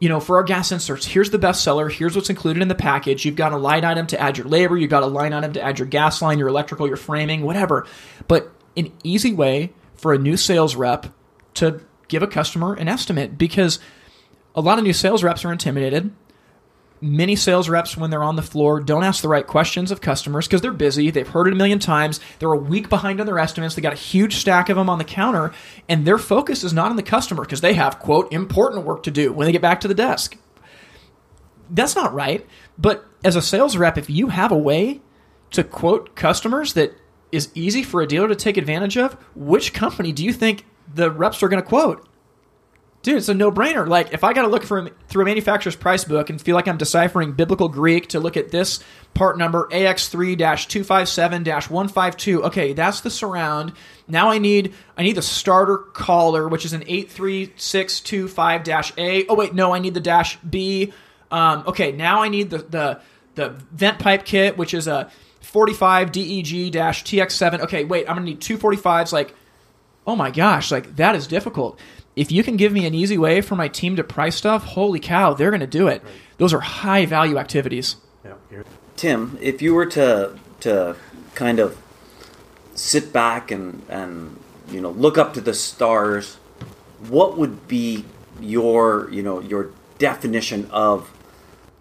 You 0.00 0.08
know, 0.08 0.20
for 0.20 0.36
our 0.36 0.42
gas 0.42 0.70
inserts, 0.70 1.06
here's 1.06 1.30
the 1.30 1.38
best 1.38 1.64
seller. 1.64 1.88
Here's 1.88 2.14
what's 2.14 2.28
included 2.28 2.62
in 2.62 2.68
the 2.68 2.74
package. 2.74 3.24
You've 3.24 3.36
got 3.36 3.52
a 3.52 3.56
line 3.56 3.84
item 3.84 4.06
to 4.08 4.20
add 4.20 4.36
your 4.36 4.46
labor. 4.46 4.76
You've 4.76 4.90
got 4.90 5.02
a 5.02 5.06
line 5.06 5.32
item 5.32 5.52
to 5.54 5.62
add 5.62 5.78
your 5.78 5.88
gas 5.88 6.20
line, 6.20 6.38
your 6.38 6.48
electrical, 6.48 6.86
your 6.86 6.96
framing, 6.96 7.42
whatever. 7.42 7.86
But 8.28 8.52
an 8.76 8.92
easy 9.02 9.32
way 9.32 9.72
for 9.94 10.12
a 10.12 10.18
new 10.18 10.36
sales 10.36 10.76
rep 10.76 11.06
to 11.54 11.80
give 12.08 12.22
a 12.22 12.26
customer 12.26 12.74
an 12.74 12.88
estimate 12.88 13.38
because 13.38 13.78
a 14.54 14.60
lot 14.60 14.78
of 14.78 14.84
new 14.84 14.92
sales 14.92 15.22
reps 15.22 15.44
are 15.44 15.52
intimidated 15.52 16.12
many 17.00 17.36
sales 17.36 17.68
reps 17.68 17.96
when 17.96 18.10
they're 18.10 18.22
on 18.22 18.36
the 18.36 18.42
floor 18.42 18.80
don't 18.80 19.04
ask 19.04 19.20
the 19.20 19.28
right 19.28 19.46
questions 19.46 19.90
of 19.90 20.00
customers 20.00 20.46
because 20.46 20.60
they're 20.60 20.72
busy. 20.72 21.10
They've 21.10 21.28
heard 21.28 21.46
it 21.46 21.52
a 21.52 21.56
million 21.56 21.78
times. 21.78 22.20
They're 22.38 22.52
a 22.52 22.56
week 22.56 22.88
behind 22.88 23.20
on 23.20 23.26
their 23.26 23.38
estimates. 23.38 23.74
They 23.74 23.82
got 23.82 23.92
a 23.92 23.96
huge 23.96 24.36
stack 24.36 24.68
of 24.68 24.76
them 24.76 24.88
on 24.88 24.98
the 24.98 25.04
counter 25.04 25.52
and 25.88 26.06
their 26.06 26.18
focus 26.18 26.64
is 26.64 26.72
not 26.72 26.90
on 26.90 26.96
the 26.96 27.02
customer 27.02 27.42
because 27.42 27.60
they 27.60 27.74
have 27.74 27.98
quote 27.98 28.32
important 28.32 28.84
work 28.84 29.02
to 29.02 29.10
do 29.10 29.32
when 29.32 29.46
they 29.46 29.52
get 29.52 29.62
back 29.62 29.80
to 29.80 29.88
the 29.88 29.94
desk. 29.94 30.38
That's 31.70 31.96
not 31.96 32.14
right 32.14 32.46
but 32.78 33.04
as 33.22 33.36
a 33.36 33.42
sales 33.42 33.76
rep 33.76 33.96
if 33.98 34.10
you 34.10 34.28
have 34.28 34.52
a 34.52 34.58
way 34.58 35.00
to 35.50 35.64
quote 35.64 36.14
customers 36.14 36.74
that 36.74 36.94
is 37.32 37.50
easy 37.54 37.82
for 37.82 38.00
a 38.00 38.06
dealer 38.06 38.28
to 38.28 38.36
take 38.36 38.56
advantage 38.56 38.96
of 38.96 39.14
which 39.34 39.72
company 39.72 40.12
do 40.12 40.24
you 40.24 40.32
think 40.32 40.64
the 40.92 41.10
reps 41.10 41.42
are 41.42 41.48
going 41.48 41.62
to 41.62 41.68
quote 41.68 42.06
dude, 43.04 43.18
it's 43.18 43.28
a 43.28 43.34
no 43.34 43.52
brainer. 43.52 43.86
Like, 43.86 44.12
if 44.12 44.24
I 44.24 44.32
got 44.32 44.42
to 44.42 44.48
look 44.48 44.64
for, 44.64 44.90
through 45.08 45.22
a 45.22 45.26
manufacturer's 45.26 45.76
price 45.76 46.04
book 46.04 46.30
and 46.30 46.40
feel 46.40 46.56
like 46.56 46.66
I'm 46.66 46.78
deciphering 46.78 47.32
biblical 47.32 47.68
Greek 47.68 48.08
to 48.08 48.18
look 48.18 48.36
at 48.36 48.50
this 48.50 48.80
part 49.12 49.38
number 49.38 49.68
AX3 49.70 50.36
257 50.36 51.44
152, 51.44 52.44
okay, 52.44 52.72
that's 52.72 53.02
the 53.02 53.10
surround. 53.10 53.72
Now 54.08 54.30
I 54.30 54.38
need 54.38 54.74
I 54.96 55.04
need 55.04 55.16
the 55.16 55.22
starter 55.22 55.78
collar, 55.78 56.48
which 56.48 56.64
is 56.64 56.72
an 56.72 56.82
83625 56.86 58.98
A. 58.98 59.26
Oh, 59.26 59.34
wait, 59.34 59.54
no, 59.54 59.72
I 59.72 59.78
need 59.78 59.94
the 59.94 60.00
dash 60.00 60.36
B. 60.38 60.92
Um, 61.30 61.64
okay, 61.66 61.92
now 61.92 62.22
I 62.22 62.28
need 62.28 62.50
the, 62.50 62.58
the, 62.58 63.00
the 63.34 63.50
vent 63.70 63.98
pipe 63.98 64.24
kit, 64.24 64.56
which 64.56 64.72
is 64.72 64.88
a 64.88 65.10
45 65.42 66.10
DEG 66.10 66.72
TX7. 66.72 67.60
Okay, 67.60 67.84
wait, 67.84 68.08
I'm 68.08 68.16
going 68.16 68.26
to 68.26 68.32
need 68.32 68.40
two 68.40 68.56
45s. 68.56 69.12
Like, 69.12 69.34
oh 70.06 70.16
my 70.16 70.30
gosh, 70.30 70.70
like 70.70 70.96
that 70.96 71.16
is 71.16 71.26
difficult 71.26 71.78
if 72.16 72.30
you 72.30 72.42
can 72.42 72.56
give 72.56 72.72
me 72.72 72.86
an 72.86 72.94
easy 72.94 73.18
way 73.18 73.40
for 73.40 73.56
my 73.56 73.68
team 73.68 73.96
to 73.96 74.04
price 74.04 74.36
stuff, 74.36 74.64
holy 74.64 75.00
cow, 75.00 75.34
they're 75.34 75.50
going 75.50 75.60
to 75.60 75.66
do 75.66 75.88
it. 75.88 76.02
Right. 76.02 76.12
Those 76.38 76.52
are 76.52 76.60
high 76.60 77.06
value 77.06 77.38
activities. 77.38 77.96
Yeah. 78.24 78.62
Tim, 78.96 79.36
if 79.40 79.60
you 79.60 79.74
were 79.74 79.86
to 79.86 80.38
to 80.60 80.96
kind 81.34 81.58
of 81.58 81.76
sit 82.74 83.12
back 83.12 83.50
and 83.50 83.82
and 83.88 84.38
you 84.68 84.80
know 84.80 84.90
look 84.90 85.18
up 85.18 85.34
to 85.34 85.40
the 85.40 85.54
stars, 85.54 86.36
what 87.08 87.36
would 87.36 87.66
be 87.66 88.04
your 88.40 89.10
you 89.10 89.22
know 89.22 89.40
your 89.40 89.70
definition 89.98 90.68
of 90.70 91.10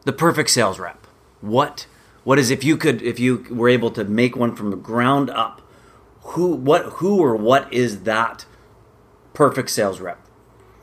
the 0.04 0.14
perfect 0.14 0.50
sales 0.50 0.80
rep? 0.80 1.06
What 1.42 1.86
what 2.24 2.40
is 2.40 2.50
if 2.50 2.64
you 2.64 2.78
could 2.78 3.02
if 3.02 3.20
you 3.20 3.46
were 3.50 3.70
able 3.70 3.92
to 3.92 4.04
make 4.04 4.36
one 4.36 4.56
from 4.56 4.72
the 4.72 4.78
ground 4.78 5.30
up? 5.30 5.62
Who 6.22 6.48
what 6.48 6.86
who 6.94 7.20
or 7.20 7.36
what 7.36 7.72
is 7.72 8.04
that 8.04 8.46
perfect 9.34 9.70
sales 9.70 10.00
rep 10.00 10.22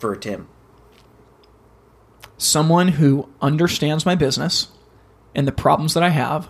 for 0.01 0.17
Tim? 0.17 0.49
Someone 2.39 2.89
who 2.89 3.29
understands 3.41 4.07
my 4.07 4.15
business 4.15 4.69
and 5.35 5.47
the 5.47 5.53
problems 5.53 5.95
that 5.95 6.03
I 6.03 6.09
have 6.09 6.49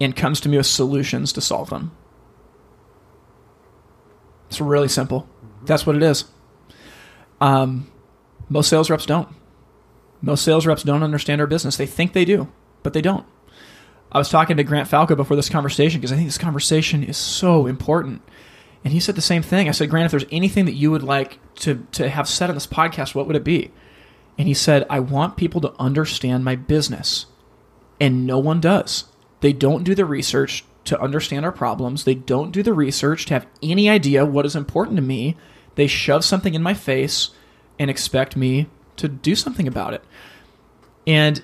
and 0.00 0.16
comes 0.16 0.40
to 0.40 0.48
me 0.48 0.56
with 0.56 0.66
solutions 0.66 1.32
to 1.34 1.40
solve 1.40 1.70
them. 1.70 1.92
It's 4.48 4.60
really 4.60 4.88
simple. 4.88 5.28
That's 5.64 5.86
what 5.86 5.96
it 5.96 6.02
is. 6.02 6.24
Um, 7.40 7.90
most 8.48 8.68
sales 8.68 8.90
reps 8.90 9.06
don't. 9.06 9.28
Most 10.22 10.44
sales 10.44 10.66
reps 10.66 10.82
don't 10.82 11.02
understand 11.02 11.40
our 11.40 11.46
business. 11.46 11.76
They 11.76 11.86
think 11.86 12.12
they 12.12 12.24
do, 12.24 12.48
but 12.82 12.92
they 12.92 13.02
don't. 13.02 13.26
I 14.12 14.18
was 14.18 14.28
talking 14.28 14.56
to 14.56 14.64
Grant 14.64 14.88
Falco 14.88 15.14
before 15.14 15.36
this 15.36 15.48
conversation 15.48 16.00
because 16.00 16.12
I 16.12 16.16
think 16.16 16.28
this 16.28 16.38
conversation 16.38 17.04
is 17.04 17.16
so 17.16 17.66
important. 17.66 18.22
And 18.84 18.92
he 18.92 19.00
said 19.00 19.14
the 19.14 19.20
same 19.20 19.42
thing. 19.42 19.68
I 19.68 19.72
said, 19.72 19.90
Grant, 19.90 20.06
if 20.06 20.10
there's 20.10 20.24
anything 20.32 20.64
that 20.64 20.74
you 20.74 20.90
would 20.90 21.02
like 21.02 21.38
to, 21.56 21.86
to 21.92 22.08
have 22.08 22.28
said 22.28 22.48
on 22.48 22.56
this 22.56 22.66
podcast, 22.66 23.14
what 23.14 23.26
would 23.26 23.36
it 23.36 23.44
be? 23.44 23.70
And 24.38 24.48
he 24.48 24.54
said, 24.54 24.86
I 24.88 25.00
want 25.00 25.36
people 25.36 25.60
to 25.60 25.74
understand 25.78 26.44
my 26.44 26.56
business. 26.56 27.26
And 28.00 28.26
no 28.26 28.38
one 28.38 28.60
does. 28.60 29.04
They 29.40 29.52
don't 29.52 29.84
do 29.84 29.94
the 29.94 30.06
research 30.06 30.64
to 30.84 31.00
understand 31.00 31.44
our 31.44 31.52
problems. 31.52 32.04
They 32.04 32.14
don't 32.14 32.52
do 32.52 32.62
the 32.62 32.72
research 32.72 33.26
to 33.26 33.34
have 33.34 33.46
any 33.62 33.90
idea 33.90 34.24
what 34.24 34.46
is 34.46 34.56
important 34.56 34.96
to 34.96 35.02
me. 35.02 35.36
They 35.74 35.86
shove 35.86 36.24
something 36.24 36.54
in 36.54 36.62
my 36.62 36.74
face 36.74 37.30
and 37.78 37.90
expect 37.90 38.36
me 38.36 38.68
to 38.96 39.08
do 39.08 39.34
something 39.34 39.68
about 39.68 39.94
it. 39.94 40.02
And 41.06 41.42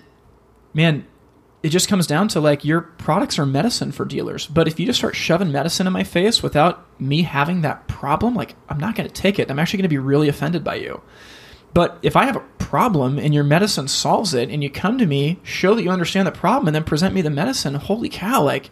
man, 0.73 1.07
it 1.67 1.71
just 1.71 1.89
comes 1.89 2.07
down 2.07 2.29
to 2.29 2.41
like 2.41 2.65
your 2.65 2.81
products 2.81 3.41
are 3.41 3.45
medicine 3.45 3.91
for 3.91 4.05
dealers. 4.05 4.47
But 4.47 4.69
if 4.69 4.79
you 4.79 4.87
just 4.87 5.01
start 5.01 5.17
shoving 5.17 5.51
medicine 5.51 5.89
in 5.89 5.93
my 5.93 6.05
face 6.05 6.41
without 6.41 6.87
me 7.01 7.23
having 7.23 7.63
that 7.63 7.89
problem, 7.89 8.35
like 8.35 8.55
I'm 8.69 8.79
not 8.79 8.95
going 8.95 9.09
to 9.09 9.13
take 9.13 9.41
it. 9.41 9.51
I'm 9.51 9.59
actually 9.59 9.79
going 9.79 9.89
to 9.91 9.95
be 9.95 9.99
really 9.99 10.29
offended 10.29 10.63
by 10.63 10.77
you. 10.77 11.03
But 11.75 11.99
if 12.03 12.15
I 12.15 12.25
have 12.27 12.37
a 12.37 12.45
problem 12.59 13.19
and 13.19 13.35
your 13.35 13.43
medicine 13.43 13.89
solves 13.89 14.33
it 14.33 14.49
and 14.49 14.63
you 14.63 14.71
come 14.71 14.97
to 14.99 15.07
me, 15.07 15.41
show 15.43 15.75
that 15.75 15.83
you 15.83 15.91
understand 15.91 16.29
the 16.29 16.33
problem, 16.33 16.69
and 16.69 16.75
then 16.77 16.85
present 16.85 17.13
me 17.17 17.21
the 17.21 17.31
medicine, 17.31 17.75
holy 17.75 18.11
cow, 18.11 18.43
like 18.43 18.71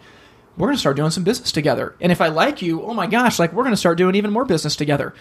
we're 0.56 0.68
going 0.68 0.76
to 0.76 0.80
start 0.80 0.96
doing 0.96 1.10
some 1.10 1.24
business 1.24 1.50
together. 1.50 1.96
And 2.00 2.12
if 2.12 2.20
I 2.20 2.28
like 2.28 2.62
you, 2.62 2.80
oh 2.80 2.94
my 2.94 3.08
gosh, 3.08 3.40
like 3.40 3.52
we're 3.52 3.64
going 3.64 3.74
to 3.74 3.76
start 3.76 3.98
doing 3.98 4.14
even 4.14 4.30
more 4.30 4.44
business 4.44 4.76
together. 4.76 5.14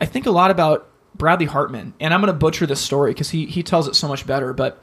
I 0.00 0.06
think 0.06 0.24
a 0.24 0.30
lot 0.30 0.50
about 0.50 0.88
Bradley 1.14 1.44
Hartman, 1.44 1.92
and 2.00 2.14
I'm 2.14 2.22
going 2.22 2.32
to 2.32 2.38
butcher 2.38 2.64
this 2.64 2.80
story 2.80 3.12
because 3.12 3.28
he, 3.28 3.44
he 3.44 3.62
tells 3.62 3.86
it 3.86 3.96
so 3.96 4.08
much 4.08 4.26
better, 4.26 4.54
but 4.54 4.82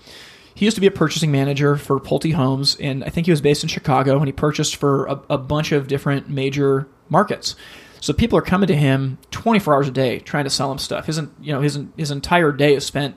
he 0.55 0.65
used 0.65 0.75
to 0.75 0.81
be 0.81 0.87
a 0.87 0.91
purchasing 0.91 1.31
manager 1.31 1.77
for 1.77 1.99
Pulte 1.99 2.33
Homes, 2.33 2.75
and 2.79 3.03
I 3.03 3.09
think 3.09 3.25
he 3.25 3.31
was 3.31 3.41
based 3.41 3.63
in 3.63 3.69
Chicago, 3.69 4.17
and 4.17 4.27
he 4.27 4.31
purchased 4.31 4.75
for 4.75 5.05
a, 5.05 5.21
a 5.31 5.37
bunch 5.37 5.71
of 5.71 5.87
different 5.87 6.29
major 6.29 6.87
markets. 7.09 7.55
So 8.01 8.13
people 8.13 8.37
are 8.37 8.43
coming 8.43 8.67
to 8.67 8.75
him 8.75 9.17
24 9.31 9.73
hours 9.73 9.87
a 9.87 9.91
day 9.91 10.19
trying 10.19 10.43
to 10.43 10.49
sell 10.49 10.71
him 10.71 10.77
stuff. 10.77 11.05
His, 11.05 11.21
you 11.41 11.53
know, 11.53 11.61
his, 11.61 11.79
his 11.95 12.11
entire 12.11 12.51
day 12.51 12.75
is 12.75 12.85
spent 12.85 13.15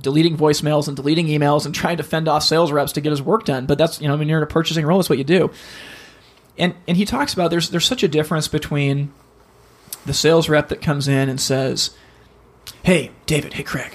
deleting 0.00 0.36
voicemails 0.36 0.86
and 0.86 0.96
deleting 0.96 1.28
emails 1.28 1.64
and 1.64 1.74
trying 1.74 1.96
to 1.96 2.02
fend 2.02 2.28
off 2.28 2.42
sales 2.42 2.70
reps 2.70 2.92
to 2.92 3.00
get 3.00 3.10
his 3.10 3.22
work 3.22 3.44
done. 3.44 3.64
But 3.66 3.78
that's, 3.78 4.00
you 4.00 4.06
know, 4.06 4.16
when 4.16 4.28
you're 4.28 4.38
in 4.38 4.44
a 4.44 4.46
purchasing 4.46 4.84
role, 4.84 4.98
that's 4.98 5.08
what 5.08 5.18
you 5.18 5.24
do. 5.24 5.50
And, 6.58 6.74
and 6.86 6.96
he 6.96 7.04
talks 7.04 7.32
about 7.32 7.50
there's, 7.50 7.70
there's 7.70 7.86
such 7.86 8.02
a 8.02 8.08
difference 8.08 8.48
between 8.48 9.12
the 10.04 10.12
sales 10.12 10.48
rep 10.48 10.68
that 10.68 10.82
comes 10.82 11.08
in 11.08 11.28
and 11.28 11.40
says, 11.40 11.96
Hey, 12.82 13.12
David, 13.26 13.54
hey, 13.54 13.62
Craig, 13.62 13.94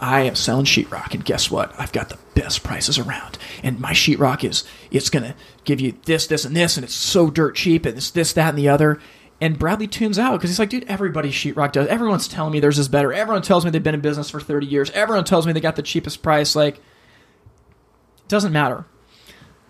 I 0.00 0.20
am 0.22 0.34
selling 0.36 0.64
sheetrock, 0.64 1.14
and 1.14 1.24
guess 1.24 1.50
what? 1.50 1.74
I've 1.78 1.92
got 1.92 2.08
the 2.08 2.18
best 2.34 2.62
prices 2.62 2.98
around, 2.98 3.38
and 3.62 3.80
my 3.80 3.92
sheetrock 3.92 4.44
is 4.44 4.64
it's 4.90 5.10
gonna 5.10 5.34
give 5.64 5.80
you 5.80 5.94
this, 6.04 6.26
this, 6.26 6.44
and 6.44 6.56
this, 6.56 6.76
and 6.76 6.84
it's 6.84 6.94
so 6.94 7.30
dirt 7.30 7.56
cheap, 7.56 7.84
and 7.84 7.96
it's 7.96 8.10
this, 8.10 8.32
that, 8.34 8.50
and 8.50 8.58
the 8.58 8.68
other. 8.68 9.00
And 9.40 9.58
Bradley 9.58 9.86
tunes 9.86 10.18
out 10.18 10.32
because 10.32 10.50
he's 10.50 10.58
like, 10.58 10.70
dude, 10.70 10.84
everybody 10.88 11.30
sheetrock 11.30 11.72
does. 11.72 11.86
Everyone's 11.88 12.26
telling 12.26 12.52
me 12.52 12.60
theirs 12.60 12.78
is 12.78 12.88
better. 12.88 13.12
Everyone 13.12 13.42
tells 13.42 13.64
me 13.64 13.70
they've 13.70 13.82
been 13.82 13.94
in 13.94 14.00
business 14.00 14.30
for 14.30 14.40
30 14.40 14.66
years. 14.66 14.90
Everyone 14.90 15.24
tells 15.24 15.46
me 15.46 15.52
they 15.52 15.60
got 15.60 15.76
the 15.76 15.82
cheapest 15.82 16.22
price. 16.22 16.56
Like, 16.56 16.78
it 16.78 18.28
doesn't 18.28 18.52
matter. 18.52 18.84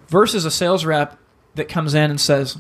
Versus 0.09 0.47
a 0.47 0.51
sales 0.51 0.87
rep 0.87 1.19
that 1.55 1.69
comes 1.69 1.93
in 1.93 2.11
and 2.11 2.19
says, 2.19 2.57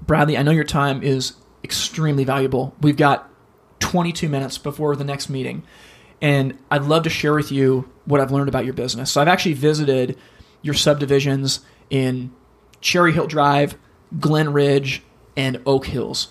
Bradley, 0.00 0.38
I 0.38 0.42
know 0.42 0.50
your 0.50 0.64
time 0.64 1.02
is 1.02 1.34
extremely 1.62 2.24
valuable. 2.24 2.74
We've 2.80 2.96
got 2.96 3.28
22 3.80 4.30
minutes 4.30 4.56
before 4.56 4.96
the 4.96 5.04
next 5.04 5.28
meeting 5.28 5.62
and 6.22 6.56
I'd 6.70 6.84
love 6.84 7.02
to 7.02 7.10
share 7.10 7.34
with 7.34 7.50
you 7.52 7.90
what 8.06 8.20
I've 8.20 8.30
learned 8.30 8.48
about 8.48 8.64
your 8.64 8.74
business. 8.74 9.10
So 9.10 9.20
I've 9.20 9.28
actually 9.28 9.54
visited 9.54 10.16
your 10.62 10.74
subdivisions 10.74 11.60
in 11.90 12.32
Cherry 12.80 13.12
Hill 13.12 13.26
Drive, 13.26 13.76
Glen 14.18 14.52
Ridge, 14.52 15.02
and 15.36 15.60
Oak 15.66 15.86
Hills. 15.86 16.28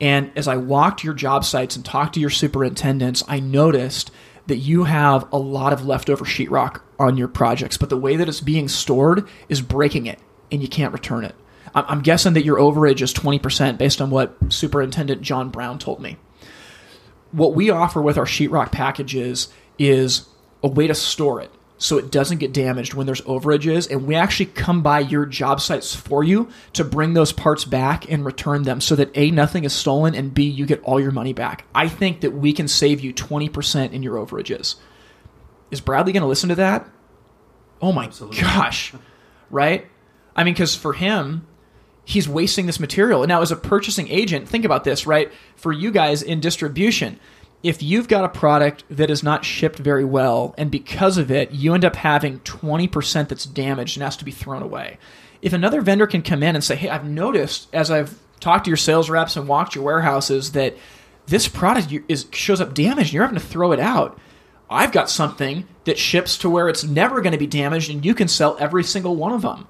And 0.00 0.30
as 0.36 0.48
I 0.48 0.56
walked 0.56 1.04
your 1.04 1.14
job 1.14 1.44
sites 1.44 1.76
and 1.76 1.84
talked 1.84 2.14
to 2.14 2.20
your 2.20 2.30
superintendents, 2.30 3.24
I 3.28 3.40
noticed 3.40 4.12
that 4.46 4.56
you 4.56 4.84
have 4.84 5.26
a 5.32 5.38
lot 5.38 5.72
of 5.72 5.86
leftover 5.86 6.24
sheetrock 6.24 6.80
on 6.98 7.16
your 7.16 7.28
projects, 7.28 7.76
but 7.76 7.90
the 7.90 7.96
way 7.96 8.16
that 8.16 8.28
it's 8.28 8.40
being 8.40 8.68
stored 8.68 9.28
is 9.48 9.60
breaking 9.60 10.06
it 10.06 10.18
and 10.50 10.62
you 10.62 10.68
can't 10.68 10.92
return 10.92 11.24
it. 11.24 11.34
I'm 11.74 12.02
guessing 12.02 12.34
that 12.34 12.44
your 12.44 12.58
overage 12.58 13.00
is 13.00 13.14
20% 13.14 13.78
based 13.78 14.00
on 14.00 14.10
what 14.10 14.36
Superintendent 14.52 15.22
John 15.22 15.48
Brown 15.48 15.78
told 15.78 16.00
me 16.00 16.16
what 17.32 17.54
we 17.54 17.70
offer 17.70 18.00
with 18.00 18.18
our 18.18 18.24
sheetrock 18.24 18.72
packages 18.72 19.48
is 19.78 20.26
a 20.62 20.68
way 20.68 20.86
to 20.86 20.94
store 20.94 21.40
it 21.40 21.50
so 21.82 21.98
it 21.98 22.12
doesn't 22.12 22.38
get 22.38 22.52
damaged 22.52 22.94
when 22.94 23.06
there's 23.06 23.22
overages. 23.22 23.90
And 23.90 24.06
we 24.06 24.14
actually 24.14 24.46
come 24.46 24.82
by 24.82 25.00
your 25.00 25.26
job 25.26 25.60
sites 25.60 25.94
for 25.94 26.22
you 26.22 26.48
to 26.74 26.84
bring 26.84 27.14
those 27.14 27.32
parts 27.32 27.64
back 27.64 28.08
and 28.10 28.24
return 28.24 28.62
them 28.62 28.80
so 28.80 28.94
that 28.94 29.10
a 29.16 29.32
nothing 29.32 29.64
is 29.64 29.72
stolen 29.72 30.14
and 30.14 30.32
b 30.32 30.44
you 30.44 30.64
get 30.64 30.80
all 30.84 31.00
your 31.00 31.10
money 31.10 31.32
back. 31.32 31.64
I 31.74 31.88
think 31.88 32.20
that 32.20 32.30
we 32.30 32.52
can 32.52 32.68
save 32.68 33.00
you 33.00 33.12
20% 33.12 33.92
in 33.92 34.02
your 34.02 34.14
overages. 34.14 34.76
Is 35.72 35.80
bradley 35.80 36.12
going 36.12 36.20
to 36.20 36.28
listen 36.28 36.50
to 36.50 36.54
that? 36.56 36.88
Oh 37.80 37.90
my 37.90 38.04
Absolutely. 38.04 38.40
gosh. 38.42 38.94
Right? 39.50 39.86
I 40.36 40.44
mean 40.44 40.54
because 40.54 40.76
for 40.76 40.92
him 40.92 41.46
he's 42.04 42.28
wasting 42.28 42.66
this 42.66 42.80
material. 42.80 43.22
And 43.22 43.28
now, 43.28 43.42
as 43.42 43.52
a 43.52 43.56
purchasing 43.56 44.08
agent, 44.08 44.48
think 44.48 44.64
about 44.64 44.84
this, 44.84 45.06
right? 45.06 45.32
For 45.56 45.72
you 45.72 45.90
guys 45.90 46.22
in 46.22 46.40
distribution, 46.40 47.18
if 47.62 47.82
you've 47.82 48.08
got 48.08 48.24
a 48.24 48.28
product 48.28 48.84
that 48.90 49.10
is 49.10 49.22
not 49.22 49.44
shipped 49.44 49.78
very 49.78 50.04
well, 50.04 50.54
and 50.58 50.70
because 50.70 51.16
of 51.16 51.30
it, 51.30 51.52
you 51.52 51.74
end 51.74 51.84
up 51.84 51.96
having 51.96 52.40
20% 52.40 53.28
that's 53.28 53.44
damaged 53.44 53.96
and 53.96 54.02
has 54.02 54.16
to 54.16 54.24
be 54.24 54.32
thrown 54.32 54.62
away. 54.62 54.98
If 55.40 55.52
another 55.52 55.80
vendor 55.80 56.06
can 56.06 56.22
come 56.22 56.42
in 56.42 56.54
and 56.54 56.64
say, 56.64 56.76
Hey, 56.76 56.88
I've 56.88 57.04
noticed 57.04 57.68
as 57.72 57.90
I've 57.90 58.18
talked 58.40 58.64
to 58.64 58.70
your 58.70 58.76
sales 58.76 59.08
reps 59.08 59.36
and 59.36 59.46
walked 59.46 59.74
your 59.74 59.84
warehouses 59.84 60.52
that 60.52 60.76
this 61.26 61.46
product 61.46 61.94
is, 62.08 62.26
shows 62.32 62.60
up 62.60 62.74
damaged 62.74 63.08
and 63.08 63.14
you're 63.14 63.24
having 63.24 63.38
to 63.38 63.44
throw 63.44 63.72
it 63.72 63.80
out. 63.80 64.18
I've 64.68 64.92
got 64.92 65.10
something 65.10 65.68
that 65.84 65.98
ships 65.98 66.38
to 66.38 66.50
where 66.50 66.68
it's 66.68 66.82
never 66.82 67.20
going 67.20 67.32
to 67.32 67.38
be 67.38 67.46
damaged 67.46 67.90
and 67.90 68.04
you 68.04 68.14
can 68.14 68.26
sell 68.26 68.56
every 68.58 68.82
single 68.82 69.14
one 69.14 69.32
of 69.32 69.42
them 69.42 69.68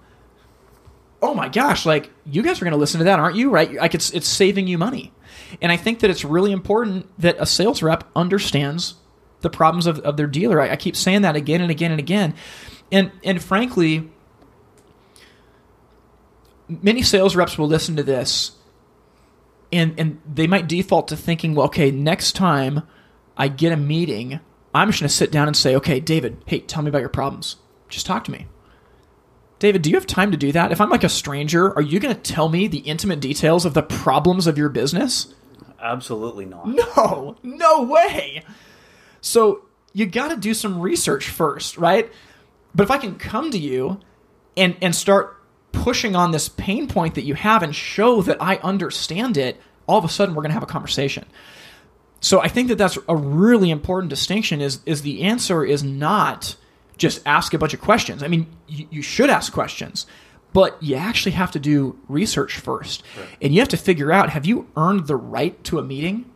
oh 1.22 1.34
my 1.34 1.48
gosh, 1.48 1.86
like 1.86 2.10
you 2.26 2.42
guys 2.42 2.60
are 2.60 2.64
going 2.64 2.72
to 2.72 2.78
listen 2.78 2.98
to 2.98 3.04
that, 3.04 3.18
aren't 3.18 3.36
you? 3.36 3.48
Right? 3.50 3.72
Like 3.72 3.94
it's 3.94 4.10
it's 4.10 4.28
saving 4.28 4.66
you 4.66 4.76
money. 4.76 5.12
And 5.60 5.70
I 5.70 5.76
think 5.76 6.00
that 6.00 6.10
it's 6.10 6.24
really 6.24 6.52
important 6.52 7.06
that 7.18 7.36
a 7.38 7.46
sales 7.46 7.82
rep 7.82 8.04
understands 8.14 8.94
the 9.40 9.50
problems 9.50 9.86
of, 9.86 9.98
of 10.00 10.16
their 10.16 10.26
dealer. 10.26 10.60
I, 10.60 10.70
I 10.70 10.76
keep 10.76 10.96
saying 10.96 11.22
that 11.22 11.36
again 11.36 11.60
and 11.60 11.70
again 11.70 11.92
and 11.92 12.00
again. 12.00 12.34
And 12.90 13.12
and 13.24 13.42
frankly, 13.42 14.10
many 16.68 17.02
sales 17.02 17.36
reps 17.36 17.56
will 17.56 17.68
listen 17.68 17.96
to 17.96 18.02
this 18.02 18.52
and 19.72 19.98
and 19.98 20.20
they 20.30 20.46
might 20.46 20.68
default 20.68 21.08
to 21.08 21.16
thinking, 21.16 21.54
well, 21.54 21.66
okay, 21.66 21.90
next 21.90 22.32
time 22.32 22.82
I 23.36 23.48
get 23.48 23.72
a 23.72 23.76
meeting, 23.76 24.40
I'm 24.74 24.88
just 24.88 25.00
going 25.00 25.08
to 25.08 25.14
sit 25.14 25.32
down 25.32 25.48
and 25.48 25.56
say, 25.56 25.74
okay, 25.76 25.98
David, 25.98 26.42
hey, 26.46 26.60
tell 26.60 26.82
me 26.82 26.90
about 26.90 27.00
your 27.00 27.08
problems. 27.08 27.56
Just 27.88 28.06
talk 28.06 28.24
to 28.24 28.30
me. 28.30 28.46
David, 29.62 29.82
do 29.82 29.90
you 29.90 29.96
have 29.96 30.08
time 30.08 30.32
to 30.32 30.36
do 30.36 30.50
that? 30.50 30.72
If 30.72 30.80
I'm 30.80 30.90
like 30.90 31.04
a 31.04 31.08
stranger, 31.08 31.72
are 31.76 31.82
you 31.82 32.00
going 32.00 32.12
to 32.12 32.20
tell 32.20 32.48
me 32.48 32.66
the 32.66 32.78
intimate 32.78 33.20
details 33.20 33.64
of 33.64 33.74
the 33.74 33.82
problems 33.84 34.48
of 34.48 34.58
your 34.58 34.68
business? 34.68 35.32
Absolutely 35.80 36.46
not. 36.46 36.66
No, 36.66 37.36
no 37.44 37.84
way. 37.84 38.42
So 39.20 39.66
you 39.92 40.06
got 40.06 40.30
to 40.30 40.36
do 40.36 40.52
some 40.52 40.80
research 40.80 41.28
first, 41.28 41.78
right? 41.78 42.10
But 42.74 42.82
if 42.82 42.90
I 42.90 42.98
can 42.98 43.14
come 43.14 43.52
to 43.52 43.58
you 43.58 44.00
and 44.56 44.76
and 44.82 44.96
start 44.96 45.40
pushing 45.70 46.16
on 46.16 46.32
this 46.32 46.48
pain 46.48 46.88
point 46.88 47.14
that 47.14 47.22
you 47.22 47.34
have 47.34 47.62
and 47.62 47.72
show 47.72 48.20
that 48.22 48.42
I 48.42 48.56
understand 48.64 49.36
it, 49.36 49.60
all 49.86 49.96
of 49.96 50.04
a 50.04 50.08
sudden 50.08 50.34
we're 50.34 50.42
going 50.42 50.50
to 50.50 50.54
have 50.54 50.64
a 50.64 50.66
conversation. 50.66 51.24
So 52.20 52.40
I 52.40 52.48
think 52.48 52.66
that 52.66 52.78
that's 52.78 52.98
a 53.08 53.14
really 53.14 53.70
important 53.70 54.10
distinction 54.10 54.60
is 54.60 54.80
is 54.86 55.02
the 55.02 55.22
answer 55.22 55.64
is 55.64 55.84
not 55.84 56.56
just 56.96 57.22
ask 57.26 57.54
a 57.54 57.58
bunch 57.58 57.74
of 57.74 57.80
questions. 57.80 58.22
I 58.22 58.28
mean, 58.28 58.46
you, 58.68 58.86
you 58.90 59.02
should 59.02 59.30
ask 59.30 59.52
questions, 59.52 60.06
but 60.52 60.80
you 60.82 60.96
actually 60.96 61.32
have 61.32 61.50
to 61.52 61.58
do 61.58 61.98
research 62.08 62.58
first. 62.58 63.02
And 63.40 63.54
you 63.54 63.60
have 63.60 63.68
to 63.70 63.76
figure 63.76 64.12
out 64.12 64.30
have 64.30 64.46
you 64.46 64.68
earned 64.76 65.06
the 65.06 65.16
right 65.16 65.62
to 65.64 65.78
a 65.78 65.82
meeting? 65.82 66.30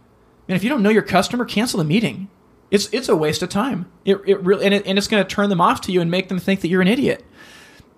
And 0.49 0.57
if 0.57 0.63
you 0.63 0.71
don't 0.71 0.83
know 0.83 0.91
your 0.91 1.03
customer, 1.03 1.45
cancel 1.45 1.79
the 1.79 1.85
meeting. 1.85 2.29
It's, 2.71 2.89
it's 2.93 3.09
a 3.09 3.17
waste 3.17 3.43
of 3.43 3.49
time. 3.49 3.91
It, 4.05 4.21
it 4.27 4.41
really, 4.43 4.65
and, 4.65 4.75
it, 4.75 4.87
and 4.87 4.99
it's 4.99 5.09
going 5.09 5.23
to 5.23 5.29
turn 5.29 5.51
them 5.51 5.61
off 5.61 5.83
to 5.83 5.93
you 5.93 6.01
and 6.01 6.11
make 6.11 6.29
them 6.29 6.39
think 6.39 6.61
that 6.63 6.69
you're 6.69 6.83
an 6.83 6.89
idiot. 6.89 7.25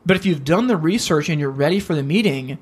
But 0.05 0.17
if 0.17 0.27
you've 0.27 0.45
done 0.45 0.67
the 0.67 0.77
research 0.77 1.29
and 1.29 1.41
you're 1.41 1.51
ready 1.51 1.81
for 1.81 1.95
the 1.95 2.03
meeting, 2.03 2.59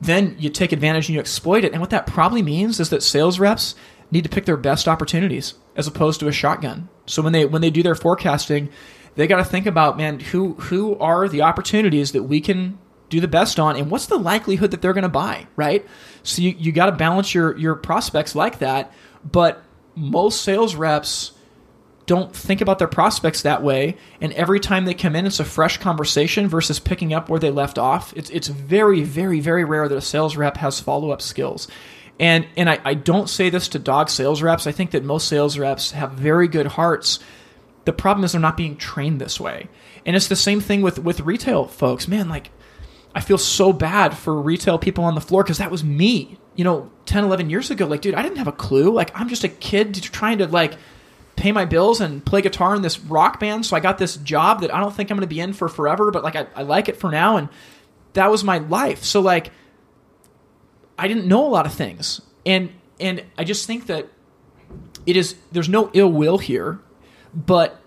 then 0.00 0.36
you 0.38 0.50
take 0.50 0.72
advantage 0.72 1.08
and 1.08 1.14
you 1.14 1.20
exploit 1.20 1.64
it. 1.64 1.72
And 1.72 1.80
what 1.80 1.90
that 1.90 2.06
probably 2.06 2.42
means 2.42 2.80
is 2.80 2.90
that 2.90 3.02
sales 3.02 3.38
reps 3.38 3.74
need 4.10 4.24
to 4.24 4.30
pick 4.30 4.46
their 4.46 4.56
best 4.56 4.88
opportunities 4.88 5.54
as 5.76 5.86
opposed 5.86 6.20
to 6.20 6.28
a 6.28 6.32
shotgun. 6.32 6.88
So 7.06 7.22
when 7.22 7.32
they 7.32 7.44
when 7.44 7.62
they 7.62 7.70
do 7.70 7.82
their 7.82 7.94
forecasting, 7.94 8.70
they 9.14 9.26
got 9.26 9.38
to 9.38 9.44
think 9.44 9.66
about 9.66 9.96
man 9.96 10.20
who 10.20 10.54
who 10.54 10.98
are 10.98 11.28
the 11.28 11.42
opportunities 11.42 12.12
that 12.12 12.24
we 12.24 12.40
can 12.40 12.78
do 13.08 13.20
the 13.20 13.28
best 13.28 13.58
on 13.58 13.76
and 13.76 13.90
what's 13.90 14.06
the 14.06 14.18
likelihood 14.18 14.70
that 14.70 14.80
they're 14.82 14.92
going 14.92 15.02
to 15.02 15.08
buy 15.08 15.46
right? 15.56 15.86
So 16.22 16.42
you, 16.42 16.54
you 16.58 16.72
got 16.72 16.86
to 16.86 16.92
balance 16.92 17.34
your 17.34 17.56
your 17.56 17.74
prospects 17.74 18.34
like 18.34 18.58
that 18.60 18.92
but 19.30 19.62
most 19.94 20.42
sales 20.42 20.74
reps 20.74 21.32
don't 22.06 22.34
think 22.34 22.60
about 22.60 22.78
their 22.78 22.88
prospects 22.88 23.42
that 23.42 23.62
way 23.62 23.96
and 24.20 24.32
every 24.32 24.58
time 24.58 24.84
they 24.84 24.94
come 24.94 25.14
in 25.14 25.26
it's 25.26 25.40
a 25.40 25.44
fresh 25.44 25.78
conversation 25.78 26.48
versus 26.48 26.80
picking 26.80 27.12
up 27.12 27.28
where 27.28 27.40
they 27.40 27.50
left 27.50 27.78
off. 27.78 28.12
It's, 28.16 28.30
it's 28.30 28.48
very 28.48 29.02
very 29.02 29.40
very 29.40 29.64
rare 29.64 29.88
that 29.88 29.96
a 29.96 30.00
sales 30.00 30.36
rep 30.36 30.56
has 30.56 30.80
follow-up 30.80 31.22
skills. 31.22 31.68
And 32.18 32.46
and 32.56 32.68
I, 32.68 32.78
I 32.84 32.94
don't 32.94 33.30
say 33.30 33.48
this 33.48 33.68
to 33.68 33.78
dog 33.78 34.10
sales 34.10 34.42
reps. 34.42 34.66
I 34.66 34.72
think 34.72 34.90
that 34.90 35.04
most 35.04 35.26
sales 35.26 35.56
reps 35.56 35.92
have 35.92 36.12
very 36.12 36.48
good 36.48 36.66
hearts 36.66 37.18
the 37.84 37.92
problem 37.92 38.24
is 38.24 38.32
they're 38.32 38.40
not 38.40 38.56
being 38.56 38.76
trained 38.76 39.20
this 39.20 39.40
way. 39.40 39.68
And 40.04 40.16
it's 40.16 40.28
the 40.28 40.36
same 40.36 40.60
thing 40.60 40.82
with 40.82 40.98
with 40.98 41.20
retail 41.20 41.66
folks. 41.66 42.08
Man, 42.08 42.28
like 42.28 42.50
I 43.14 43.20
feel 43.20 43.38
so 43.38 43.72
bad 43.72 44.16
for 44.16 44.40
retail 44.40 44.78
people 44.78 45.04
on 45.04 45.14
the 45.14 45.20
floor 45.20 45.42
because 45.42 45.58
that 45.58 45.70
was 45.70 45.82
me, 45.82 46.38
you 46.54 46.64
know, 46.64 46.90
10, 47.06 47.24
11 47.24 47.50
years 47.50 47.70
ago. 47.70 47.86
Like, 47.86 48.02
dude, 48.02 48.14
I 48.14 48.22
didn't 48.22 48.38
have 48.38 48.46
a 48.46 48.52
clue. 48.52 48.92
Like, 48.92 49.10
I'm 49.18 49.28
just 49.28 49.42
a 49.42 49.48
kid 49.48 49.94
trying 49.94 50.38
to 50.38 50.46
like 50.46 50.74
pay 51.34 51.50
my 51.52 51.64
bills 51.64 52.00
and 52.00 52.24
play 52.24 52.42
guitar 52.42 52.74
in 52.74 52.82
this 52.82 53.00
rock 53.00 53.40
band. 53.40 53.66
So 53.66 53.76
I 53.76 53.80
got 53.80 53.98
this 53.98 54.16
job 54.16 54.60
that 54.60 54.72
I 54.72 54.78
don't 54.78 54.94
think 54.94 55.10
I'm 55.10 55.16
going 55.16 55.28
to 55.28 55.34
be 55.34 55.40
in 55.40 55.52
for 55.52 55.68
forever, 55.68 56.10
but 56.10 56.22
like 56.22 56.36
I, 56.36 56.46
I 56.54 56.62
like 56.62 56.88
it 56.88 56.98
for 56.98 57.10
now. 57.10 57.36
And 57.36 57.48
that 58.12 58.30
was 58.30 58.44
my 58.44 58.58
life. 58.58 59.02
So 59.02 59.20
like, 59.20 59.50
I 60.98 61.08
didn't 61.08 61.26
know 61.26 61.46
a 61.46 61.48
lot 61.48 61.66
of 61.66 61.72
things. 61.72 62.20
And, 62.46 62.70
and 63.00 63.24
I 63.38 63.44
just 63.44 63.66
think 63.66 63.86
that 63.86 64.06
it 65.06 65.16
is, 65.16 65.34
there's 65.50 65.68
no 65.68 65.90
ill 65.94 66.12
will 66.12 66.38
here 66.38 66.78
but 67.34 67.80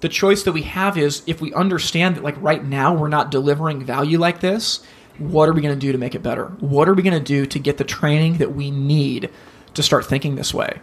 the 0.00 0.08
choice 0.08 0.44
that 0.44 0.52
we 0.52 0.62
have 0.62 0.96
is 0.96 1.22
if 1.26 1.40
we 1.40 1.52
understand 1.54 2.16
that, 2.16 2.24
like 2.24 2.40
right 2.40 2.64
now, 2.64 2.94
we're 2.94 3.08
not 3.08 3.30
delivering 3.30 3.84
value 3.84 4.18
like 4.18 4.40
this, 4.40 4.84
what 5.18 5.48
are 5.48 5.52
we 5.52 5.60
going 5.60 5.74
to 5.74 5.80
do 5.80 5.92
to 5.92 5.98
make 5.98 6.14
it 6.14 6.22
better? 6.22 6.46
What 6.60 6.88
are 6.88 6.94
we 6.94 7.02
going 7.02 7.18
to 7.18 7.24
do 7.24 7.46
to 7.46 7.58
get 7.58 7.76
the 7.76 7.84
training 7.84 8.38
that 8.38 8.54
we 8.54 8.70
need 8.70 9.30
to 9.74 9.82
start 9.82 10.06
thinking 10.06 10.36
this 10.36 10.54
way? 10.54 10.80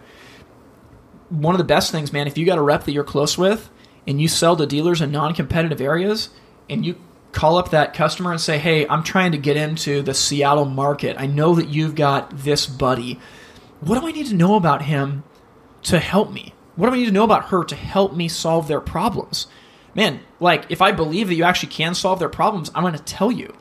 One 1.30 1.56
of 1.56 1.60
the 1.60 1.66
best 1.66 1.91
things, 1.91 2.12
man, 2.12 2.28
if 2.28 2.38
you 2.38 2.45
got 2.45 2.58
a 2.58 2.62
rep 2.62 2.84
that 2.84 2.91
you're 2.91 3.03
close 3.03 3.38
with 3.38 3.70
and 4.06 4.22
you 4.22 4.28
sell 4.28 4.56
to 4.58 4.66
dealers 4.66 5.01
in 5.01 5.12
non 5.12 5.34
competitive 5.34 5.82
areas 5.82 6.30
and 6.70 6.86
you 6.86 6.95
call 7.32 7.58
up 7.58 7.72
that 7.72 7.93
customer 7.93 8.32
and 8.32 8.39
say, 8.39 8.58
Hey, 8.58 8.88
I'm 8.88 9.03
trying 9.03 9.32
to 9.32 9.38
get 9.38 9.58
into 9.58 10.01
the 10.01 10.14
Seattle 10.14 10.66
market. 10.66 11.16
I 11.20 11.26
know 11.26 11.56
that 11.56 11.70
you've 11.70 11.95
got 11.95 12.38
this 12.38 12.66
buddy. 12.66 13.20
What 13.80 13.99
do 13.99 14.08
I 14.08 14.12
need 14.12 14.28
to 14.28 14.36
know 14.36 14.56
about 14.56 14.84
him 14.84 15.24
to 15.84 15.99
help 15.99 16.32
me? 16.32 16.53
What 16.76 16.88
do 16.88 16.94
I 16.94 16.98
need 16.98 17.06
to 17.06 17.12
know 17.12 17.24
about 17.24 17.50
her 17.50 17.64
to 17.64 17.76
help 17.76 18.14
me 18.14 18.28
solve 18.28 18.68
their 18.68 18.82
problems? 18.82 19.48
Man, 19.94 20.20
like 20.40 20.66
if 20.70 20.82
I 20.82 20.92
believe 20.92 21.28
that 21.28 21.36
you 21.36 21.44
actually 21.44 21.70
can 21.70 21.96
solve 21.96 22.20
their 22.20 22.30
problems, 22.30 22.70
I'm 22.76 22.84
going 22.84 22.94
to 22.94 23.04
tell 23.04 23.32
you. 23.32 23.56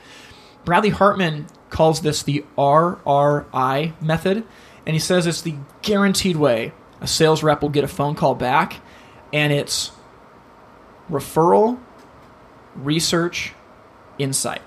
Bradley 0.64 0.90
Hartman 0.90 1.46
calls 1.70 2.00
this 2.00 2.22
the 2.22 2.44
RRI 2.56 4.00
method, 4.00 4.44
and 4.86 4.94
he 4.94 4.98
says 4.98 5.26
it's 5.26 5.42
the 5.42 5.56
guaranteed 5.82 6.36
way 6.36 6.72
a 7.00 7.06
sales 7.06 7.42
rep 7.42 7.62
will 7.62 7.68
get 7.68 7.84
a 7.84 7.88
phone 7.88 8.14
call 8.14 8.34
back, 8.34 8.80
and 9.32 9.52
it's 9.52 9.92
referral, 11.10 11.78
research, 12.74 13.52
insight. 14.18 14.62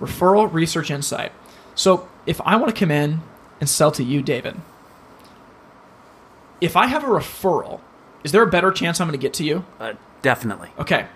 Referral, 0.00 0.50
research, 0.50 0.90
insight. 0.90 1.32
So 1.74 2.08
if 2.24 2.40
I 2.40 2.56
want 2.56 2.74
to 2.74 2.78
come 2.78 2.90
in 2.90 3.20
and 3.60 3.68
sell 3.68 3.92
to 3.92 4.02
you, 4.02 4.22
David, 4.22 4.56
if 6.60 6.76
I 6.76 6.86
have 6.86 7.04
a 7.04 7.08
referral, 7.08 7.80
is 8.24 8.32
there 8.32 8.42
a 8.42 8.50
better 8.50 8.70
chance 8.70 9.00
I'm 9.00 9.08
going 9.08 9.18
to 9.18 9.22
get 9.22 9.34
to 9.34 9.44
you? 9.44 9.64
Uh, 9.78 9.94
definitely. 10.22 10.70
Okay. 10.78 11.06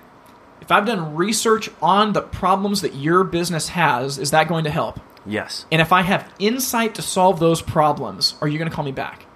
If 0.60 0.72
I've 0.72 0.86
done 0.86 1.14
research 1.14 1.70
on 1.82 2.14
the 2.14 2.22
problems 2.22 2.80
that 2.80 2.94
your 2.94 3.24
business 3.24 3.68
has, 3.68 4.18
is 4.18 4.30
that 4.30 4.48
going 4.48 4.64
to 4.64 4.70
help? 4.70 5.00
Yes. 5.26 5.66
And 5.70 5.80
if 5.80 5.92
I 5.92 6.02
have 6.02 6.32
insight 6.38 6.94
to 6.94 7.02
solve 7.02 7.40
those 7.40 7.60
problems, 7.60 8.34
are 8.40 8.48
you 8.48 8.58
going 8.58 8.70
to 8.70 8.74
call 8.74 8.84
me 8.84 8.92
back? 8.92 9.26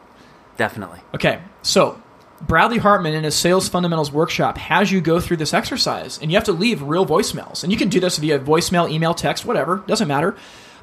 Definitely. 0.56 1.00
Okay. 1.14 1.40
So, 1.62 2.00
Bradley 2.40 2.78
Hartman 2.78 3.14
in 3.14 3.24
his 3.24 3.34
Sales 3.34 3.68
Fundamentals 3.68 4.12
workshop 4.12 4.58
has 4.58 4.92
you 4.92 5.00
go 5.00 5.20
through 5.20 5.38
this 5.38 5.52
exercise, 5.52 6.18
and 6.18 6.30
you 6.30 6.36
have 6.36 6.44
to 6.44 6.52
leave 6.52 6.82
real 6.82 7.04
voicemails. 7.04 7.62
And 7.62 7.72
you 7.72 7.78
can 7.78 7.88
do 7.88 8.00
this 8.00 8.18
via 8.18 8.38
voicemail, 8.38 8.90
email, 8.90 9.12
text, 9.12 9.44
whatever, 9.44 9.82
doesn't 9.86 10.08
matter. 10.08 10.36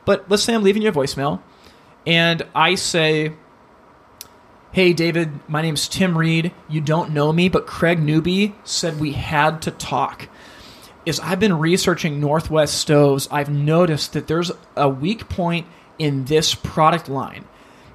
But 0.03 0.29
let's 0.29 0.43
say 0.43 0.53
I'm 0.53 0.63
leaving 0.63 0.81
you 0.81 0.89
a 0.89 0.91
voicemail, 0.91 1.41
and 2.05 2.43
I 2.53 2.75
say, 2.75 3.33
Hey, 4.75 4.91
David, 4.91 5.31
my 5.47 5.61
name's 5.61 5.87
Tim 5.87 6.17
Reed. 6.17 6.51
You 6.67 6.81
don't 6.81 7.13
know 7.13 7.31
me, 7.31 7.47
but 7.47 7.65
Craig 7.65 7.97
Newby 7.97 8.55
said 8.65 8.99
we 8.99 9.13
had 9.13 9.61
to 9.61 9.71
talk. 9.71 10.27
As 11.07 11.17
I've 11.21 11.39
been 11.39 11.57
researching 11.57 12.19
Northwest 12.19 12.73
Stoves, 12.73 13.29
I've 13.31 13.49
noticed 13.49 14.11
that 14.11 14.27
there's 14.27 14.51
a 14.75 14.89
weak 14.89 15.29
point 15.29 15.65
in 15.97 16.25
this 16.25 16.55
product 16.55 17.07
line. 17.07 17.45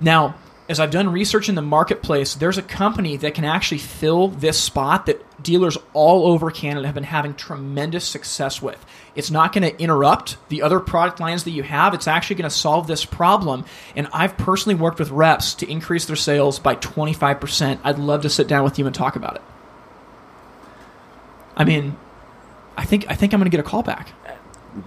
Now, 0.01 0.37
as 0.71 0.79
I've 0.79 0.93
done 0.93 1.11
research 1.11 1.49
in 1.49 1.57
the 1.57 1.63
marketplace, 1.63 2.37
there's 2.37 2.57
a 2.57 2.63
company 2.63 3.17
that 3.17 3.35
can 3.35 3.45
actually 3.45 3.79
fill 3.79 4.29
this 4.29 4.57
spot 4.57 5.07
that 5.07 5.43
dealers 5.43 5.77
all 5.95 6.29
over 6.29 6.49
Canada 6.53 6.87
have 6.87 6.95
been 6.95 7.03
having 7.03 7.35
tremendous 7.35 8.07
success 8.07 8.63
with. 8.63 8.87
It's 9.17 9.33
not 9.33 9.53
going 9.53 9.65
to 9.65 9.83
interrupt 9.83 10.37
the 10.49 10.63
other 10.63 10.79
product 10.79 11.19
lines 11.19 11.43
that 11.43 11.51
you 11.51 11.65
have. 11.65 11.93
It's 11.93 12.07
actually 12.07 12.37
going 12.37 12.49
to 12.49 12.57
solve 12.57 12.87
this 12.87 13.05
problem. 13.05 13.65
And 13.97 14.07
I've 14.13 14.39
personally 14.39 14.77
worked 14.77 15.01
with 15.01 15.11
reps 15.11 15.55
to 15.55 15.69
increase 15.69 16.05
their 16.05 16.15
sales 16.15 16.61
by 16.61 16.77
25%. 16.77 17.81
I'd 17.83 17.99
love 17.99 18.23
to 18.23 18.31
sit 18.31 18.47
down 18.47 18.63
with 18.63 18.79
you 18.79 18.87
and 18.87 18.95
talk 18.95 19.17
about 19.17 19.35
it. 19.35 19.43
I 21.57 21.65
mean, 21.65 21.97
I 22.77 22.85
think 22.85 23.07
I 23.11 23.17
think 23.17 23.35
I'm 23.35 23.41
going 23.41 23.51
to 23.51 23.57
get 23.57 23.61
a 23.61 23.69
call 23.69 23.83
back. 23.83 24.13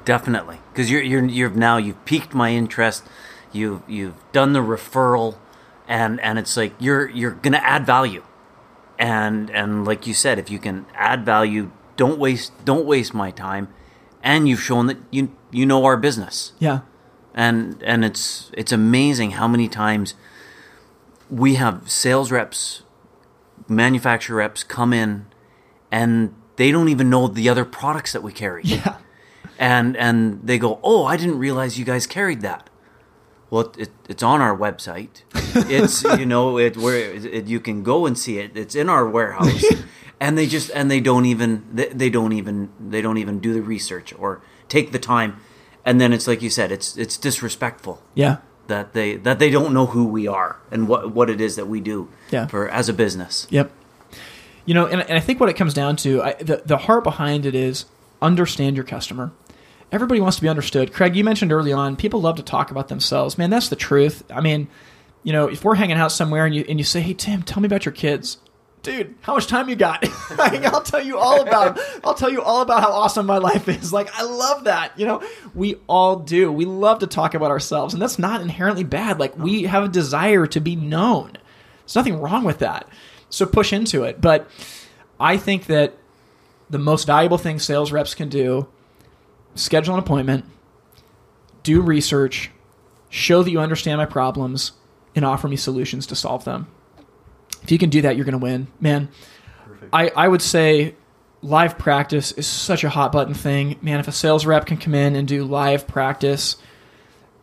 Definitely, 0.05 0.59
because 0.71 0.89
you're 0.89 1.03
you're 1.03 1.25
you've 1.25 1.57
now 1.57 1.75
you've 1.75 2.03
piqued 2.05 2.33
my 2.33 2.51
interest. 2.51 3.03
You've 3.51 3.81
you've 3.85 4.15
done 4.31 4.53
the 4.53 4.61
referral 4.61 5.35
and 5.87 6.19
and 6.21 6.39
it's 6.39 6.55
like 6.57 6.73
you're 6.79 7.09
you're 7.09 7.31
gonna 7.31 7.57
add 7.57 7.85
value. 7.85 8.23
And 8.99 9.49
and 9.49 9.85
like 9.85 10.05
you 10.07 10.13
said 10.13 10.39
if 10.39 10.49
you 10.49 10.59
can 10.59 10.85
add 10.93 11.25
value 11.25 11.71
don't 11.97 12.19
waste 12.19 12.51
don't 12.65 12.85
waste 12.85 13.13
my 13.13 13.31
time. 13.31 13.67
And 14.21 14.47
you've 14.47 14.61
shown 14.61 14.87
that 14.87 14.97
you 15.11 15.35
you 15.51 15.65
know 15.65 15.83
our 15.85 15.97
business. 15.97 16.53
Yeah. 16.59 16.81
and 17.33 17.81
and 17.83 18.05
it's 18.05 18.51
it's 18.53 18.71
amazing 18.71 19.31
how 19.31 19.47
many 19.47 19.67
times 19.67 20.13
we 21.29 21.55
have 21.55 21.89
sales 21.89 22.31
reps 22.31 22.83
manufacturer 23.67 24.37
reps 24.37 24.63
come 24.63 24.93
in 24.93 25.25
and 25.91 26.33
they 26.57 26.71
don't 26.71 26.89
even 26.89 27.09
know 27.09 27.27
the 27.27 27.49
other 27.49 27.65
products 27.65 28.11
that 28.13 28.21
we 28.21 28.31
carry. 28.31 28.61
Yeah. 28.63 28.97
and 29.57 29.95
and 29.97 30.41
they 30.43 30.57
go 30.57 30.79
oh 30.83 31.05
i 31.05 31.15
didn't 31.15 31.37
realize 31.37 31.77
you 31.77 31.85
guys 31.85 32.07
carried 32.07 32.41
that 32.41 32.69
well, 33.53 33.71
it, 33.77 33.91
it's 34.09 34.23
on 34.23 34.41
our 34.41 34.57
website. 34.57 35.21
It's 35.69 36.03
you 36.19 36.25
know 36.25 36.57
it 36.57 36.75
where 36.75 36.97
it, 37.13 37.45
you 37.45 37.59
can 37.59 37.83
go 37.83 38.07
and 38.07 38.17
see 38.17 38.39
it. 38.39 38.57
It's 38.57 38.73
in 38.73 38.89
our 38.89 39.07
warehouse, 39.07 39.63
and 40.19 40.35
they 40.35 40.47
just 40.47 40.71
and 40.71 40.89
they 40.89 40.99
don't 40.99 41.25
even 41.25 41.63
they, 41.71 41.89
they 41.89 42.09
don't 42.09 42.33
even 42.33 42.69
they 42.79 42.99
don't 43.01 43.19
even 43.19 43.39
do 43.39 43.53
the 43.53 43.61
research 43.61 44.11
or 44.17 44.41
take 44.69 44.91
the 44.91 44.97
time, 44.97 45.37
and 45.85 46.01
then 46.01 46.11
it's 46.13 46.27
like 46.27 46.41
you 46.41 46.49
said, 46.49 46.71
it's 46.71 46.97
it's 46.97 47.15
disrespectful 47.15 48.01
Yeah. 48.15 48.37
that 48.67 48.93
they 48.93 49.17
that 49.17 49.37
they 49.37 49.51
don't 49.51 49.71
know 49.71 49.85
who 49.85 50.03
we 50.07 50.27
are 50.27 50.57
and 50.71 50.87
what 50.87 51.11
what 51.13 51.29
it 51.29 51.39
is 51.39 51.55
that 51.55 51.67
we 51.67 51.79
do 51.79 52.09
Yeah. 52.31 52.47
for 52.47 52.67
as 52.69 52.89
a 52.89 52.93
business. 52.93 53.45
Yep. 53.51 53.69
You 54.65 54.73
know, 54.73 54.87
and, 54.87 55.01
and 55.01 55.13
I 55.15 55.19
think 55.19 55.39
what 55.39 55.49
it 55.49 55.57
comes 55.57 55.73
down 55.75 55.95
to, 55.97 56.23
I, 56.23 56.33
the, 56.33 56.63
the 56.65 56.77
heart 56.77 57.03
behind 57.03 57.45
it 57.45 57.53
is 57.53 57.85
understand 58.21 58.77
your 58.77 58.85
customer. 58.85 59.31
Everybody 59.93 60.19
wants 60.21 60.37
to 60.37 60.41
be 60.41 60.49
understood. 60.49 60.91
Craig, 60.91 61.15
you 61.15 61.23
mentioned 61.23 61.51
early 61.51 61.71
on, 61.71 61.95
people 61.95 62.19
love 62.19 62.37
to 62.37 62.43
talk 62.43 62.71
about 62.71 62.87
themselves. 62.87 63.37
Man, 63.37 63.51
that's 63.51 63.69
the 63.69 63.75
truth. 63.75 64.23
I 64.31 64.41
mean, 64.41 64.67
you 65.21 65.31
know, 65.31 65.47
if 65.47 65.63
we're 65.63 65.75
hanging 65.75 65.97
out 65.97 66.11
somewhere 66.11 66.47
and 66.47 66.55
you 66.55 66.65
and 66.67 66.79
you 66.79 66.83
say, 66.83 66.99
"Hey, 66.99 67.13
Tim, 67.13 67.43
tell 67.43 67.61
me 67.61 67.67
about 67.67 67.85
your 67.85 67.91
kids," 67.91 68.39
dude, 68.81 69.13
how 69.21 69.35
much 69.35 69.45
time 69.45 69.69
you 69.69 69.75
got? 69.75 70.03
I'll 70.39 70.81
tell 70.81 71.01
you 71.01 71.19
all 71.19 71.41
about. 71.41 71.79
I'll 72.03 72.15
tell 72.15 72.31
you 72.31 72.41
all 72.41 72.63
about 72.63 72.81
how 72.81 72.91
awesome 72.91 73.27
my 73.27 73.37
life 73.37 73.69
is. 73.69 73.93
Like, 73.93 74.09
I 74.15 74.23
love 74.23 74.63
that. 74.63 74.97
You 74.97 75.05
know, 75.05 75.23
we 75.53 75.75
all 75.85 76.15
do. 76.15 76.51
We 76.51 76.65
love 76.65 76.97
to 76.99 77.07
talk 77.07 77.35
about 77.35 77.51
ourselves, 77.51 77.93
and 77.93 78.01
that's 78.01 78.17
not 78.17 78.41
inherently 78.41 78.83
bad. 78.83 79.19
Like, 79.19 79.37
we 79.37 79.63
have 79.63 79.83
a 79.83 79.89
desire 79.89 80.47
to 80.47 80.59
be 80.59 80.75
known. 80.75 81.37
There's 81.81 81.95
nothing 81.95 82.19
wrong 82.19 82.43
with 82.43 82.57
that. 82.59 82.89
So 83.29 83.45
push 83.45 83.71
into 83.71 84.05
it. 84.05 84.21
But 84.21 84.49
I 85.19 85.37
think 85.37 85.67
that 85.67 85.95
the 86.69 86.79
most 86.79 87.05
valuable 87.05 87.37
thing 87.37 87.59
sales 87.59 87.91
reps 87.91 88.15
can 88.15 88.29
do 88.29 88.67
schedule 89.55 89.93
an 89.95 89.99
appointment, 89.99 90.45
do 91.63 91.81
research, 91.81 92.51
show 93.09 93.43
that 93.43 93.51
you 93.51 93.59
understand 93.59 93.97
my 93.97 94.05
problems, 94.05 94.73
and 95.15 95.23
offer 95.23 95.47
me 95.47 95.55
solutions 95.55 96.07
to 96.07 96.15
solve 96.15 96.45
them. 96.45 96.67
If 97.61 97.71
you 97.71 97.77
can 97.77 97.89
do 97.89 98.01
that, 98.01 98.15
you're 98.15 98.25
going 98.25 98.33
to 98.33 98.37
win. 98.39 98.67
Man, 98.79 99.09
I, 99.91 100.09
I 100.15 100.27
would 100.27 100.41
say 100.41 100.95
live 101.41 101.77
practice 101.77 102.31
is 102.31 102.47
such 102.47 102.83
a 102.83 102.89
hot 102.89 103.11
button 103.11 103.33
thing. 103.33 103.77
Man, 103.81 103.99
if 103.99 104.07
a 104.07 104.11
sales 104.11 104.45
rep 104.45 104.65
can 104.65 104.77
come 104.77 104.95
in 104.95 105.15
and 105.15 105.27
do 105.27 105.43
live 105.43 105.87
practice, 105.87 106.57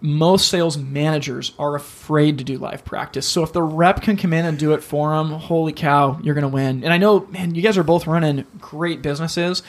most 0.00 0.48
sales 0.48 0.76
managers 0.76 1.52
are 1.58 1.74
afraid 1.74 2.38
to 2.38 2.44
do 2.44 2.58
live 2.58 2.84
practice. 2.84 3.26
So 3.26 3.42
if 3.42 3.52
the 3.52 3.62
rep 3.62 4.02
can 4.02 4.16
come 4.16 4.32
in 4.32 4.44
and 4.44 4.58
do 4.58 4.72
it 4.72 4.82
for 4.82 5.14
them, 5.14 5.30
holy 5.30 5.72
cow, 5.72 6.18
you're 6.22 6.34
going 6.34 6.42
to 6.42 6.48
win. 6.48 6.82
And 6.84 6.92
I 6.92 6.98
know, 6.98 7.26
man, 7.26 7.54
you 7.54 7.62
guys 7.62 7.78
are 7.78 7.82
both 7.82 8.06
running 8.06 8.46
great 8.58 9.02
businesses. 9.02 9.62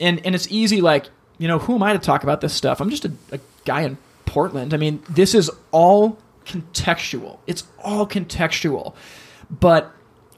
And, 0.00 0.24
and 0.24 0.34
it's 0.34 0.46
easy, 0.50 0.80
like, 0.80 1.08
you 1.38 1.48
know, 1.48 1.58
who 1.58 1.74
am 1.74 1.82
I 1.82 1.92
to 1.92 1.98
talk 1.98 2.22
about 2.22 2.40
this 2.40 2.52
stuff? 2.52 2.80
I'm 2.80 2.90
just 2.90 3.04
a, 3.04 3.12
a 3.32 3.40
guy 3.64 3.82
in 3.82 3.96
Portland. 4.26 4.74
I 4.74 4.76
mean, 4.76 5.02
this 5.08 5.34
is 5.34 5.50
all 5.70 6.18
contextual. 6.44 7.38
It's 7.46 7.64
all 7.82 8.06
contextual. 8.06 8.94
But 9.50 9.92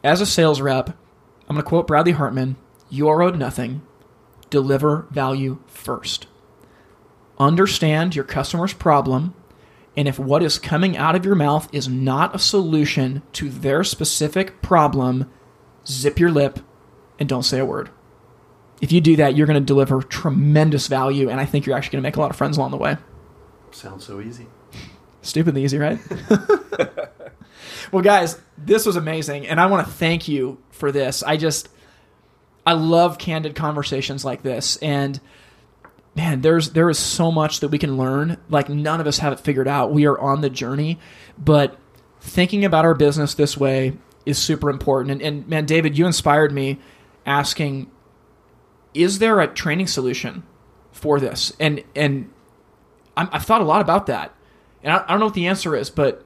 as 0.04 0.20
a 0.20 0.26
sales 0.26 0.60
rep, 0.60 0.90
I'm 1.48 1.56
going 1.56 1.64
to 1.64 1.68
quote 1.68 1.86
Bradley 1.86 2.12
Hartman 2.12 2.56
you 2.90 3.08
are 3.08 3.22
owed 3.22 3.38
nothing. 3.38 3.82
Deliver 4.50 5.06
value 5.10 5.60
first. 5.68 6.26
Understand 7.38 8.16
your 8.16 8.24
customer's 8.24 8.72
problem, 8.72 9.32
and 9.96 10.08
if 10.08 10.18
what 10.18 10.42
is 10.42 10.58
coming 10.58 10.96
out 10.96 11.14
of 11.14 11.24
your 11.24 11.36
mouth 11.36 11.68
is 11.72 11.88
not 11.88 12.34
a 12.34 12.38
solution 12.38 13.22
to 13.34 13.48
their 13.48 13.84
specific 13.84 14.60
problem, 14.60 15.30
zip 15.86 16.18
your 16.18 16.32
lip 16.32 16.58
and 17.18 17.28
don't 17.28 17.44
say 17.44 17.60
a 17.60 17.64
word. 17.64 17.90
If 18.80 18.92
you 18.92 19.00
do 19.00 19.16
that, 19.16 19.36
you're 19.36 19.46
going 19.46 19.60
to 19.60 19.64
deliver 19.64 20.02
tremendous 20.02 20.86
value, 20.86 21.28
and 21.28 21.40
I 21.40 21.44
think 21.44 21.66
you're 21.66 21.76
actually 21.76 21.92
going 21.92 22.02
to 22.02 22.06
make 22.06 22.16
a 22.16 22.20
lot 22.20 22.30
of 22.30 22.36
friends 22.36 22.56
along 22.56 22.70
the 22.70 22.76
way. 22.78 22.96
Sounds 23.72 24.06
so 24.06 24.20
easy. 24.20 24.46
Stupidly 25.22 25.64
easy, 25.64 25.78
right? 25.78 25.98
well, 27.92 28.02
guys, 28.02 28.40
this 28.56 28.86
was 28.86 28.96
amazing, 28.96 29.46
and 29.46 29.60
I 29.60 29.66
want 29.66 29.86
to 29.86 29.92
thank 29.92 30.28
you 30.28 30.58
for 30.70 30.90
this. 30.90 31.22
I 31.22 31.36
just, 31.36 31.68
I 32.66 32.72
love 32.72 33.18
candid 33.18 33.54
conversations 33.54 34.24
like 34.24 34.42
this, 34.42 34.76
and 34.78 35.20
man, 36.14 36.40
there's 36.40 36.70
there 36.70 36.88
is 36.88 36.98
so 36.98 37.30
much 37.30 37.60
that 37.60 37.68
we 37.68 37.78
can 37.78 37.96
learn. 37.96 38.38
Like 38.48 38.68
none 38.68 39.00
of 39.00 39.06
us 39.06 39.18
have 39.18 39.32
it 39.32 39.40
figured 39.40 39.68
out. 39.68 39.92
We 39.92 40.06
are 40.06 40.18
on 40.18 40.40
the 40.40 40.50
journey, 40.50 40.98
but 41.38 41.78
thinking 42.20 42.64
about 42.64 42.84
our 42.84 42.94
business 42.94 43.34
this 43.34 43.56
way 43.56 43.94
is 44.26 44.38
super 44.38 44.70
important. 44.70 45.12
And, 45.12 45.22
and 45.22 45.48
man, 45.48 45.66
David, 45.66 45.96
you 45.96 46.06
inspired 46.06 46.52
me 46.52 46.78
asking, 47.24 47.90
is 48.94 49.18
there 49.18 49.40
a 49.40 49.46
training 49.46 49.86
solution 49.86 50.42
for 50.92 51.20
this? 51.20 51.52
And 51.60 51.82
and 51.94 52.30
i 53.16 53.28
have 53.32 53.44
thought 53.44 53.60
a 53.60 53.64
lot 53.64 53.80
about 53.80 54.06
that, 54.06 54.34
and 54.82 54.92
I, 54.92 55.04
I 55.04 55.08
don't 55.08 55.20
know 55.20 55.26
what 55.26 55.34
the 55.34 55.46
answer 55.46 55.76
is, 55.76 55.90
but 55.90 56.24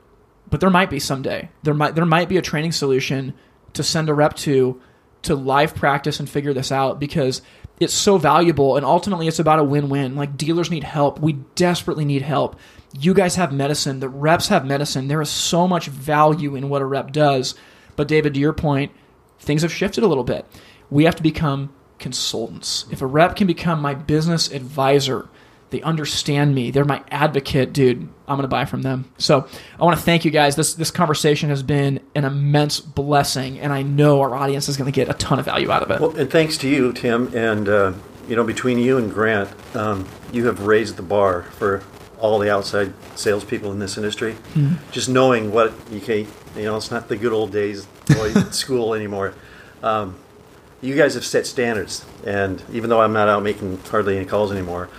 but 0.49 0.61
there 0.61 0.71
might 0.71 0.91
be 0.91 1.01
someday. 1.01 1.51
There 1.62 1.75
might 1.75 1.95
there 1.95 2.07
might 2.07 2.29
be 2.29 2.37
a 2.37 2.43
training 2.43 2.73
solution 2.73 3.35
to 3.73 3.83
send 3.83 4.09
a 4.09 4.15
rep 4.15 4.35
to 4.37 4.81
to 5.23 5.35
live 5.35 5.75
practice 5.75 6.21
and 6.21 6.29
figure 6.29 6.53
this 6.53 6.71
out 6.71 7.01
because 7.01 7.43
it's 7.81 7.95
so 7.95 8.19
valuable 8.19 8.77
and 8.77 8.85
ultimately 8.85 9.27
it's 9.27 9.39
about 9.39 9.59
a 9.59 9.65
win-win. 9.65 10.15
Like 10.15 10.37
dealers 10.37 10.71
need 10.71 10.85
help. 10.85 11.19
We 11.19 11.33
desperately 11.55 12.05
need 12.05 12.23
help. 12.23 12.57
You 12.93 13.15
guys 13.15 13.35
have 13.37 13.53
medicine. 13.53 14.01
The 14.01 14.09
reps 14.09 14.49
have 14.49 14.67
medicine. 14.67 15.09
There 15.09 15.23
is 15.23 15.31
so 15.31 15.67
much 15.67 15.87
value 15.87 16.55
in 16.55 16.69
what 16.69 16.83
a 16.83 16.87
rep 16.87 17.11
does. 17.11 17.55
But 17.97 18.07
david 18.07 18.35
to 18.35 18.41
your 18.41 18.53
point 18.53 18.93
things 19.39 19.62
have 19.62 19.73
shifted 19.73 20.05
a 20.05 20.07
little 20.07 20.25
bit. 20.25 20.47
We 20.91 21.05
have 21.05 21.17
to 21.17 21.23
become 21.23 21.73
consultants 22.05 22.85
if 22.91 23.03
a 23.03 23.07
rep 23.07 23.35
can 23.35 23.47
become 23.47 23.81
my 23.81 23.95
business 23.95 24.53
advisor 24.53 25.29
they 25.75 25.83
understand 25.83 26.55
me. 26.55 26.71
They're 26.71 26.85
my 26.85 27.03
advocate, 27.11 27.73
dude. 27.73 28.09
I'm 28.29 28.37
going 28.37 28.43
to 28.43 28.49
buy 28.49 28.65
from 28.65 28.83
them. 28.83 29.11
So 29.19 29.49
I 29.77 29.85
want 29.85 29.99
to 29.99 30.05
thank 30.05 30.25
you 30.25 30.31
guys. 30.31 30.55
This 30.55 30.75
this 30.75 30.93
conversation 30.93 31.49
has 31.49 31.65
been 31.65 31.99
an 32.15 32.25
immense 32.25 32.79
blessing, 32.79 33.59
and 33.59 33.73
I 33.73 33.83
know 33.83 34.21
our 34.21 34.37
audience 34.37 34.69
is 34.69 34.77
going 34.77 34.87
to 34.87 34.95
get 34.95 35.09
a 35.09 35.15
ton 35.15 35.41
of 35.41 35.47
value 35.47 35.73
out 35.73 35.83
of 35.83 35.91
it. 35.91 36.01
Well, 36.01 36.17
and 36.17 36.31
thanks 36.31 36.57
to 36.59 36.69
you, 36.69 36.93
Tim, 36.93 37.37
and 37.37 37.69
uh, 37.69 37.93
you 38.29 38.37
know 38.37 38.45
between 38.45 38.79
you 38.79 38.99
and 38.99 39.13
Grant, 39.13 39.51
um, 39.75 40.07
you 40.33 40.47
have 40.47 40.61
raised 40.61 40.95
the 40.95 41.03
bar 41.03 41.43
for 41.43 41.83
all 42.21 42.39
the 42.39 42.53
outside 42.53 42.93
salespeople 43.17 43.73
in 43.73 43.81
this 43.81 43.97
industry. 43.97 44.35
Mm-hmm. 44.55 44.75
Just 44.93 45.09
knowing 45.09 45.51
what 45.51 45.75
you 45.91 46.01
can, 46.01 46.29
you 46.57 46.67
know, 46.67 46.77
it's 46.77 46.93
not 46.93 47.09
the 47.09 47.17
good 47.17 47.33
old 47.33 47.51
days 47.51 47.85
at 48.11 48.55
school 48.55 48.95
anymore. 48.95 49.35
Um, 49.83 50.15
you 50.85 50.95
guys 50.95 51.14
have 51.14 51.24
set 51.24 51.47
standards, 51.47 52.05
and 52.26 52.62
even 52.72 52.91
though 52.91 53.01
I'm 53.01 53.12
not 53.12 53.28
out 53.28 53.43
making 53.43 53.78
hardly 53.91 54.16
any 54.16 54.26
calls 54.26 54.53
anymore, 54.53 54.91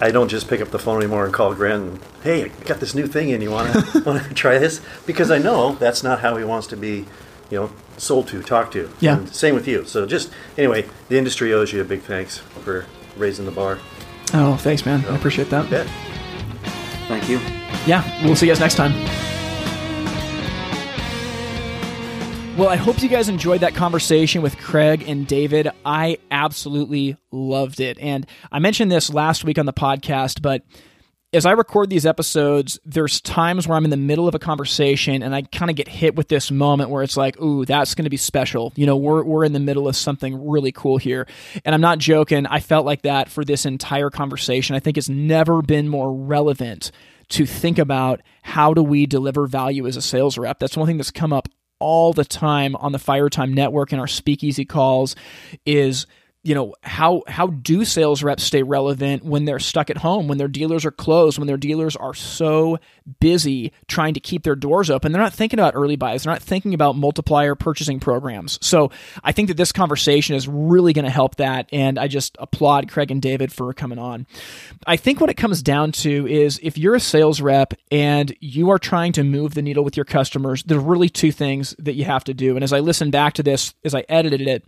I 0.00 0.10
don't 0.10 0.28
just 0.28 0.48
pick 0.48 0.60
up 0.60 0.70
the 0.70 0.78
phone 0.78 0.98
anymore 0.98 1.24
and 1.24 1.32
call 1.32 1.54
Grant 1.54 1.82
and 1.82 2.00
hey, 2.22 2.44
I 2.44 2.48
got 2.64 2.80
this 2.80 2.94
new 2.94 3.06
thing 3.06 3.30
in. 3.30 3.40
You 3.40 3.50
want 3.50 3.72
to 3.72 4.00
want 4.02 4.22
to 4.24 4.34
try 4.34 4.58
this? 4.58 4.80
Because 5.06 5.30
I 5.30 5.38
know 5.38 5.74
that's 5.74 6.02
not 6.02 6.20
how 6.20 6.36
he 6.36 6.44
wants 6.44 6.66
to 6.68 6.76
be, 6.76 7.06
you 7.50 7.60
know, 7.60 7.72
sold 7.96 8.28
to, 8.28 8.42
talked 8.42 8.72
to. 8.74 8.90
Yeah. 9.00 9.18
And 9.18 9.28
same 9.34 9.54
with 9.54 9.66
you. 9.66 9.84
So 9.84 10.06
just 10.06 10.30
anyway, 10.58 10.86
the 11.08 11.18
industry 11.18 11.52
owes 11.52 11.72
you 11.72 11.80
a 11.80 11.84
big 11.84 12.02
thanks 12.02 12.38
for 12.38 12.86
raising 13.16 13.46
the 13.46 13.52
bar. 13.52 13.78
Oh, 14.34 14.56
thanks, 14.56 14.84
man. 14.84 15.02
So, 15.02 15.12
I 15.12 15.16
appreciate 15.16 15.50
that. 15.50 15.70
Yeah. 15.70 15.84
Thank 17.08 17.28
you. 17.28 17.38
Yeah, 17.86 18.24
we'll 18.24 18.36
see 18.36 18.46
you 18.46 18.52
guys 18.52 18.60
next 18.60 18.76
time. 18.76 18.92
Well, 22.58 22.68
I 22.68 22.76
hope 22.76 23.02
you 23.02 23.08
guys 23.08 23.30
enjoyed 23.30 23.62
that 23.62 23.74
conversation 23.74 24.42
with 24.42 24.58
Craig 24.58 25.08
and 25.08 25.26
David. 25.26 25.70
I 25.86 26.18
absolutely 26.30 27.16
loved 27.30 27.80
it. 27.80 27.98
And 27.98 28.26
I 28.52 28.58
mentioned 28.58 28.92
this 28.92 29.12
last 29.12 29.42
week 29.42 29.58
on 29.58 29.64
the 29.64 29.72
podcast, 29.72 30.42
but 30.42 30.62
as 31.32 31.46
I 31.46 31.52
record 31.52 31.88
these 31.88 32.04
episodes, 32.04 32.78
there's 32.84 33.22
times 33.22 33.66
where 33.66 33.78
I'm 33.78 33.84
in 33.84 33.90
the 33.90 33.96
middle 33.96 34.28
of 34.28 34.34
a 34.34 34.38
conversation 34.38 35.22
and 35.22 35.34
I 35.34 35.42
kind 35.42 35.70
of 35.70 35.76
get 35.76 35.88
hit 35.88 36.14
with 36.14 36.28
this 36.28 36.50
moment 36.50 36.90
where 36.90 37.02
it's 37.02 37.16
like, 37.16 37.40
ooh, 37.40 37.64
that's 37.64 37.94
going 37.94 38.04
to 38.04 38.10
be 38.10 38.18
special. 38.18 38.70
You 38.76 38.84
know, 38.84 38.98
we're, 38.98 39.24
we're 39.24 39.46
in 39.46 39.54
the 39.54 39.58
middle 39.58 39.88
of 39.88 39.96
something 39.96 40.46
really 40.46 40.72
cool 40.72 40.98
here. 40.98 41.26
And 41.64 41.74
I'm 41.74 41.80
not 41.80 41.98
joking. 41.98 42.44
I 42.46 42.60
felt 42.60 42.84
like 42.84 43.02
that 43.02 43.30
for 43.30 43.46
this 43.46 43.64
entire 43.64 44.10
conversation. 44.10 44.76
I 44.76 44.80
think 44.80 44.98
it's 44.98 45.08
never 45.08 45.62
been 45.62 45.88
more 45.88 46.12
relevant 46.14 46.90
to 47.30 47.46
think 47.46 47.78
about 47.78 48.20
how 48.42 48.74
do 48.74 48.82
we 48.82 49.06
deliver 49.06 49.46
value 49.46 49.86
as 49.86 49.96
a 49.96 50.02
sales 50.02 50.36
rep. 50.36 50.58
That's 50.58 50.76
one 50.76 50.86
thing 50.86 50.98
that's 50.98 51.10
come 51.10 51.32
up 51.32 51.48
all 51.82 52.12
the 52.12 52.24
time 52.24 52.76
on 52.76 52.92
the 52.92 52.98
Fire 52.98 53.28
Time 53.28 53.52
Network 53.52 53.92
in 53.92 53.98
our 53.98 54.06
speakeasy 54.06 54.64
calls 54.64 55.16
is 55.66 56.06
you 56.44 56.56
know 56.56 56.74
how 56.82 57.22
how 57.28 57.46
do 57.46 57.84
sales 57.84 58.22
reps 58.22 58.42
stay 58.42 58.64
relevant 58.64 59.24
when 59.24 59.44
they're 59.44 59.60
stuck 59.60 59.90
at 59.90 59.98
home 59.98 60.26
when 60.26 60.38
their 60.38 60.48
dealers 60.48 60.84
are 60.84 60.90
closed 60.90 61.38
when 61.38 61.46
their 61.46 61.56
dealers 61.56 61.94
are 61.94 62.14
so 62.14 62.78
busy 63.20 63.72
trying 63.86 64.14
to 64.14 64.20
keep 64.20 64.42
their 64.42 64.56
doors 64.56 64.90
open? 64.90 65.12
They're 65.12 65.22
not 65.22 65.32
thinking 65.32 65.60
about 65.60 65.74
early 65.76 65.94
buys. 65.94 66.24
They're 66.24 66.32
not 66.32 66.42
thinking 66.42 66.74
about 66.74 66.96
multiplier 66.96 67.54
purchasing 67.54 68.00
programs. 68.00 68.58
So 68.60 68.90
i 69.22 69.32
think 69.32 69.48
that 69.48 69.56
this 69.56 69.72
conversation 69.72 70.34
is 70.34 70.48
really 70.48 70.92
going 70.92 71.04
to 71.04 71.10
help 71.10 71.36
that 71.36 71.68
and 71.72 71.98
i 71.98 72.08
just 72.08 72.36
applaud 72.40 72.90
craig 72.90 73.10
and 73.10 73.22
david 73.22 73.52
for 73.52 73.72
coming 73.72 73.98
on. 73.98 74.26
I 74.86 74.96
think 74.96 75.20
what 75.20 75.30
it 75.30 75.36
comes 75.36 75.62
down 75.62 75.92
to 75.92 76.26
is 76.26 76.58
if 76.62 76.76
you're 76.76 76.96
a 76.96 77.00
sales 77.00 77.40
rep 77.40 77.74
and 77.90 78.34
you 78.40 78.70
are 78.70 78.78
trying 78.78 79.12
to 79.12 79.22
move 79.22 79.54
the 79.54 79.62
needle 79.62 79.84
with 79.84 79.96
your 79.96 80.04
customers 80.04 80.64
there's 80.64 80.82
really 80.82 81.08
two 81.08 81.30
things 81.30 81.74
that 81.78 81.94
you 81.94 82.04
have 82.04 82.24
to 82.24 82.34
do. 82.34 82.56
And 82.56 82.64
as 82.64 82.72
i 82.72 82.80
listened 82.80 83.12
back 83.12 83.34
to 83.34 83.44
this 83.44 83.74
as 83.84 83.94
i 83.94 84.04
edited 84.08 84.40
it 84.40 84.64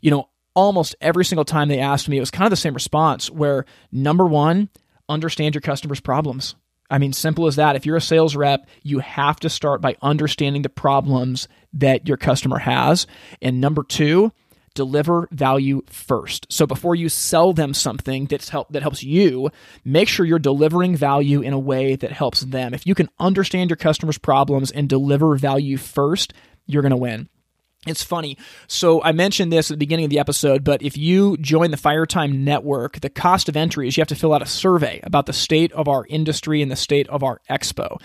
you 0.00 0.12
know 0.12 0.28
almost 0.58 0.96
every 1.00 1.24
single 1.24 1.44
time 1.44 1.68
they 1.68 1.78
asked 1.78 2.08
me, 2.08 2.16
it 2.16 2.20
was 2.20 2.32
kind 2.32 2.46
of 2.46 2.50
the 2.50 2.56
same 2.56 2.74
response 2.74 3.30
where 3.30 3.64
number 3.92 4.26
one, 4.26 4.68
understand 5.08 5.54
your 5.54 5.62
customers' 5.62 6.00
problems. 6.00 6.56
I 6.90 6.98
mean, 6.98 7.12
simple 7.12 7.46
as 7.46 7.56
that. 7.56 7.76
If 7.76 7.86
you're 7.86 7.96
a 7.96 8.00
sales 8.00 8.34
rep, 8.34 8.66
you 8.82 8.98
have 8.98 9.38
to 9.40 9.48
start 9.48 9.80
by 9.80 9.94
understanding 10.02 10.62
the 10.62 10.68
problems 10.68 11.46
that 11.74 12.08
your 12.08 12.16
customer 12.16 12.58
has. 12.58 13.06
And 13.40 13.60
number 13.60 13.84
two, 13.84 14.32
deliver 14.74 15.28
value 15.30 15.82
first. 15.86 16.46
So 16.50 16.66
before 16.66 16.96
you 16.96 17.08
sell 17.08 17.52
them 17.52 17.72
something 17.72 18.26
that's 18.26 18.48
help 18.48 18.72
that 18.72 18.82
helps 18.82 19.04
you, 19.04 19.50
make 19.84 20.08
sure 20.08 20.26
you're 20.26 20.40
delivering 20.40 20.96
value 20.96 21.40
in 21.40 21.52
a 21.52 21.58
way 21.58 21.94
that 21.94 22.10
helps 22.10 22.40
them. 22.40 22.74
If 22.74 22.84
you 22.84 22.96
can 22.96 23.10
understand 23.20 23.70
your 23.70 23.76
customers' 23.76 24.18
problems 24.18 24.72
and 24.72 24.88
deliver 24.88 25.36
value 25.36 25.76
first, 25.76 26.32
you're 26.66 26.82
going 26.82 26.90
to 26.90 26.96
win. 26.96 27.28
It's 27.86 28.02
funny. 28.02 28.36
So 28.66 29.00
I 29.04 29.12
mentioned 29.12 29.52
this 29.52 29.70
at 29.70 29.74
the 29.74 29.78
beginning 29.78 30.04
of 30.04 30.10
the 30.10 30.18
episode, 30.18 30.64
but 30.64 30.82
if 30.82 30.96
you 30.98 31.36
join 31.36 31.70
the 31.70 31.76
Firetime 31.76 32.38
Network, 32.38 33.00
the 33.00 33.08
cost 33.08 33.48
of 33.48 33.56
entry 33.56 33.86
is 33.86 33.96
you 33.96 34.00
have 34.00 34.08
to 34.08 34.16
fill 34.16 34.34
out 34.34 34.42
a 34.42 34.46
survey 34.46 34.98
about 35.04 35.26
the 35.26 35.32
state 35.32 35.72
of 35.72 35.86
our 35.86 36.04
industry 36.06 36.60
and 36.60 36.72
the 36.72 36.76
state 36.76 37.08
of 37.08 37.22
our 37.22 37.40
expo. 37.48 38.00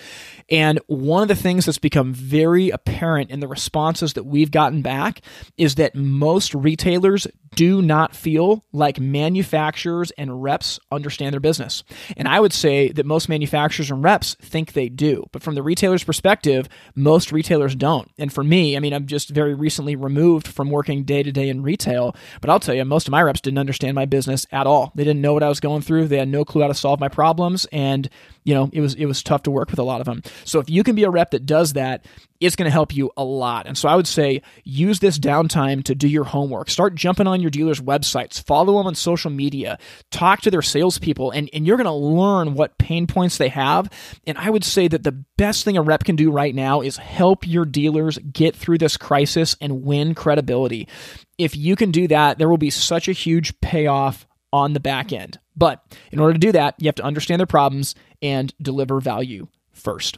And 0.48 0.80
one 0.86 1.24
of 1.24 1.28
the 1.28 1.36
things 1.36 1.66
that's 1.66 1.80
become 1.80 2.14
very 2.14 2.70
apparent 2.70 3.32
in 3.32 3.40
the 3.40 3.48
responses 3.48 4.14
that 4.14 4.26
we've 4.26 4.52
gotten 4.52 4.84
back 4.84 5.22
is 5.58 5.76
that 5.76 5.96
most 5.96 6.54
retailers 6.54 7.26
do 7.56 7.82
not 7.82 8.16
feel 8.16 8.64
like 8.72 9.00
manufacturers 9.00 10.12
and 10.12 10.44
reps 10.44 10.80
understand 10.92 11.34
their 11.34 11.40
business. 11.40 11.84
And 12.18 12.28
I 12.28 12.40
would 12.40 12.54
say 12.54 12.90
that 12.90 13.06
most 13.06 13.30
manufacturers 13.30 13.92
and 13.92 14.04
reps 14.04 14.36
think 14.36 14.74
they 14.74 14.90
do. 14.90 15.26
But 15.32 15.44
from 15.44 15.56
the 15.56 15.64
retailer's 15.64 16.04
perspective, 16.04 16.68
most 16.96 17.32
retailers 17.32 17.76
don't. 17.76 18.10
And 18.18 18.32
for 18.32 18.44
me, 18.44 18.76
I 18.76 18.80
mean, 18.80 18.94
I'm 18.94 19.08
just 19.08 19.30
very 19.30 19.54
recently 19.74 19.96
removed 19.96 20.48
from 20.48 20.70
working 20.70 21.04
day 21.04 21.24
to 21.24 21.32
day 21.32 21.50
in 21.50 21.64
retail. 21.64 22.16
But 22.42 22.52
I'll 22.52 22.60
tell 22.60 22.76
you, 22.76 22.86
most 22.86 23.08
of 23.08 23.12
my 23.12 23.24
reps 23.24 23.42
didn't 23.42 23.58
understand 23.58 23.96
my 23.96 24.06
business 24.06 24.46
at 24.52 24.68
all. 24.68 24.92
They 24.94 25.04
didn't 25.04 25.22
know 25.22 25.34
what 25.34 25.42
I 25.42 25.50
was 25.50 25.60
going 25.60 25.82
through. 25.82 26.10
They 26.10 26.20
had 26.20 26.28
no 26.28 26.46
clue 26.46 26.62
how 26.62 26.68
to 26.68 26.76
solve 26.76 27.00
my 27.00 27.10
problems. 27.10 27.66
And 27.72 28.08
you 28.44 28.54
know, 28.54 28.70
it 28.74 28.82
was 28.82 28.96
it 28.96 29.06
was 29.06 29.24
tough 29.24 29.44
to 29.44 29.52
work 29.52 29.70
with 29.70 29.80
a 29.80 29.84
lot 29.84 30.02
of 30.02 30.06
them. 30.06 30.22
So 30.44 30.60
if 30.60 30.70
you 30.70 30.84
can 30.84 30.96
be 30.96 31.04
a 31.04 31.10
rep 31.10 31.32
that 31.32 31.46
does 31.46 31.74
that, 31.74 32.06
it's 32.40 32.58
going 32.58 32.66
to 32.66 32.72
help 32.72 32.94
you 32.94 33.10
a 33.16 33.24
lot. 33.24 33.68
And 33.68 33.78
so 33.78 33.88
I 33.88 33.96
would 33.96 34.08
say 34.08 34.42
use 34.66 35.00
this 35.00 35.18
downtime 35.18 35.82
to 35.86 35.96
do 35.96 36.10
your 36.10 36.26
homework. 36.26 36.70
Start 36.70 36.94
jumping 36.94 37.26
on 37.26 37.40
your 37.40 37.50
dealers' 37.50 37.80
websites, 37.80 38.44
follow 38.44 38.78
them 38.78 38.88
on 38.88 38.96
social 38.96 39.32
media, 39.32 39.80
talk 40.12 40.42
to 40.42 40.52
their 40.52 40.62
salespeople, 40.62 41.32
and, 41.32 41.50
and 41.54 41.66
you're 41.66 41.78
going 41.78 41.86
to 41.86 41.94
learn 41.94 42.54
what 42.54 42.78
pain 42.78 43.08
points 43.08 43.38
they 43.38 43.48
have. 43.48 43.90
And 44.28 44.38
I 44.38 44.50
would 44.50 44.66
say 44.66 44.90
that 44.90 45.04
the 45.04 45.24
best 45.38 45.64
thing 45.64 45.78
a 45.78 45.82
rep 45.82 46.04
can 46.04 46.18
do 46.18 46.32
right 46.32 46.54
now 46.54 46.82
is 46.82 46.98
help 46.98 47.48
your 47.48 47.66
dealers 47.66 48.18
get 48.18 48.56
through 48.56 48.80
this 48.80 48.98
crisis 48.98 49.56
and 49.62 49.84
win 49.84 50.14
credibility. 50.14 50.90
If 51.38 51.56
you 51.56 51.78
can 51.78 51.92
do 51.92 52.10
that, 52.10 52.40
there 52.40 52.50
will 52.50 52.58
be 52.58 52.70
such 52.70 53.08
a 53.08 53.14
huge 53.14 53.60
payoff 53.62 54.28
on 54.52 54.74
the 54.74 54.80
back 54.80 55.12
end. 55.12 55.40
But 55.56 55.84
in 56.12 56.20
order 56.20 56.34
to 56.34 56.40
do 56.40 56.52
that, 56.52 56.76
you 56.78 56.88
have 56.88 56.96
to 56.96 57.04
understand 57.04 57.40
their 57.40 57.48
problems 57.48 57.96
and 58.24 58.54
deliver 58.60 59.00
value 59.00 59.48
first. 59.72 60.18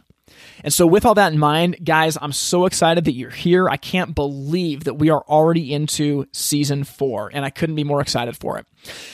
And 0.63 0.73
so, 0.73 0.87
with 0.87 1.05
all 1.05 1.15
that 1.15 1.33
in 1.33 1.39
mind, 1.39 1.77
guys, 1.83 2.17
I'm 2.19 2.31
so 2.31 2.65
excited 2.65 3.05
that 3.05 3.13
you're 3.13 3.29
here. 3.29 3.69
I 3.69 3.77
can't 3.77 4.15
believe 4.15 4.85
that 4.85 4.95
we 4.95 5.09
are 5.09 5.23
already 5.27 5.73
into 5.73 6.27
season 6.31 6.83
four, 6.83 7.29
and 7.33 7.45
I 7.45 7.49
couldn't 7.49 7.75
be 7.75 7.83
more 7.83 8.01
excited 8.01 8.35
for 8.35 8.57
it. 8.57 8.65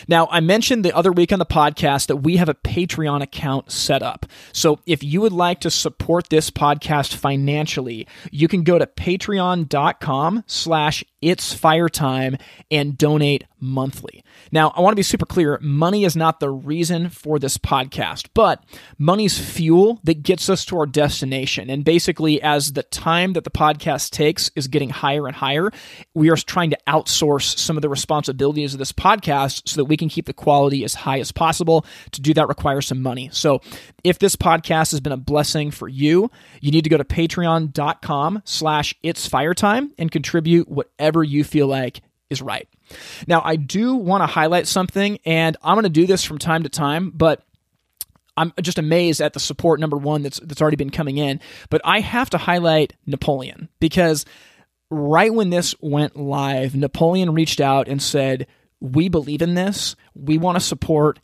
Now, 0.08 0.28
I 0.32 0.40
mentioned 0.40 0.86
the 0.86 0.96
other 0.96 1.12
week 1.12 1.32
on 1.32 1.40
the 1.40 1.46
podcast 1.46 2.08
that 2.08 2.18
we 2.18 2.38
have 2.38 2.50
a 2.50 2.54
Patreon 2.54 3.22
account 3.22 3.72
set 3.72 4.04
up. 4.04 4.26
So, 4.54 4.80
if 4.86 5.04
you 5.04 5.22
would 5.22 5.34
like 5.34 5.62
to 5.62 5.72
support 5.72 6.30
this 6.30 6.50
podcast 6.50 7.16
financially, 7.16 8.08
you 8.32 8.48
can 8.48 8.64
go 8.64 8.78
to 8.78 8.86
patreon.com 8.86 10.44
slash 10.48 11.04
it's 11.22 11.54
fire 11.54 11.90
time 11.90 12.38
and 12.72 12.98
donate 12.98 13.46
monthly. 13.60 14.24
Now, 14.52 14.74
I 14.76 14.82
want 14.82 14.94
to 14.94 14.96
be 14.96 15.04
super 15.04 15.26
clear 15.26 15.60
money 15.62 16.04
is 16.04 16.16
not 16.16 16.40
the 16.40 16.50
reason 16.50 17.10
for 17.10 17.38
this 17.38 17.58
podcast, 17.58 18.30
but 18.34 18.64
money's 18.98 19.38
fuel 19.38 20.00
that 20.04 20.24
gets 20.24 20.50
us 20.50 20.66
to 20.66 20.80
our 20.80 20.88
destination. 20.88 21.70
And 21.70 21.86
basically, 21.86 22.42
as 22.42 22.74
the 22.74 22.84
time 22.84 23.34
that 23.34 23.44
the 23.44 23.52
podcast 23.52 24.10
takes 24.10 24.50
is 24.56 24.68
getting 24.68 24.90
higher 24.90 25.28
and 25.28 25.36
higher, 25.36 25.72
we 26.16 26.32
are 26.32 26.36
trying 26.36 26.72
to 26.72 26.78
outsource 26.88 27.58
some 27.58 27.78
of 27.78 27.82
the 27.82 27.90
responsibilities 27.90 28.74
of 28.74 28.80
this 28.80 28.92
podcast 28.92 29.61
so 29.66 29.78
that 29.78 29.86
we 29.86 29.98
can 29.98 30.10
keep 30.10 30.26
the 30.26 30.34
quality 30.34 30.84
as 30.84 30.94
high 30.94 31.20
as 31.20 31.32
possible. 31.32 31.86
To 32.12 32.22
do 32.22 32.34
that 32.34 32.48
requires 32.48 32.88
some 32.88 33.02
money. 33.02 33.30
So, 33.32 33.62
if 34.04 34.20
this 34.20 34.36
podcast 34.36 34.92
has 34.92 35.00
been 35.00 35.14
a 35.14 35.18
blessing 35.18 35.72
for 35.72 35.88
you, 35.88 36.32
you 36.60 36.72
need 36.72 36.84
to 36.84 36.90
go 36.90 36.98
to 36.98 37.04
patreon.com 37.04 38.42
slash 38.46 38.96
it's 39.04 39.28
fire 39.28 39.54
time 39.54 39.94
and 39.98 40.12
contribute 40.12 40.68
whatever 40.70 41.24
you 41.24 41.44
feel 41.44 41.68
like 41.68 42.02
is 42.30 42.42
right. 42.42 42.68
Now, 43.28 43.42
I 43.44 43.56
do 43.56 43.96
want 43.96 44.22
to 44.22 44.28
highlight 44.28 44.68
something, 44.68 45.20
and 45.26 45.58
I'm 45.64 45.76
going 45.76 45.84
to 45.84 45.90
do 45.90 46.06
this 46.06 46.24
from 46.24 46.38
time 46.38 46.64
to 46.64 46.70
time, 46.70 47.12
but 47.12 47.44
I'm 48.38 48.54
just 48.62 48.80
amazed 48.80 49.22
at 49.22 49.34
the 49.34 49.40
support 49.40 49.80
number 49.80 49.98
one 49.98 50.24
that's 50.24 50.40
that's 50.40 50.62
already 50.62 50.78
been 50.78 50.90
coming 50.90 51.18
in. 51.18 51.40
But 51.70 51.82
I 51.84 52.00
have 52.00 52.30
to 52.32 52.38
highlight 52.38 52.94
Napoleon 53.06 53.70
because 53.80 54.26
right 54.90 55.34
when 55.34 55.50
this 55.50 55.76
went 55.82 56.16
live, 56.16 56.76
Napoleon 56.76 57.34
reached 57.34 57.62
out 57.62 57.88
and 57.88 58.02
said, 58.02 58.48
"We 58.82 59.08
believe 59.08 59.42
in 59.42 59.54
this. 59.54 59.96
We 60.14 60.38
want 60.38 60.58
to 60.58 60.64
support. 60.64 61.20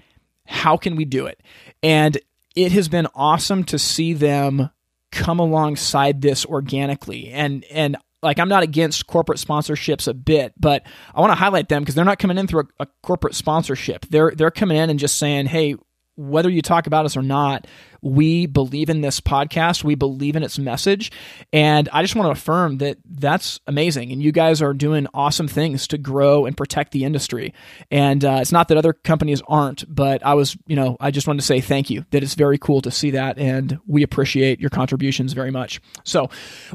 How 0.46 0.78
can 0.78 0.96
we 0.96 1.04
do 1.04 1.26
it?" 1.26 1.42
And 1.84 2.18
it 2.56 2.72
has 2.72 2.88
been 2.88 3.08
awesome 3.14 3.64
to 3.66 3.78
see 3.78 4.14
them 4.14 4.70
come 5.12 5.40
alongside 5.40 6.22
this 6.22 6.46
organically 6.46 7.30
and 7.30 7.64
and 7.72 7.98
like 8.24 8.40
I'm 8.40 8.50
not 8.50 8.64
against 8.64 9.08
corporate 9.08 9.40
sponsorships 9.40 10.08
a 10.08 10.14
bit, 10.14 10.54
but 10.60 10.84
I 11.14 11.22
want 11.22 11.32
to 11.32 11.36
highlight 11.36 11.70
them 11.70 11.84
because 11.84 11.96
they're 11.96 12.04
not 12.04 12.20
coming 12.20 12.38
in 12.38 12.48
through 12.48 12.62
a, 12.80 12.84
a, 12.84 12.88
corporate 13.04 13.36
sponsorship. 13.36 14.06
They're 14.10 14.32
they're 14.36 14.52
coming 14.52 14.78
in 14.78 14.90
and 14.90 15.00
just 15.00 15.18
saying, 15.18 15.46
"Hey, 15.46 15.76
whether 16.18 16.50
you 16.50 16.62
talk 16.62 16.88
about 16.88 17.06
us 17.06 17.16
or 17.16 17.22
not, 17.22 17.68
we 18.02 18.46
believe 18.46 18.90
in 18.90 19.02
this 19.02 19.22
podcast. 19.22 19.84
We 19.84 19.96
believe 19.96 20.36
in 20.36 20.44
its 20.44 20.60
message. 20.60 21.12
And 21.54 21.88
I 21.92 22.02
just 22.02 22.16
want 22.16 22.28
to 22.28 22.32
affirm 22.32 22.78
that 22.80 22.98
that's 23.06 23.60
amazing. 23.68 24.12
And 24.12 24.22
you 24.22 24.32
guys 24.32 24.62
are 24.62 24.74
doing 24.74 25.08
awesome 25.14 25.48
things 25.48 25.88
to 25.90 25.98
grow 25.98 26.46
and 26.46 26.56
protect 26.56 26.92
the 26.92 27.04
industry. 27.04 27.54
And 27.92 28.24
uh, 28.24 28.40
it's 28.42 28.52
not 28.52 28.68
that 28.68 28.78
other 28.78 28.94
companies 28.94 29.42
aren't, 29.48 29.84
but 29.94 30.26
I 30.26 30.34
was, 30.34 30.58
you 30.68 30.76
know, 30.76 30.98
I 31.00 31.12
just 31.12 31.28
wanted 31.28 31.42
to 31.42 31.46
say 31.46 31.62
thank 31.62 31.90
you. 31.90 32.06
That 32.12 32.24
it's 32.24 32.36
very 32.36 32.58
cool 32.58 32.82
to 32.82 32.92
see 32.92 33.12
that. 33.12 33.38
And 33.38 33.80
we 33.86 34.04
appreciate 34.04 34.60
your 34.60 34.70
contributions 34.70 35.34
very 35.34 35.52
much. 35.52 35.80
So, 36.04 36.30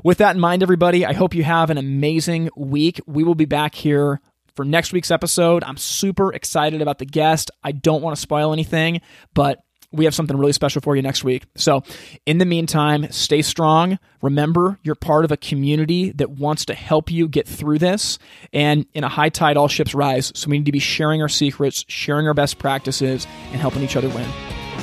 with 0.04 0.18
that 0.18 0.34
in 0.34 0.40
mind, 0.40 0.62
everybody, 0.62 1.04
I 1.04 1.12
hope 1.12 1.34
you 1.34 1.44
have 1.44 1.70
an 1.70 1.78
amazing 1.78 2.50
week. 2.56 3.00
We 3.06 3.24
will 3.24 3.34
be 3.34 3.44
back 3.44 3.74
here 3.74 4.20
for 4.54 4.64
next 4.64 4.92
week's 4.92 5.10
episode. 5.10 5.64
I'm 5.64 5.76
super 5.76 6.32
excited 6.32 6.82
about 6.82 6.98
the 6.98 7.06
guest. 7.06 7.50
I 7.62 7.72
don't 7.72 8.02
want 8.02 8.16
to 8.16 8.20
spoil 8.20 8.52
anything, 8.52 9.00
but 9.34 9.62
we 9.92 10.06
have 10.06 10.14
something 10.14 10.36
really 10.36 10.52
special 10.52 10.80
for 10.80 10.96
you 10.96 11.02
next 11.02 11.22
week. 11.22 11.44
So, 11.54 11.82
in 12.26 12.38
the 12.38 12.46
meantime, 12.46 13.12
stay 13.12 13.42
strong. 13.42 13.98
Remember, 14.22 14.78
you're 14.82 14.94
part 14.94 15.24
of 15.24 15.32
a 15.32 15.36
community 15.36 16.12
that 16.12 16.30
wants 16.30 16.64
to 16.66 16.74
help 16.74 17.10
you 17.10 17.28
get 17.28 17.46
through 17.46 17.78
this. 17.78 18.18
And 18.52 18.86
in 18.94 19.04
a 19.04 19.08
high 19.08 19.28
tide, 19.28 19.56
all 19.56 19.68
ships 19.68 19.94
rise. 19.94 20.32
So, 20.34 20.48
we 20.48 20.58
need 20.58 20.66
to 20.66 20.72
be 20.72 20.78
sharing 20.78 21.22
our 21.22 21.28
secrets, 21.28 21.84
sharing 21.88 22.26
our 22.26 22.34
best 22.34 22.58
practices, 22.58 23.26
and 23.52 23.60
helping 23.60 23.82
each 23.82 23.96
other 23.96 24.08
win. 24.08 24.28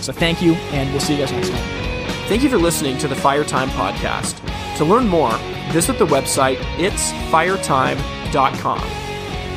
So, 0.02 0.14
thank 0.14 0.42
you, 0.42 0.54
and 0.54 0.90
we'll 0.92 1.02
see 1.02 1.16
you 1.16 1.20
guys 1.20 1.32
next 1.32 1.50
time. 1.50 1.80
Thank 2.28 2.44
you 2.44 2.50
for 2.50 2.58
listening 2.58 2.98
to 3.00 3.08
the 3.08 3.16
Fire 3.16 3.44
Time 3.44 3.70
Podcast. 3.70 4.46
To 4.78 4.86
learn 4.86 5.08
more, 5.08 5.36
visit 5.72 5.98
the 5.98 6.06
website 6.06 6.58
itsfiretime.com. 6.78 9.09